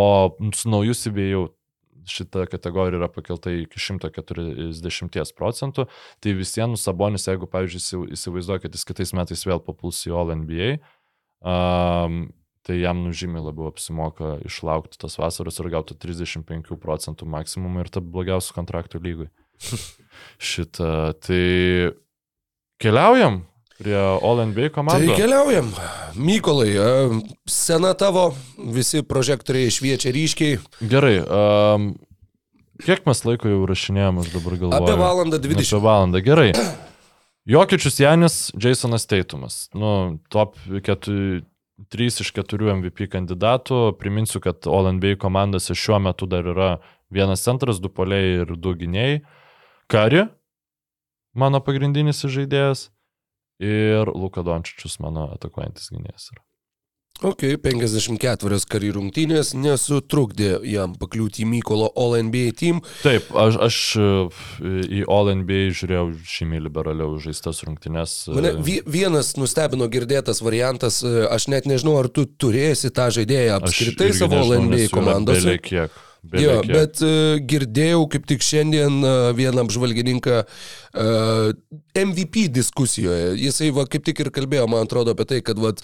[0.56, 1.42] su naujų įsibėjau
[2.10, 5.86] šita kategorija yra pakelta iki 140 procentų,
[6.22, 10.76] tai visiems Sabonis, jeigu, pavyzdžiui, įsivaizduoja, kad jis kitais metais vėl papuls į All NBA,
[11.42, 12.26] um,
[12.66, 18.10] tai jam nužymiai labiau apsimoka išlaukti tas vasaros ir gauti 35 procentų maksimumą ir tapti
[18.14, 19.28] blogiausių kontraktų lygui.
[20.50, 21.94] Šitą, tai
[22.82, 23.44] keliaujam
[23.78, 25.06] prie All NBA komandos.
[25.06, 25.70] Tai keliaujam.
[26.16, 26.72] Mykolai,
[27.50, 30.58] sena tavo, visi prožektoriai šviečia ryškiai.
[30.80, 31.18] Gerai.
[31.22, 31.90] Um,
[32.82, 34.82] kiek mes laiko jau rašinėjom, aš dabar galvoju.
[34.82, 35.66] Apie valandą 20.
[35.66, 36.50] Apie valandą, gerai.
[37.46, 39.68] Jokičius Janis, Jasonas Teitumas.
[39.76, 41.44] Nu, top 4,
[41.92, 43.92] 3 iš 4 MVP kandidatų.
[44.00, 46.70] Priminsiu, kad All NBA komandose šiuo metu dar yra
[47.12, 49.20] vienas centras, du poliai ir du gynėjai.
[49.86, 50.24] Kari,
[51.38, 52.88] mano pagrindinis žaidėjas.
[53.62, 56.28] Ir Luka Dončičius, mano atakuojantis gynėjas.
[56.34, 56.42] Yra.
[57.24, 62.82] Ok, 54 karių rungtynės nesutrukdė jam pakliūti į Mykolo All NBA team.
[63.00, 64.08] Taip, aš, aš e,
[64.98, 68.18] į All NBA žiūrėjau žymiai liberaliau žaistas rungtynės.
[68.28, 73.08] e, Mane vi- vienas nustebino girdėtas variantas, e, aš net nežinau, ar tu turėsi tą
[73.08, 75.56] žaidėją apskritai savo All NBA komandose.
[75.64, 75.96] Kiek,
[76.32, 76.72] bele Jo, kiek.
[76.74, 81.50] bet uh, girdėjau kaip tik šiandien uh, vieną apžvalgininką uh,
[81.96, 83.34] MVP diskusijoje.
[83.40, 85.74] Jisai va, kaip tik ir kalbėjo, man atrodo, apie tai, kad va,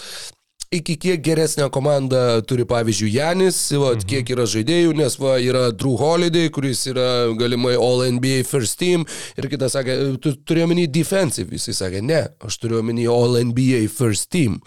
[0.73, 4.07] iki kiek geresnę komandą turi, pavyzdžiui, Janis, va, mhm.
[4.09, 7.09] kiek yra žaidėjų, nes va, yra Drew Holiday, kuris yra
[7.39, 9.05] galimai All NBA First Team
[9.37, 13.85] ir kitas sakė, tu turi omeny defensive, jisai sakė, ne, aš turiu omeny All NBA
[13.93, 14.61] First Team,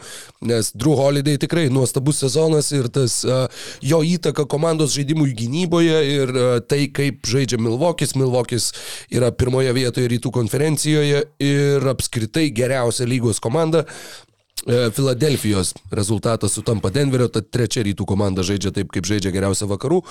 [0.45, 3.47] nes Drew Holiday tikrai nuostabus sezonas ir tas uh,
[3.81, 8.69] jo įtaka komandos žaidimui gynyboje ir uh, tai, kaip žaidžia Milvokis, Milvokis
[9.09, 13.85] yra pirmoje vietoje rytų konferencijoje ir apskritai geriausia lygos komanda.
[13.85, 14.24] E,
[14.65, 20.01] Filadelfijos rezultatas sutampa Denverio, tad trečia rytų komanda žaidžia taip, kaip žaidžia geriausia vakarų.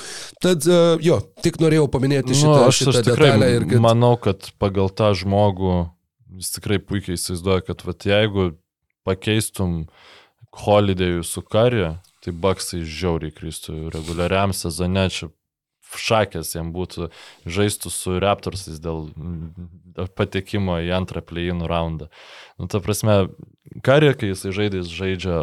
[0.43, 3.51] Tad e, jo, tik norėjau paminėti šitą, nu, aš, šitą aš detalę.
[3.59, 3.83] Ir kad...
[3.83, 5.75] manau, kad pagal tą žmogų
[6.39, 8.53] jis tikrai puikiai įsivaizduoja, kad vat, jeigu
[9.07, 9.85] pakeistum
[10.55, 15.29] Holidėjų su Karė, tai Baksai žiauriai kristų reguliariam sezone, čia
[16.01, 17.11] šakės jam būtų
[17.47, 22.11] žaistų su Raptorsais dėl mm, patekimo į antrą play-in raundą.
[22.59, 23.29] Nu, ta prasme,
[23.85, 25.39] Karė, kai jisai žaidė, jis žaidžia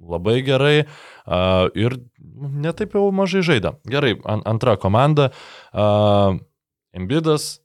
[0.00, 3.74] labai gerai uh, ir netaip jau mažai žaidė.
[3.90, 5.28] Gerai, an, antra komanda.
[5.72, 6.40] Uh,
[6.96, 7.60] Embidas,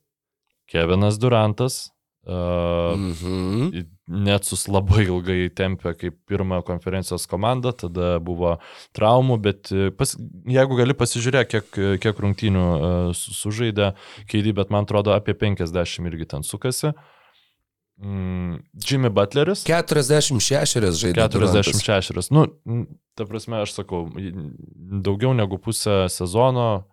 [0.70, 1.90] Kevinas Durantas.
[2.26, 3.95] Uh, Mhm.
[4.06, 8.52] Netsus labai ilgai tempė kaip pirmą konferencijos komandą, tada buvo
[8.94, 10.12] traumų, bet e, pas,
[10.46, 12.66] jeigu gali pasižiūrėti, kiek, kiek rungtynių
[13.18, 13.88] su- sužaidė
[14.30, 16.92] Keidį, bet man atrodo apie 50 irgi ten sukasi.
[17.98, 19.64] Mm, Jimmy Butleris.
[19.64, 21.26] 46 žaidė.
[21.32, 21.66] Durantas.
[21.72, 22.30] 46.
[22.30, 22.46] Nu,
[23.16, 24.04] ta prasme, aš sakau,
[25.02, 26.84] daugiau negu pusę sezono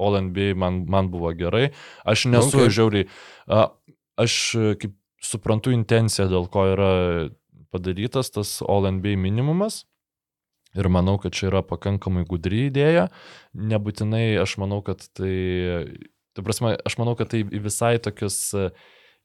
[0.00, 1.70] All NBA man, man buvo gerai.
[2.08, 2.70] Aš nesu Okay.
[2.72, 3.06] žiauriai.
[3.48, 3.68] a,
[4.20, 6.92] Aš e, kaip suprantu intenciją, dėl ko yra
[7.70, 9.84] padarytas tas All NBA minimumas.
[10.78, 13.08] Ir manau, kad čia yra pakankamai gudri idėja.
[13.58, 15.34] Nebūtinai aš manau, kad tai...
[16.30, 18.68] Tu prasme, aš manau, kad tai visai tokius e,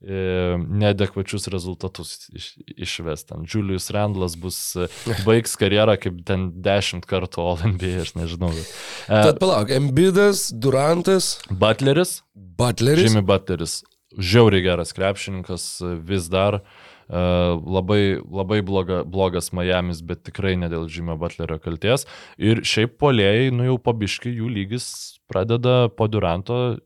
[0.02, 3.28] neadekvačius rezultatus iš, išves.
[3.30, 4.90] Ten Julius Randlas bus, e,
[5.28, 8.50] baigs karjerą kaip ten dešimt kartų All NBA, aš nežinau.
[8.58, 8.74] bet,
[9.06, 13.06] E, Tad palauk, Embidas, Durantas, Butleris, Butleris.
[13.06, 13.84] Jimmy Butleris,
[14.18, 15.70] žiauriai geras krepšininkas
[16.08, 16.62] vis dar.
[16.62, 22.08] Uh, labai, labai bloga, blogas Miami's, bet tikrai ne dėl Jimmy Butlerio kalties.
[22.42, 24.88] Ir šiaip polėjai, nu jau pabiškai, jų lygis
[25.30, 26.80] pradeda po Duranto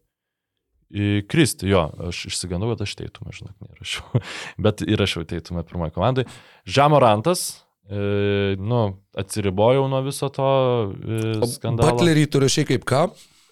[1.29, 1.69] kristi.
[1.69, 4.21] Jo, aš išsigandau, kad aš teitumą, žinok, neįrašiau.
[4.65, 6.25] Bet įrašiau teitumą pirmoje komandai.
[6.67, 8.81] Žemorantas, e, nu,
[9.17, 10.49] atsiribojau nuo viso to
[10.97, 11.21] e,
[11.53, 11.93] skandalo.
[11.93, 13.05] Butlerį tu rašai kaip ką?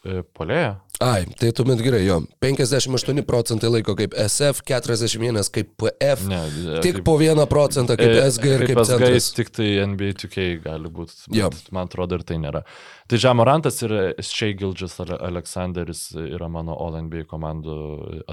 [0.03, 0.79] E, polėja.
[0.99, 2.15] Ai, tai tuomet gerai, jo.
[2.41, 6.23] 58 procentai laiko kaip SF, 41 kaip PF.
[6.25, 9.27] Ne, e, Tik po 1 procentą kaip E, SG ir kaip SG centras.
[9.37, 11.13] tik tai NBA 2K gali būti.
[11.37, 11.51] Jo.
[11.71, 12.63] Man atrodo ir tai nėra.
[13.07, 13.93] Tai Žemorantas ir
[14.25, 17.77] Shea Gildžas Aleksanderis yra mano All NBA komandų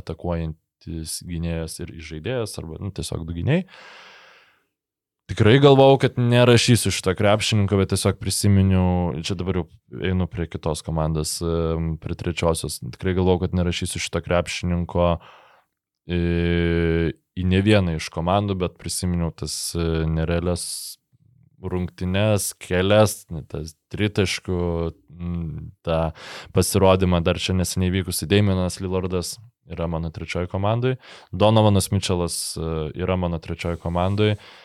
[0.00, 3.66] atakuojantis gynėjas ir žaidėjas, arba nu, tiesiog du gynėjai.
[5.30, 9.66] Tikrai galvau, kad nerašysiu šitą krepšininką, bet tiesiog prisiminiau, čia dabar jau
[10.04, 11.38] einu prie kitos komandos,
[12.04, 12.82] prie trečiosios.
[12.84, 15.14] Tikrai galvau, kad nerašysiu šitą krepšininko
[16.12, 16.20] į
[17.34, 20.64] į ne vieną iš komandų, bet prisiminiau tas e, nerealias
[21.64, 24.58] rungtynes, kelias, tas tritaškų,
[25.86, 26.00] tą
[26.54, 29.38] pasirodymą dar čia neseniai vykusi Daimonas Lillardas
[29.70, 30.98] yra mano trečioji komandai,
[31.32, 32.70] Donovanas Mitčelas e,
[33.00, 34.63] yra mano trečioji komandai, e,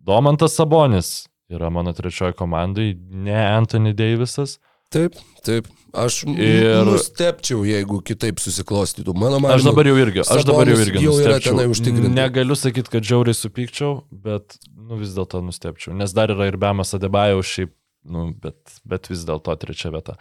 [0.00, 4.58] Domantas Sabonis yra mano trečioji komandai, ne Anthony Davisas.
[4.90, 5.14] Taip,
[5.46, 5.68] taip.
[5.94, 6.84] Aš ir...
[6.86, 9.14] Nustepčiau, jeigu kitaip susiklostytų.
[9.14, 12.14] Mano manymu, Aš dabar jau irgi, aš dabar jau irgi jau yra tenai užtikrintas.
[12.14, 15.94] Negaliu sakyti, kad žiauriai supykčiau, bet nu, vis dėlto nustepčiau.
[15.98, 17.74] Nes dar yra ir Bemas Adebajaus šiaip,
[18.10, 20.16] nu, bet, bet vis dėlto trečia vieta.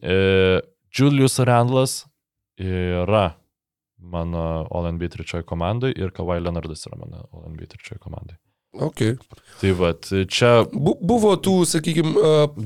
[0.00, 0.60] E,
[0.92, 2.02] Julius Randlas
[2.60, 3.30] yra
[3.98, 8.38] mano OLNB trečioji komandai ir Kawhi Leonardas yra mano OLNB trečioji komandai.
[8.72, 9.16] Okay.
[9.60, 12.12] Tai vad, čia Bu, buvo tų, sakykime,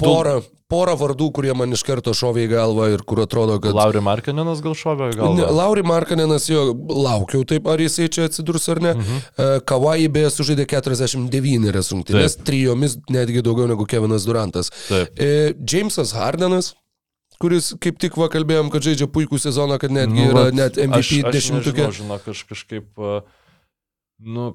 [0.00, 0.40] pora,
[0.72, 3.72] pora vardų, kurie man iš karto šovė į galvą ir kur atrodo, kad...
[3.76, 5.36] Lauri Markininas gal šovė, gal...
[5.38, 8.96] Ne, Lauri Markanenas jo laukiau taip, ar jisai čia atsidurs ar ne.
[8.98, 9.62] Mhm.
[9.68, 14.72] Kawai beje sužaidė 49 rungtynės, trijomis netgi daugiau negu Kevinas Durantas.
[14.90, 15.14] Taip.
[15.16, 16.74] E, Jamesas Hardenas,
[17.42, 20.98] kuris kaip tik va kalbėjom, kad žaidžia puikų sezoną, kad netgi nu, yra net MVP
[20.98, 21.86] aš, aš dešimtukė.
[21.88, 22.86] nežinau, aš kažkaip,
[24.22, 24.52] nu,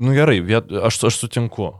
[0.00, 1.74] nu gerai, viet, aš, aš sutinku.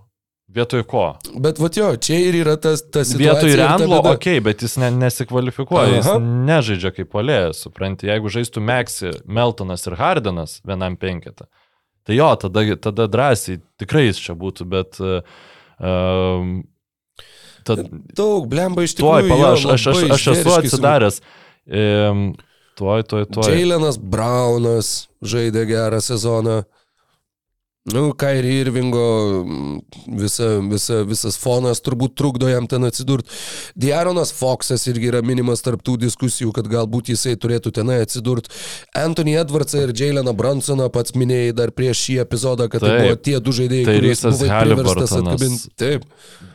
[0.56, 1.00] Vietoj ko?
[1.42, 4.92] Bet va jo, čia ir yra tas, tas Vietoj Randlo, okei, okay, bet jis ne,
[4.94, 6.20] nesikvalifikuoja, jis Aha.
[6.22, 11.48] nežaidžia kaip polėjas, supranti, jeigu žaistų Meksi, Meltonas ir Hardenas vienam penketą,
[12.06, 15.02] tai jo, tada, tada drąsiai, tikrai jis čia būtų, bet...
[15.82, 16.60] Um,
[17.66, 17.82] tad,
[18.16, 19.32] Daug, blemba iš tuoj, tikrųjų.
[19.34, 21.20] pala, jo, aš, aš, aš, esu atsidaręs.
[21.66, 22.24] Um,
[22.78, 23.52] tuoj, tuoj, tuoj.
[23.52, 24.94] Jailenas Braunas
[25.24, 26.62] žaidė gerą sezoną.
[27.86, 29.80] Nu, Kairi Irvingo mm,
[30.18, 33.30] visa, visa, visas fonas turbūt trukdo jam ten atsidurti.
[33.78, 38.51] Diaronas Foxas irgi yra minimas tarptų diskusijų, kad galbūt jisai turėtų tenai atsidurti.
[38.98, 42.90] Anthony Edwardsą ir Jaileną Bransoną pats minėjai dar prieš šį epizodą, kad Taip.
[42.90, 43.06] tai Taip.
[43.06, 45.72] buvo tie du žaidėjai, Tai kuriuos buvai priverstas atkabinti.
[45.78, 46.10] Taip.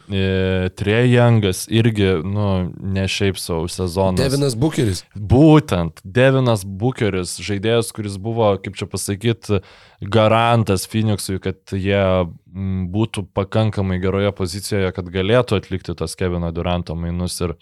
[0.09, 4.19] E, Trejangas irgi, nu, ne šiaip savo sezonas.
[4.21, 5.03] Devinas Bucheris.
[5.15, 9.61] Būtent, Devinas Bucheris, žaidėjas, kuris buvo, kaip čia pasakyti,
[10.01, 12.01] garantas Phoenixui, kad jie
[12.91, 17.55] būtų pakankamai geroje pozicijoje, kad galėtų atlikti tos Kevino Duranto mainus ir,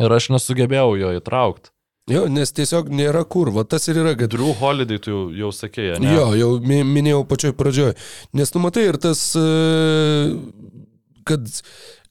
[0.00, 1.70] ir aš nesugebėjau jo įtraukti.
[2.10, 5.50] Jo, nes tiesiog nėra kur, va tas ir yra, kad Drew Holiday tu jau, jau
[5.54, 6.10] sakėjai, ne?
[6.16, 7.92] Jo, jau mi- minėjau pačioj pradžioj.
[8.34, 10.34] Nes tu matai ir tas, e,
[11.26, 11.48] kad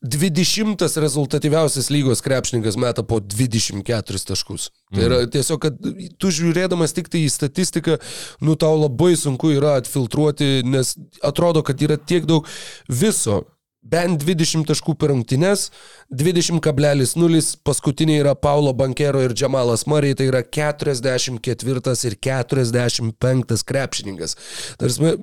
[0.01, 4.69] 20 rezultatyviausias lygos krepšininkas meta po 24 taškus.
[4.95, 5.77] Tai yra tiesiog, kad
[6.17, 7.99] tu žiūrėdamas tik tai į statistiką,
[8.41, 12.49] nu tau labai sunku yra atfiltruoti, nes atrodo, kad yra tiek daug
[12.89, 13.43] viso.
[13.81, 15.71] Bent 20 taškų per rungtynes,
[16.13, 24.37] 20,0, paskutiniai yra Paulo Bankero ir Džamalas Murray, tai yra 44 ir 45 krepšininkas.
[24.77, 25.15] Tarsi,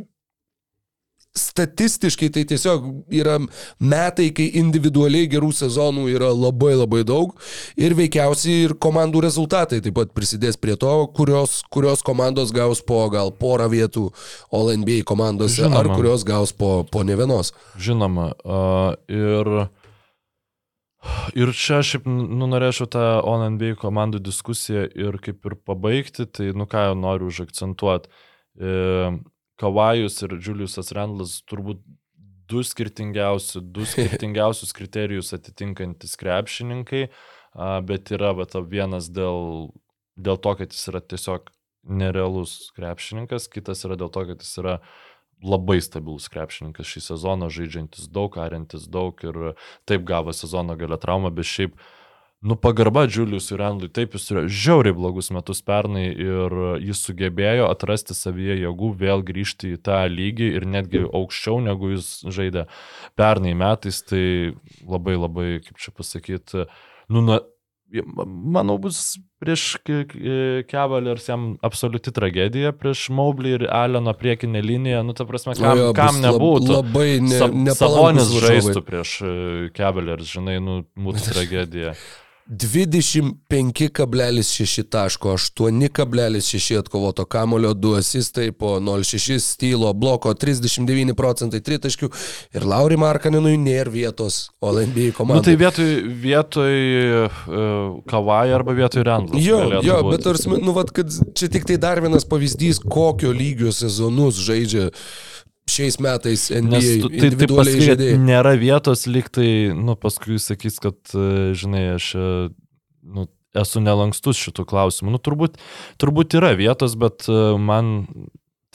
[1.38, 3.38] statistiškai tai tiesiog yra
[3.78, 7.34] metai, kai individualiai gerų sezonų yra labai labai daug
[7.78, 13.00] ir veikiausiai ir komandų rezultatai taip pat prisidės prie to, kurios, kurios komandos gaus po
[13.12, 14.08] gal porą vietų
[14.54, 15.80] All NBA komandose Žinoma.
[15.80, 17.52] ar kurios gaus po, po ne vienos.
[17.78, 18.30] Žinoma.
[18.44, 19.50] Uh, ir,
[21.38, 26.68] ir čia šiaip nu, norėčiau tą ONNB komandų diskusiją ir kaip ir pabaigti, tai nu
[26.70, 28.10] ką noriu užakcentuoti.
[28.58, 29.10] E,
[29.58, 31.82] Kavajus ir Juliusas Randlas turbūt
[32.48, 37.08] du skirtingiausi, du skirtingiausius kriterijus atitinkantis krepšininkai,
[37.88, 39.70] bet yra va, vienas dėl,
[40.16, 41.52] dėl to, kad jis yra tiesiog
[41.88, 44.78] nerealus krepšininkas, kitas yra dėl to, kad jis yra
[45.44, 49.52] labai stabilus krepšininkas šį sezoną, žaidžiantis daug, ariantis daug ir
[49.86, 51.76] taip gavo sezono galę traumą, bet šiaip,
[52.40, 56.54] nu pagarba Juliusui Randlui, taip jis turėjo žiauriai blogus metus pernai ir
[56.84, 62.12] jis sugebėjo atrasti savyje jėgų vėl grįžti į tą lygį ir netgi aukščiau negu jis
[62.30, 62.68] žaidė
[63.18, 64.54] pernai metais, tai
[64.86, 66.68] labai labai, kaip čia pasakyti,
[67.10, 67.40] nu, na,
[68.14, 69.64] manau, bus prieš
[70.70, 75.90] Kevalers jam absoliuti tragedija, prieš Maublį ir Aleno priekinę liniją, nu, ta prasme, kam, Jo,
[75.96, 76.70] kam nebūtų.
[76.70, 77.50] Labai ne, Sa
[77.80, 79.18] Sabonis žaistų prieš
[79.74, 81.96] Kevalers, žinai, nu, būtų tragedija.
[82.48, 92.08] 25,6 taško, 8,6 atkovoto kamulio, 2 asistai po 0,6 stylo, bloko 39 procentai tritaškių
[92.56, 95.44] ir Lauri Markaninui nėra vietos OLNB Nu, komandai.
[95.50, 95.90] tai vietoj,
[96.24, 96.72] vietoj
[97.26, 97.30] uh,
[98.08, 99.44] Kawai arba vietoj Randlas.
[99.44, 100.10] Jo, jo, būti.
[100.16, 104.88] bet tarsi, nu, vat, kad čia tik tai dar vienas pavyzdys, kokio lygio sezonus žaidžia
[105.70, 108.20] šiais metais NBA tu, tai, tai individualiai kad žaidėjai.
[108.24, 112.30] nėra vietos, lyg tai, nu, paskui sakys, kad, e, žinai, aš, e,
[113.16, 113.28] nu,
[113.58, 115.14] esu nelankstus šitų klausimų.
[115.16, 115.60] Nu, turbūt,
[116.00, 118.08] turbūt yra vietos, bet e, man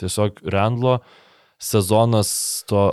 [0.02, 0.98] tiesiog Rendlo
[1.64, 2.30] sezonas
[2.68, 2.92] to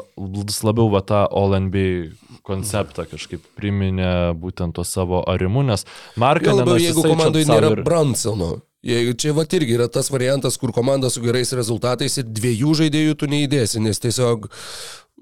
[0.63, 5.83] labiau va tą All NBA konceptą kažkaip priminė būtent to savo arimu, nes
[6.15, 6.55] Markas...
[6.61, 7.83] Labiau, jeigu komandai nėra ir...
[7.87, 8.53] Bransono.
[8.81, 13.29] Čia va irgi yra tas variantas, kur komanda su gerais rezultatais ir dviejų žaidėjų tu
[13.29, 14.49] neįdėsi, nes tiesiog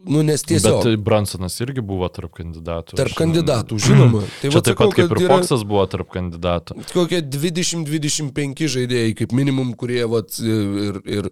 [0.08, 0.84] Nu, nes tiesiog.
[0.86, 2.96] Bet Bransonas irgi buvo tarp kandidatų.
[2.96, 4.22] Tarp kandidatų, žinoma.
[4.40, 6.78] Tai Čia taip pat kaip ir Foxas buvo tarp kandidatų.
[6.94, 11.28] Kokie 20-25 žaidėjai, kaip minimum, kurie vat, ir, ir,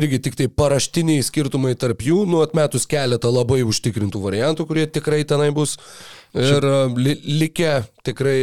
[0.00, 5.22] irgi tik tai paraštiniai skirtumai tarp jų, nu atmetus keletą labai užtikrintų variantų, kurie tikrai
[5.28, 5.78] tenai bus.
[6.34, 6.64] Ir
[6.96, 7.14] li,
[7.44, 8.38] likę tikrai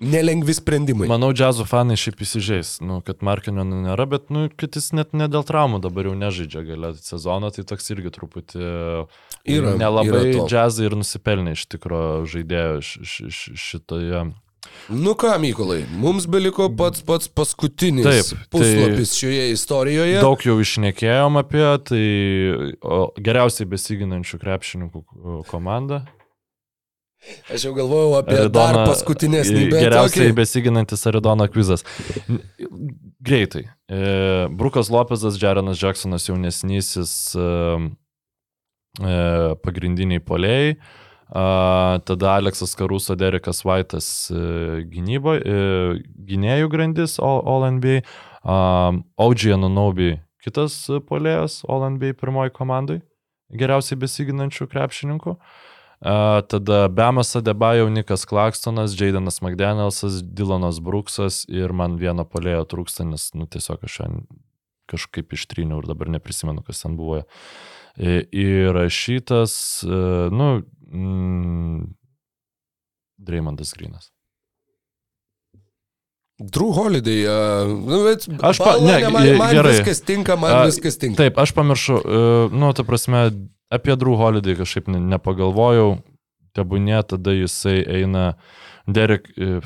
[0.00, 1.08] nelengvi sprendimai.
[1.10, 5.28] Manau, džiazo fanai šiaip įsižeis, nu, kad Markinio nėra, bet nu, kad jis net ne
[5.30, 10.88] dėl traumų dabar jau nežaidžia galę sezono, tai toks irgi truputį yra, nelabai yra džiazai
[10.88, 12.80] ir nusipelnė iš tikro žaidėjo
[13.60, 14.30] šitoje.
[14.92, 20.20] Nu ką, Mykolai, mums beliko pats pats paskutinis Taip, puslapis tai šioje istorijoje.
[20.20, 22.04] Daug jau išnekėjom apie tai
[23.20, 25.04] geriausiai besiginančių krepšininkų
[25.48, 26.02] komanda.
[27.52, 29.66] Aš jau galvojau apie Aridona, dar paskutinėsnį.
[29.74, 30.36] Geriausiai okay.
[30.36, 31.84] besiginantis Aridono kvizas.
[33.20, 33.66] Greitai.
[33.92, 34.00] E,
[34.56, 37.50] Brukas Lopezas, Jarenas Jacksonas jaunesnysis e,
[39.04, 39.20] e,
[39.66, 40.74] pagrindiniai polėjai.
[41.30, 44.08] Tada Aleksas Karuso, Derekas Vaitas
[44.90, 45.36] gynybo,
[46.26, 48.00] gynėjų grandis All NBA.
[48.50, 52.98] Audžija Nunobi kitas polėjas All NBA pirmoji komandai.
[53.54, 55.36] Geriausiai besiginančių krepšininkų.
[55.36, 55.69] Uh,
[56.00, 63.30] tada Bemas Adebajo, Nikas Klakstonas, Jaidanas McDanielsas, Dylanas Bruksas ir man vieno polėjo trūksta, nes
[63.36, 64.00] nu, tiesiog aš
[64.90, 67.22] kažkaip ištryniau ir dabar neprisimenu, kas ten buvo.
[68.00, 69.52] Ir šitas,
[69.84, 71.84] uh, nu, mm,
[73.20, 74.08] Dreymondas Grinas.
[76.40, 79.74] Drew Holiday, uh, nu, bet aš pa, ne, ne, man, man gerai.
[79.76, 81.20] viskas tinka, man uh, viskas tinka.
[81.20, 82.00] Taip, aš pamiršau,
[82.56, 83.26] nu, ta prasme,
[83.70, 86.00] apie Drew Holiday kažkaip nepagalvojau,
[86.56, 88.32] tebūnė, tada jisai eina
[88.90, 89.30] Derek.
[89.38, 89.60] E,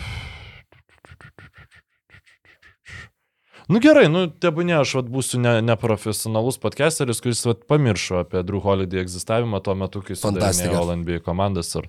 [3.72, 8.60] nu gerai, nu tebūnė, aš vat, būsiu ne, neprofesionalus podcasteris, kuris vat, pamiršo apie Drew
[8.64, 11.89] Holiday egzistavimą tuo metu, kai sudarė LNB komandas ar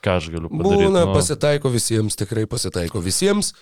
[0.00, 0.88] ką aš galiu padaryti.
[0.88, 1.14] Būna, nu...
[1.16, 3.54] pasitaiko visiems, tikrai pasitaiko visiems.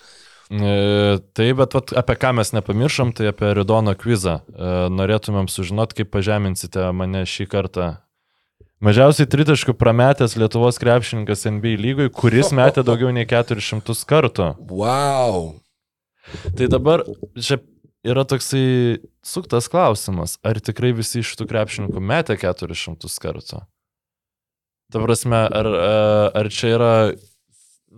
[0.49, 4.39] E, tai, bet vat, apie ką mes nepamiršom, tai apie Ridono kvizą.
[4.49, 7.89] E, norėtumėm sužinoti, kaip pažeminsite mane šį kartą.
[8.81, 14.53] Mažiausiai tritaškų prametęs Lietuvos krepšininkas NBA lygoj, kuris metė daugiau nei 400 kartų.
[14.71, 15.59] Wow.
[16.57, 17.05] Tai dabar
[17.37, 17.59] čia
[18.07, 23.61] yra toksai suktas klausimas, ar tikrai visi iš tų krepšininkų metė 400 kartų?
[24.89, 25.97] Ta prasme, ar, e,
[26.41, 26.93] ar čia yra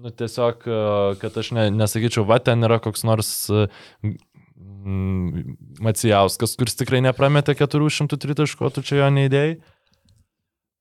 [0.01, 0.77] Nu, tiesiog, e,
[1.21, 5.43] kad aš ne, nesakyčiau, va, ten yra koks nors mm,
[5.85, 9.59] Macijauskas, kuris tikrai neprametė 403 taškų, tu čia jo neįdėjai.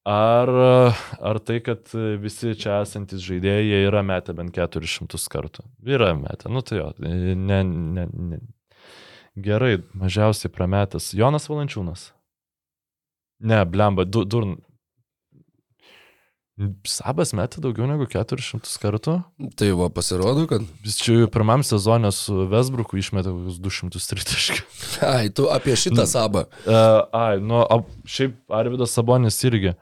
[0.08, 0.48] Ar,
[1.20, 1.92] ar tai, kad
[2.22, 5.66] visi čia esantis žaidėjai, yra metę bent 400 kartų?
[5.84, 8.40] Yra metę, nu tai jo, ne, ne, ne.
[9.40, 11.12] Gerai, mažiausiai prametęs.
[11.14, 12.08] Jonas Valančiūnas.
[13.44, 14.48] Ne, blemba, du, dur,
[16.88, 19.14] Sabas metė daugiau negu 400 kartų.
[19.56, 20.64] Tai va, pasirodo, kad.
[20.84, 24.64] Jis čia pirmam sezonė su Vesbruku išmetė kokius 230.
[25.12, 26.44] Ai, tu apie šitą sabą.
[26.66, 27.62] Uh, ai, nu,
[28.08, 29.72] šiaip Arvidas Sabonis irgi.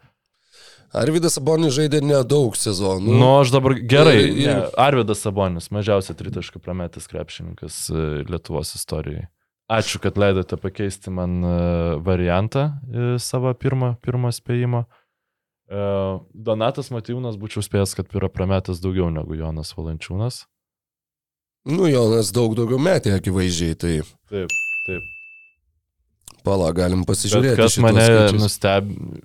[0.97, 3.17] Arvidas Sabonis žaidė nedaug sezonų.
[3.21, 4.21] Nu, aš dabar gerai.
[4.23, 4.47] Ir, ir...
[4.47, 9.27] Ne, Arvidas Sabonis, mažiausiai tritaškų prametęs krepšininkas e, Lietuvos istorijai.
[9.69, 11.59] Ačiū, kad leidote pakeisti man e,
[12.07, 12.71] variantą
[13.21, 14.87] savo pirmo, pirmo spėjimo.
[15.69, 15.81] E,
[16.33, 20.47] Donatas Matijūnas būčiau spėjęs, kad yra prametęs daugiau negu Jonas Valančiūnas.
[21.69, 23.95] Nu, Jonas daug daugiau metė, akivaizdžiai, tai.
[24.33, 24.53] Taip,
[24.87, 25.09] taip.
[26.47, 27.57] Pala, galim pasižiūrėti.
[27.59, 28.07] Bet kas mane
[28.39, 29.21] nustebino,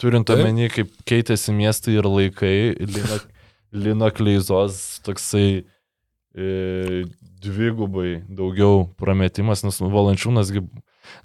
[0.00, 3.18] turint omeny, kaip keitėsi miestai ir laikai, Lino,
[3.84, 7.04] Lino Kleizos toksai e,
[7.44, 10.64] dvigubai daugiau prametimas, nes Valančiūnasgi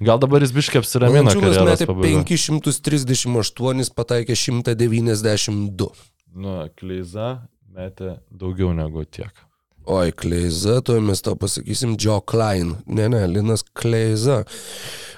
[0.04, 1.30] Gal dabar jis biškiai apsiramina.
[1.30, 5.90] Valančiūnas metė 538, pataikė 192.
[6.34, 7.28] Nu, Kleiza
[7.74, 9.34] metė daugiau negu tiek.
[9.84, 12.78] Oi, Kleiza, tuoj mes to pasakysim, Joe Klein.
[12.88, 14.46] Ne, ne, Linas Kleiza.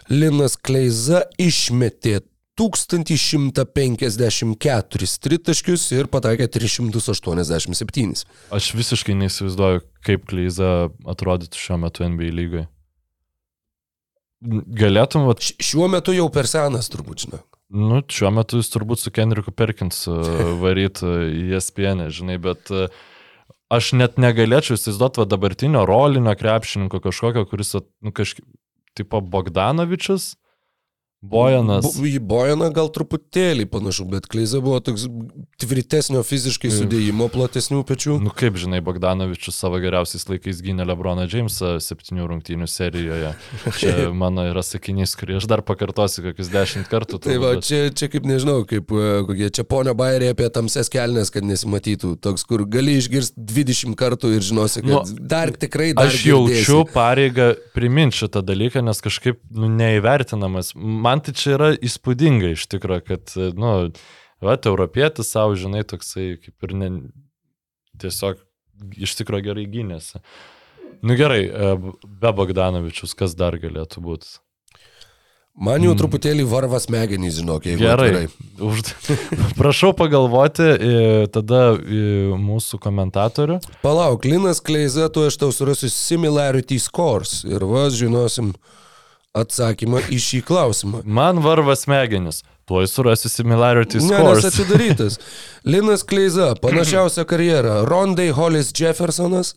[0.10, 2.22] Linas Kleiza išmetė
[2.56, 8.24] 1154 tritaškius ir pataikė 387.
[8.56, 10.70] Aš visiškai neįsivaizduoju, kaip Kleiza
[11.14, 12.66] atrodytų šiuo metu NBA lygoje.
[14.46, 15.42] Galėtum, vat...
[15.42, 17.46] Šiuo metu jau per senas turbūt, žinok.
[17.76, 20.14] Nu, šiuo metu jis turbūt su Kenriku Perkinsu
[20.64, 22.88] varytų į ESPN, žinai, bet e,
[23.74, 27.74] aš net negalėčiau įsivaizduoti va dabartinio rolinio krepšininko kažkokio, kuris,
[28.06, 28.46] nu, kažkaip,
[28.96, 30.36] tipo Bogdanovičius,
[31.32, 31.86] Bojanas.
[31.98, 35.08] Bu- Į Bojaną gal truputėlį panašu, bet Kleiza buvo toks
[35.62, 38.18] tvirtesnio fiziškai sudėjimo, platesnių pečių.
[38.24, 43.32] Nu kaip žinai, Bogdanovičius savo geriausiais laikais gynė Lebroną Jamesą septynių rungtynių serijoje.
[43.80, 43.94] Čia
[44.24, 47.20] mano yra sakinys, kurį aš dar pakartosiu kokius dešimt kartų.
[47.26, 50.92] Tai va, bet- čia, čia kaip nežinau, kaip e, kokie čia ponia bairė apie tamses
[50.94, 52.16] kelnes, kad nesimatytų.
[52.26, 56.82] Toks, kur gali išgirsti 20 kartų ir žinosi, kad Nu, dar tikrai dar Aš jaučiu
[56.84, 56.94] girdėsi.
[56.94, 60.74] pareigą priminti šitą dalyką, nes kažkaip nu, neįvertinamas.
[60.76, 63.72] Man tai čia yra įspūdinga iš tikrųjų, kad, nu,
[64.44, 66.90] va, europietis savo, žinai, toksai kaip ir ne,
[68.02, 68.42] tiesiog
[69.00, 70.24] iš tikrųjų gerai gynėsi.
[71.06, 71.76] Nu gerai, e,
[72.06, 74.38] be Bogdanovičius, kas dar galėtų būti?
[75.56, 77.88] Man jau truputėlį varvas smegenys, žinok, jeigu Mm.
[77.88, 78.28] Gerai.
[78.60, 78.82] Už...
[79.60, 83.62] Prašau pagalvoti e, tada e, mūsų komentatorių.
[83.80, 88.52] Palauk, Linas Kleiza, tu aš tau surasiu similarity scores ir vas žinosim
[89.36, 91.04] atsakymą į šį klausimą.
[91.06, 92.42] Man varva smegenis.
[92.66, 94.46] Tuoj surasiu similarity Ne, nes scores.
[94.50, 95.20] atidarytas.
[95.72, 97.84] Linas Kleiza, panašiausia karjera.
[97.86, 99.54] Rondai Hollis Jeffersonas.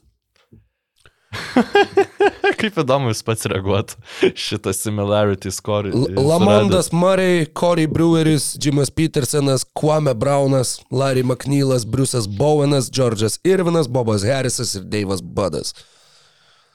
[2.58, 3.98] Kaip įdomu jūs pats reaguotų
[4.48, 5.92] šitą similarity score.
[6.16, 14.24] Lamondas Murray, Corey Breweris, Jimas Petersonas, Kwame Brownas, Larry McNeilas, Bruce'as Bowenas, George'as Irvinas, Bobas
[14.24, 15.74] Harrisas ir Dave'as Budas.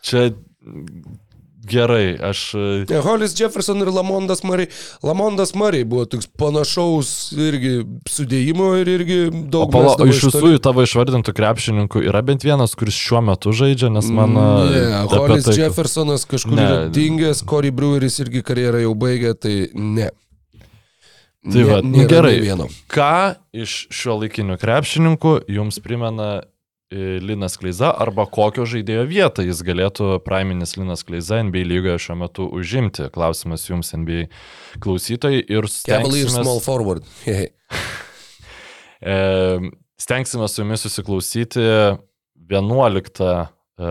[0.05, 0.30] Čia
[1.69, 2.41] gerai, aš...
[2.90, 4.68] Ne, Hollis Jefferson ir Lamondas Murray.
[5.03, 7.73] Lamondas Murray buvo toks panašaus irgi
[8.11, 12.76] sudėjimo ir irgi O daug pala, mesdavo iš visų tavo išvardintų krepšininkų yra bent vienas,
[12.80, 14.35] kuris šiuo metu žaidžia, nes man...
[14.35, 16.68] Ne, e, apie Hollis tai- Jeffersonas kažkur Ne.
[16.68, 20.11] yra dingęs, Corey Breweris irgi karjerą jau baigė, tai ne.
[21.44, 22.38] Tai Ne- va, nu gerai.
[22.88, 26.44] Ką iš šio laikinių krepšininkų jums primena
[26.94, 32.48] Linas Kleiza arba kokio žaidėjo vietą jis galėtų praiminis Linas Kleiza NBA lygoje šiuo metu
[32.53, 33.10] užimti?
[33.14, 34.28] Klausimas jums NBA
[34.84, 37.07] klausytojai ir Cavalier stengsimės, small forward.
[39.03, 39.15] E,
[39.99, 41.60] stengsime su jumis susiklausyti
[42.48, 43.88] 11 e,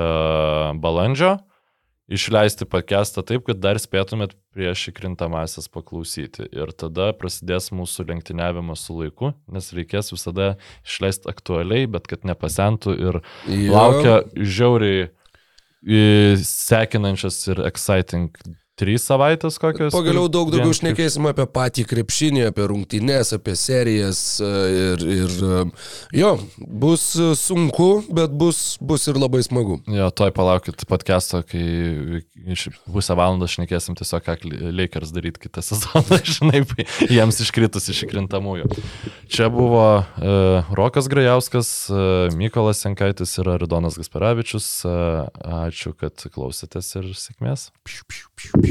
[0.80, 1.34] balandžio,
[2.12, 6.46] išleisti pakestą taip, kad dar spėtumėt prieš įkrintamasias paklausyti.
[6.52, 12.96] Ir tada prasidės mūsų lenktyniavimas su laiku, nes reikės visada išleisti aktualiai, bet kad nepasentų
[12.98, 13.72] ir Jo.
[13.72, 15.10] laukia žiauriai
[16.38, 18.30] sekinančias ir exciting
[18.82, 19.94] trys savaitės kokios.
[19.94, 24.50] Pagaliau daug daugiau šnekėsim apie patį krepšinį, apie rungtynes, apie serijas e,
[24.82, 25.62] ir, ir e,
[26.22, 29.78] jo, bus e, sunku, bet bus, bus ir labai smagu.
[29.90, 32.22] Jo, toj palaukit podcast'o, kai
[32.92, 36.64] pusę valandos šnekėsim tiesiog, ką Lakers daryti kitą sezoną, žinai,
[37.10, 38.70] jiems iškritus iš įkrintamųjų.
[39.32, 44.68] Čia buvo uh, Rokas Grajauskas, uh, Mykolas Jankaitis ir Aridonas Gasparavičius.
[44.88, 45.30] Uh,
[45.62, 47.70] ačiū, kad klausėtės ir sėkmės.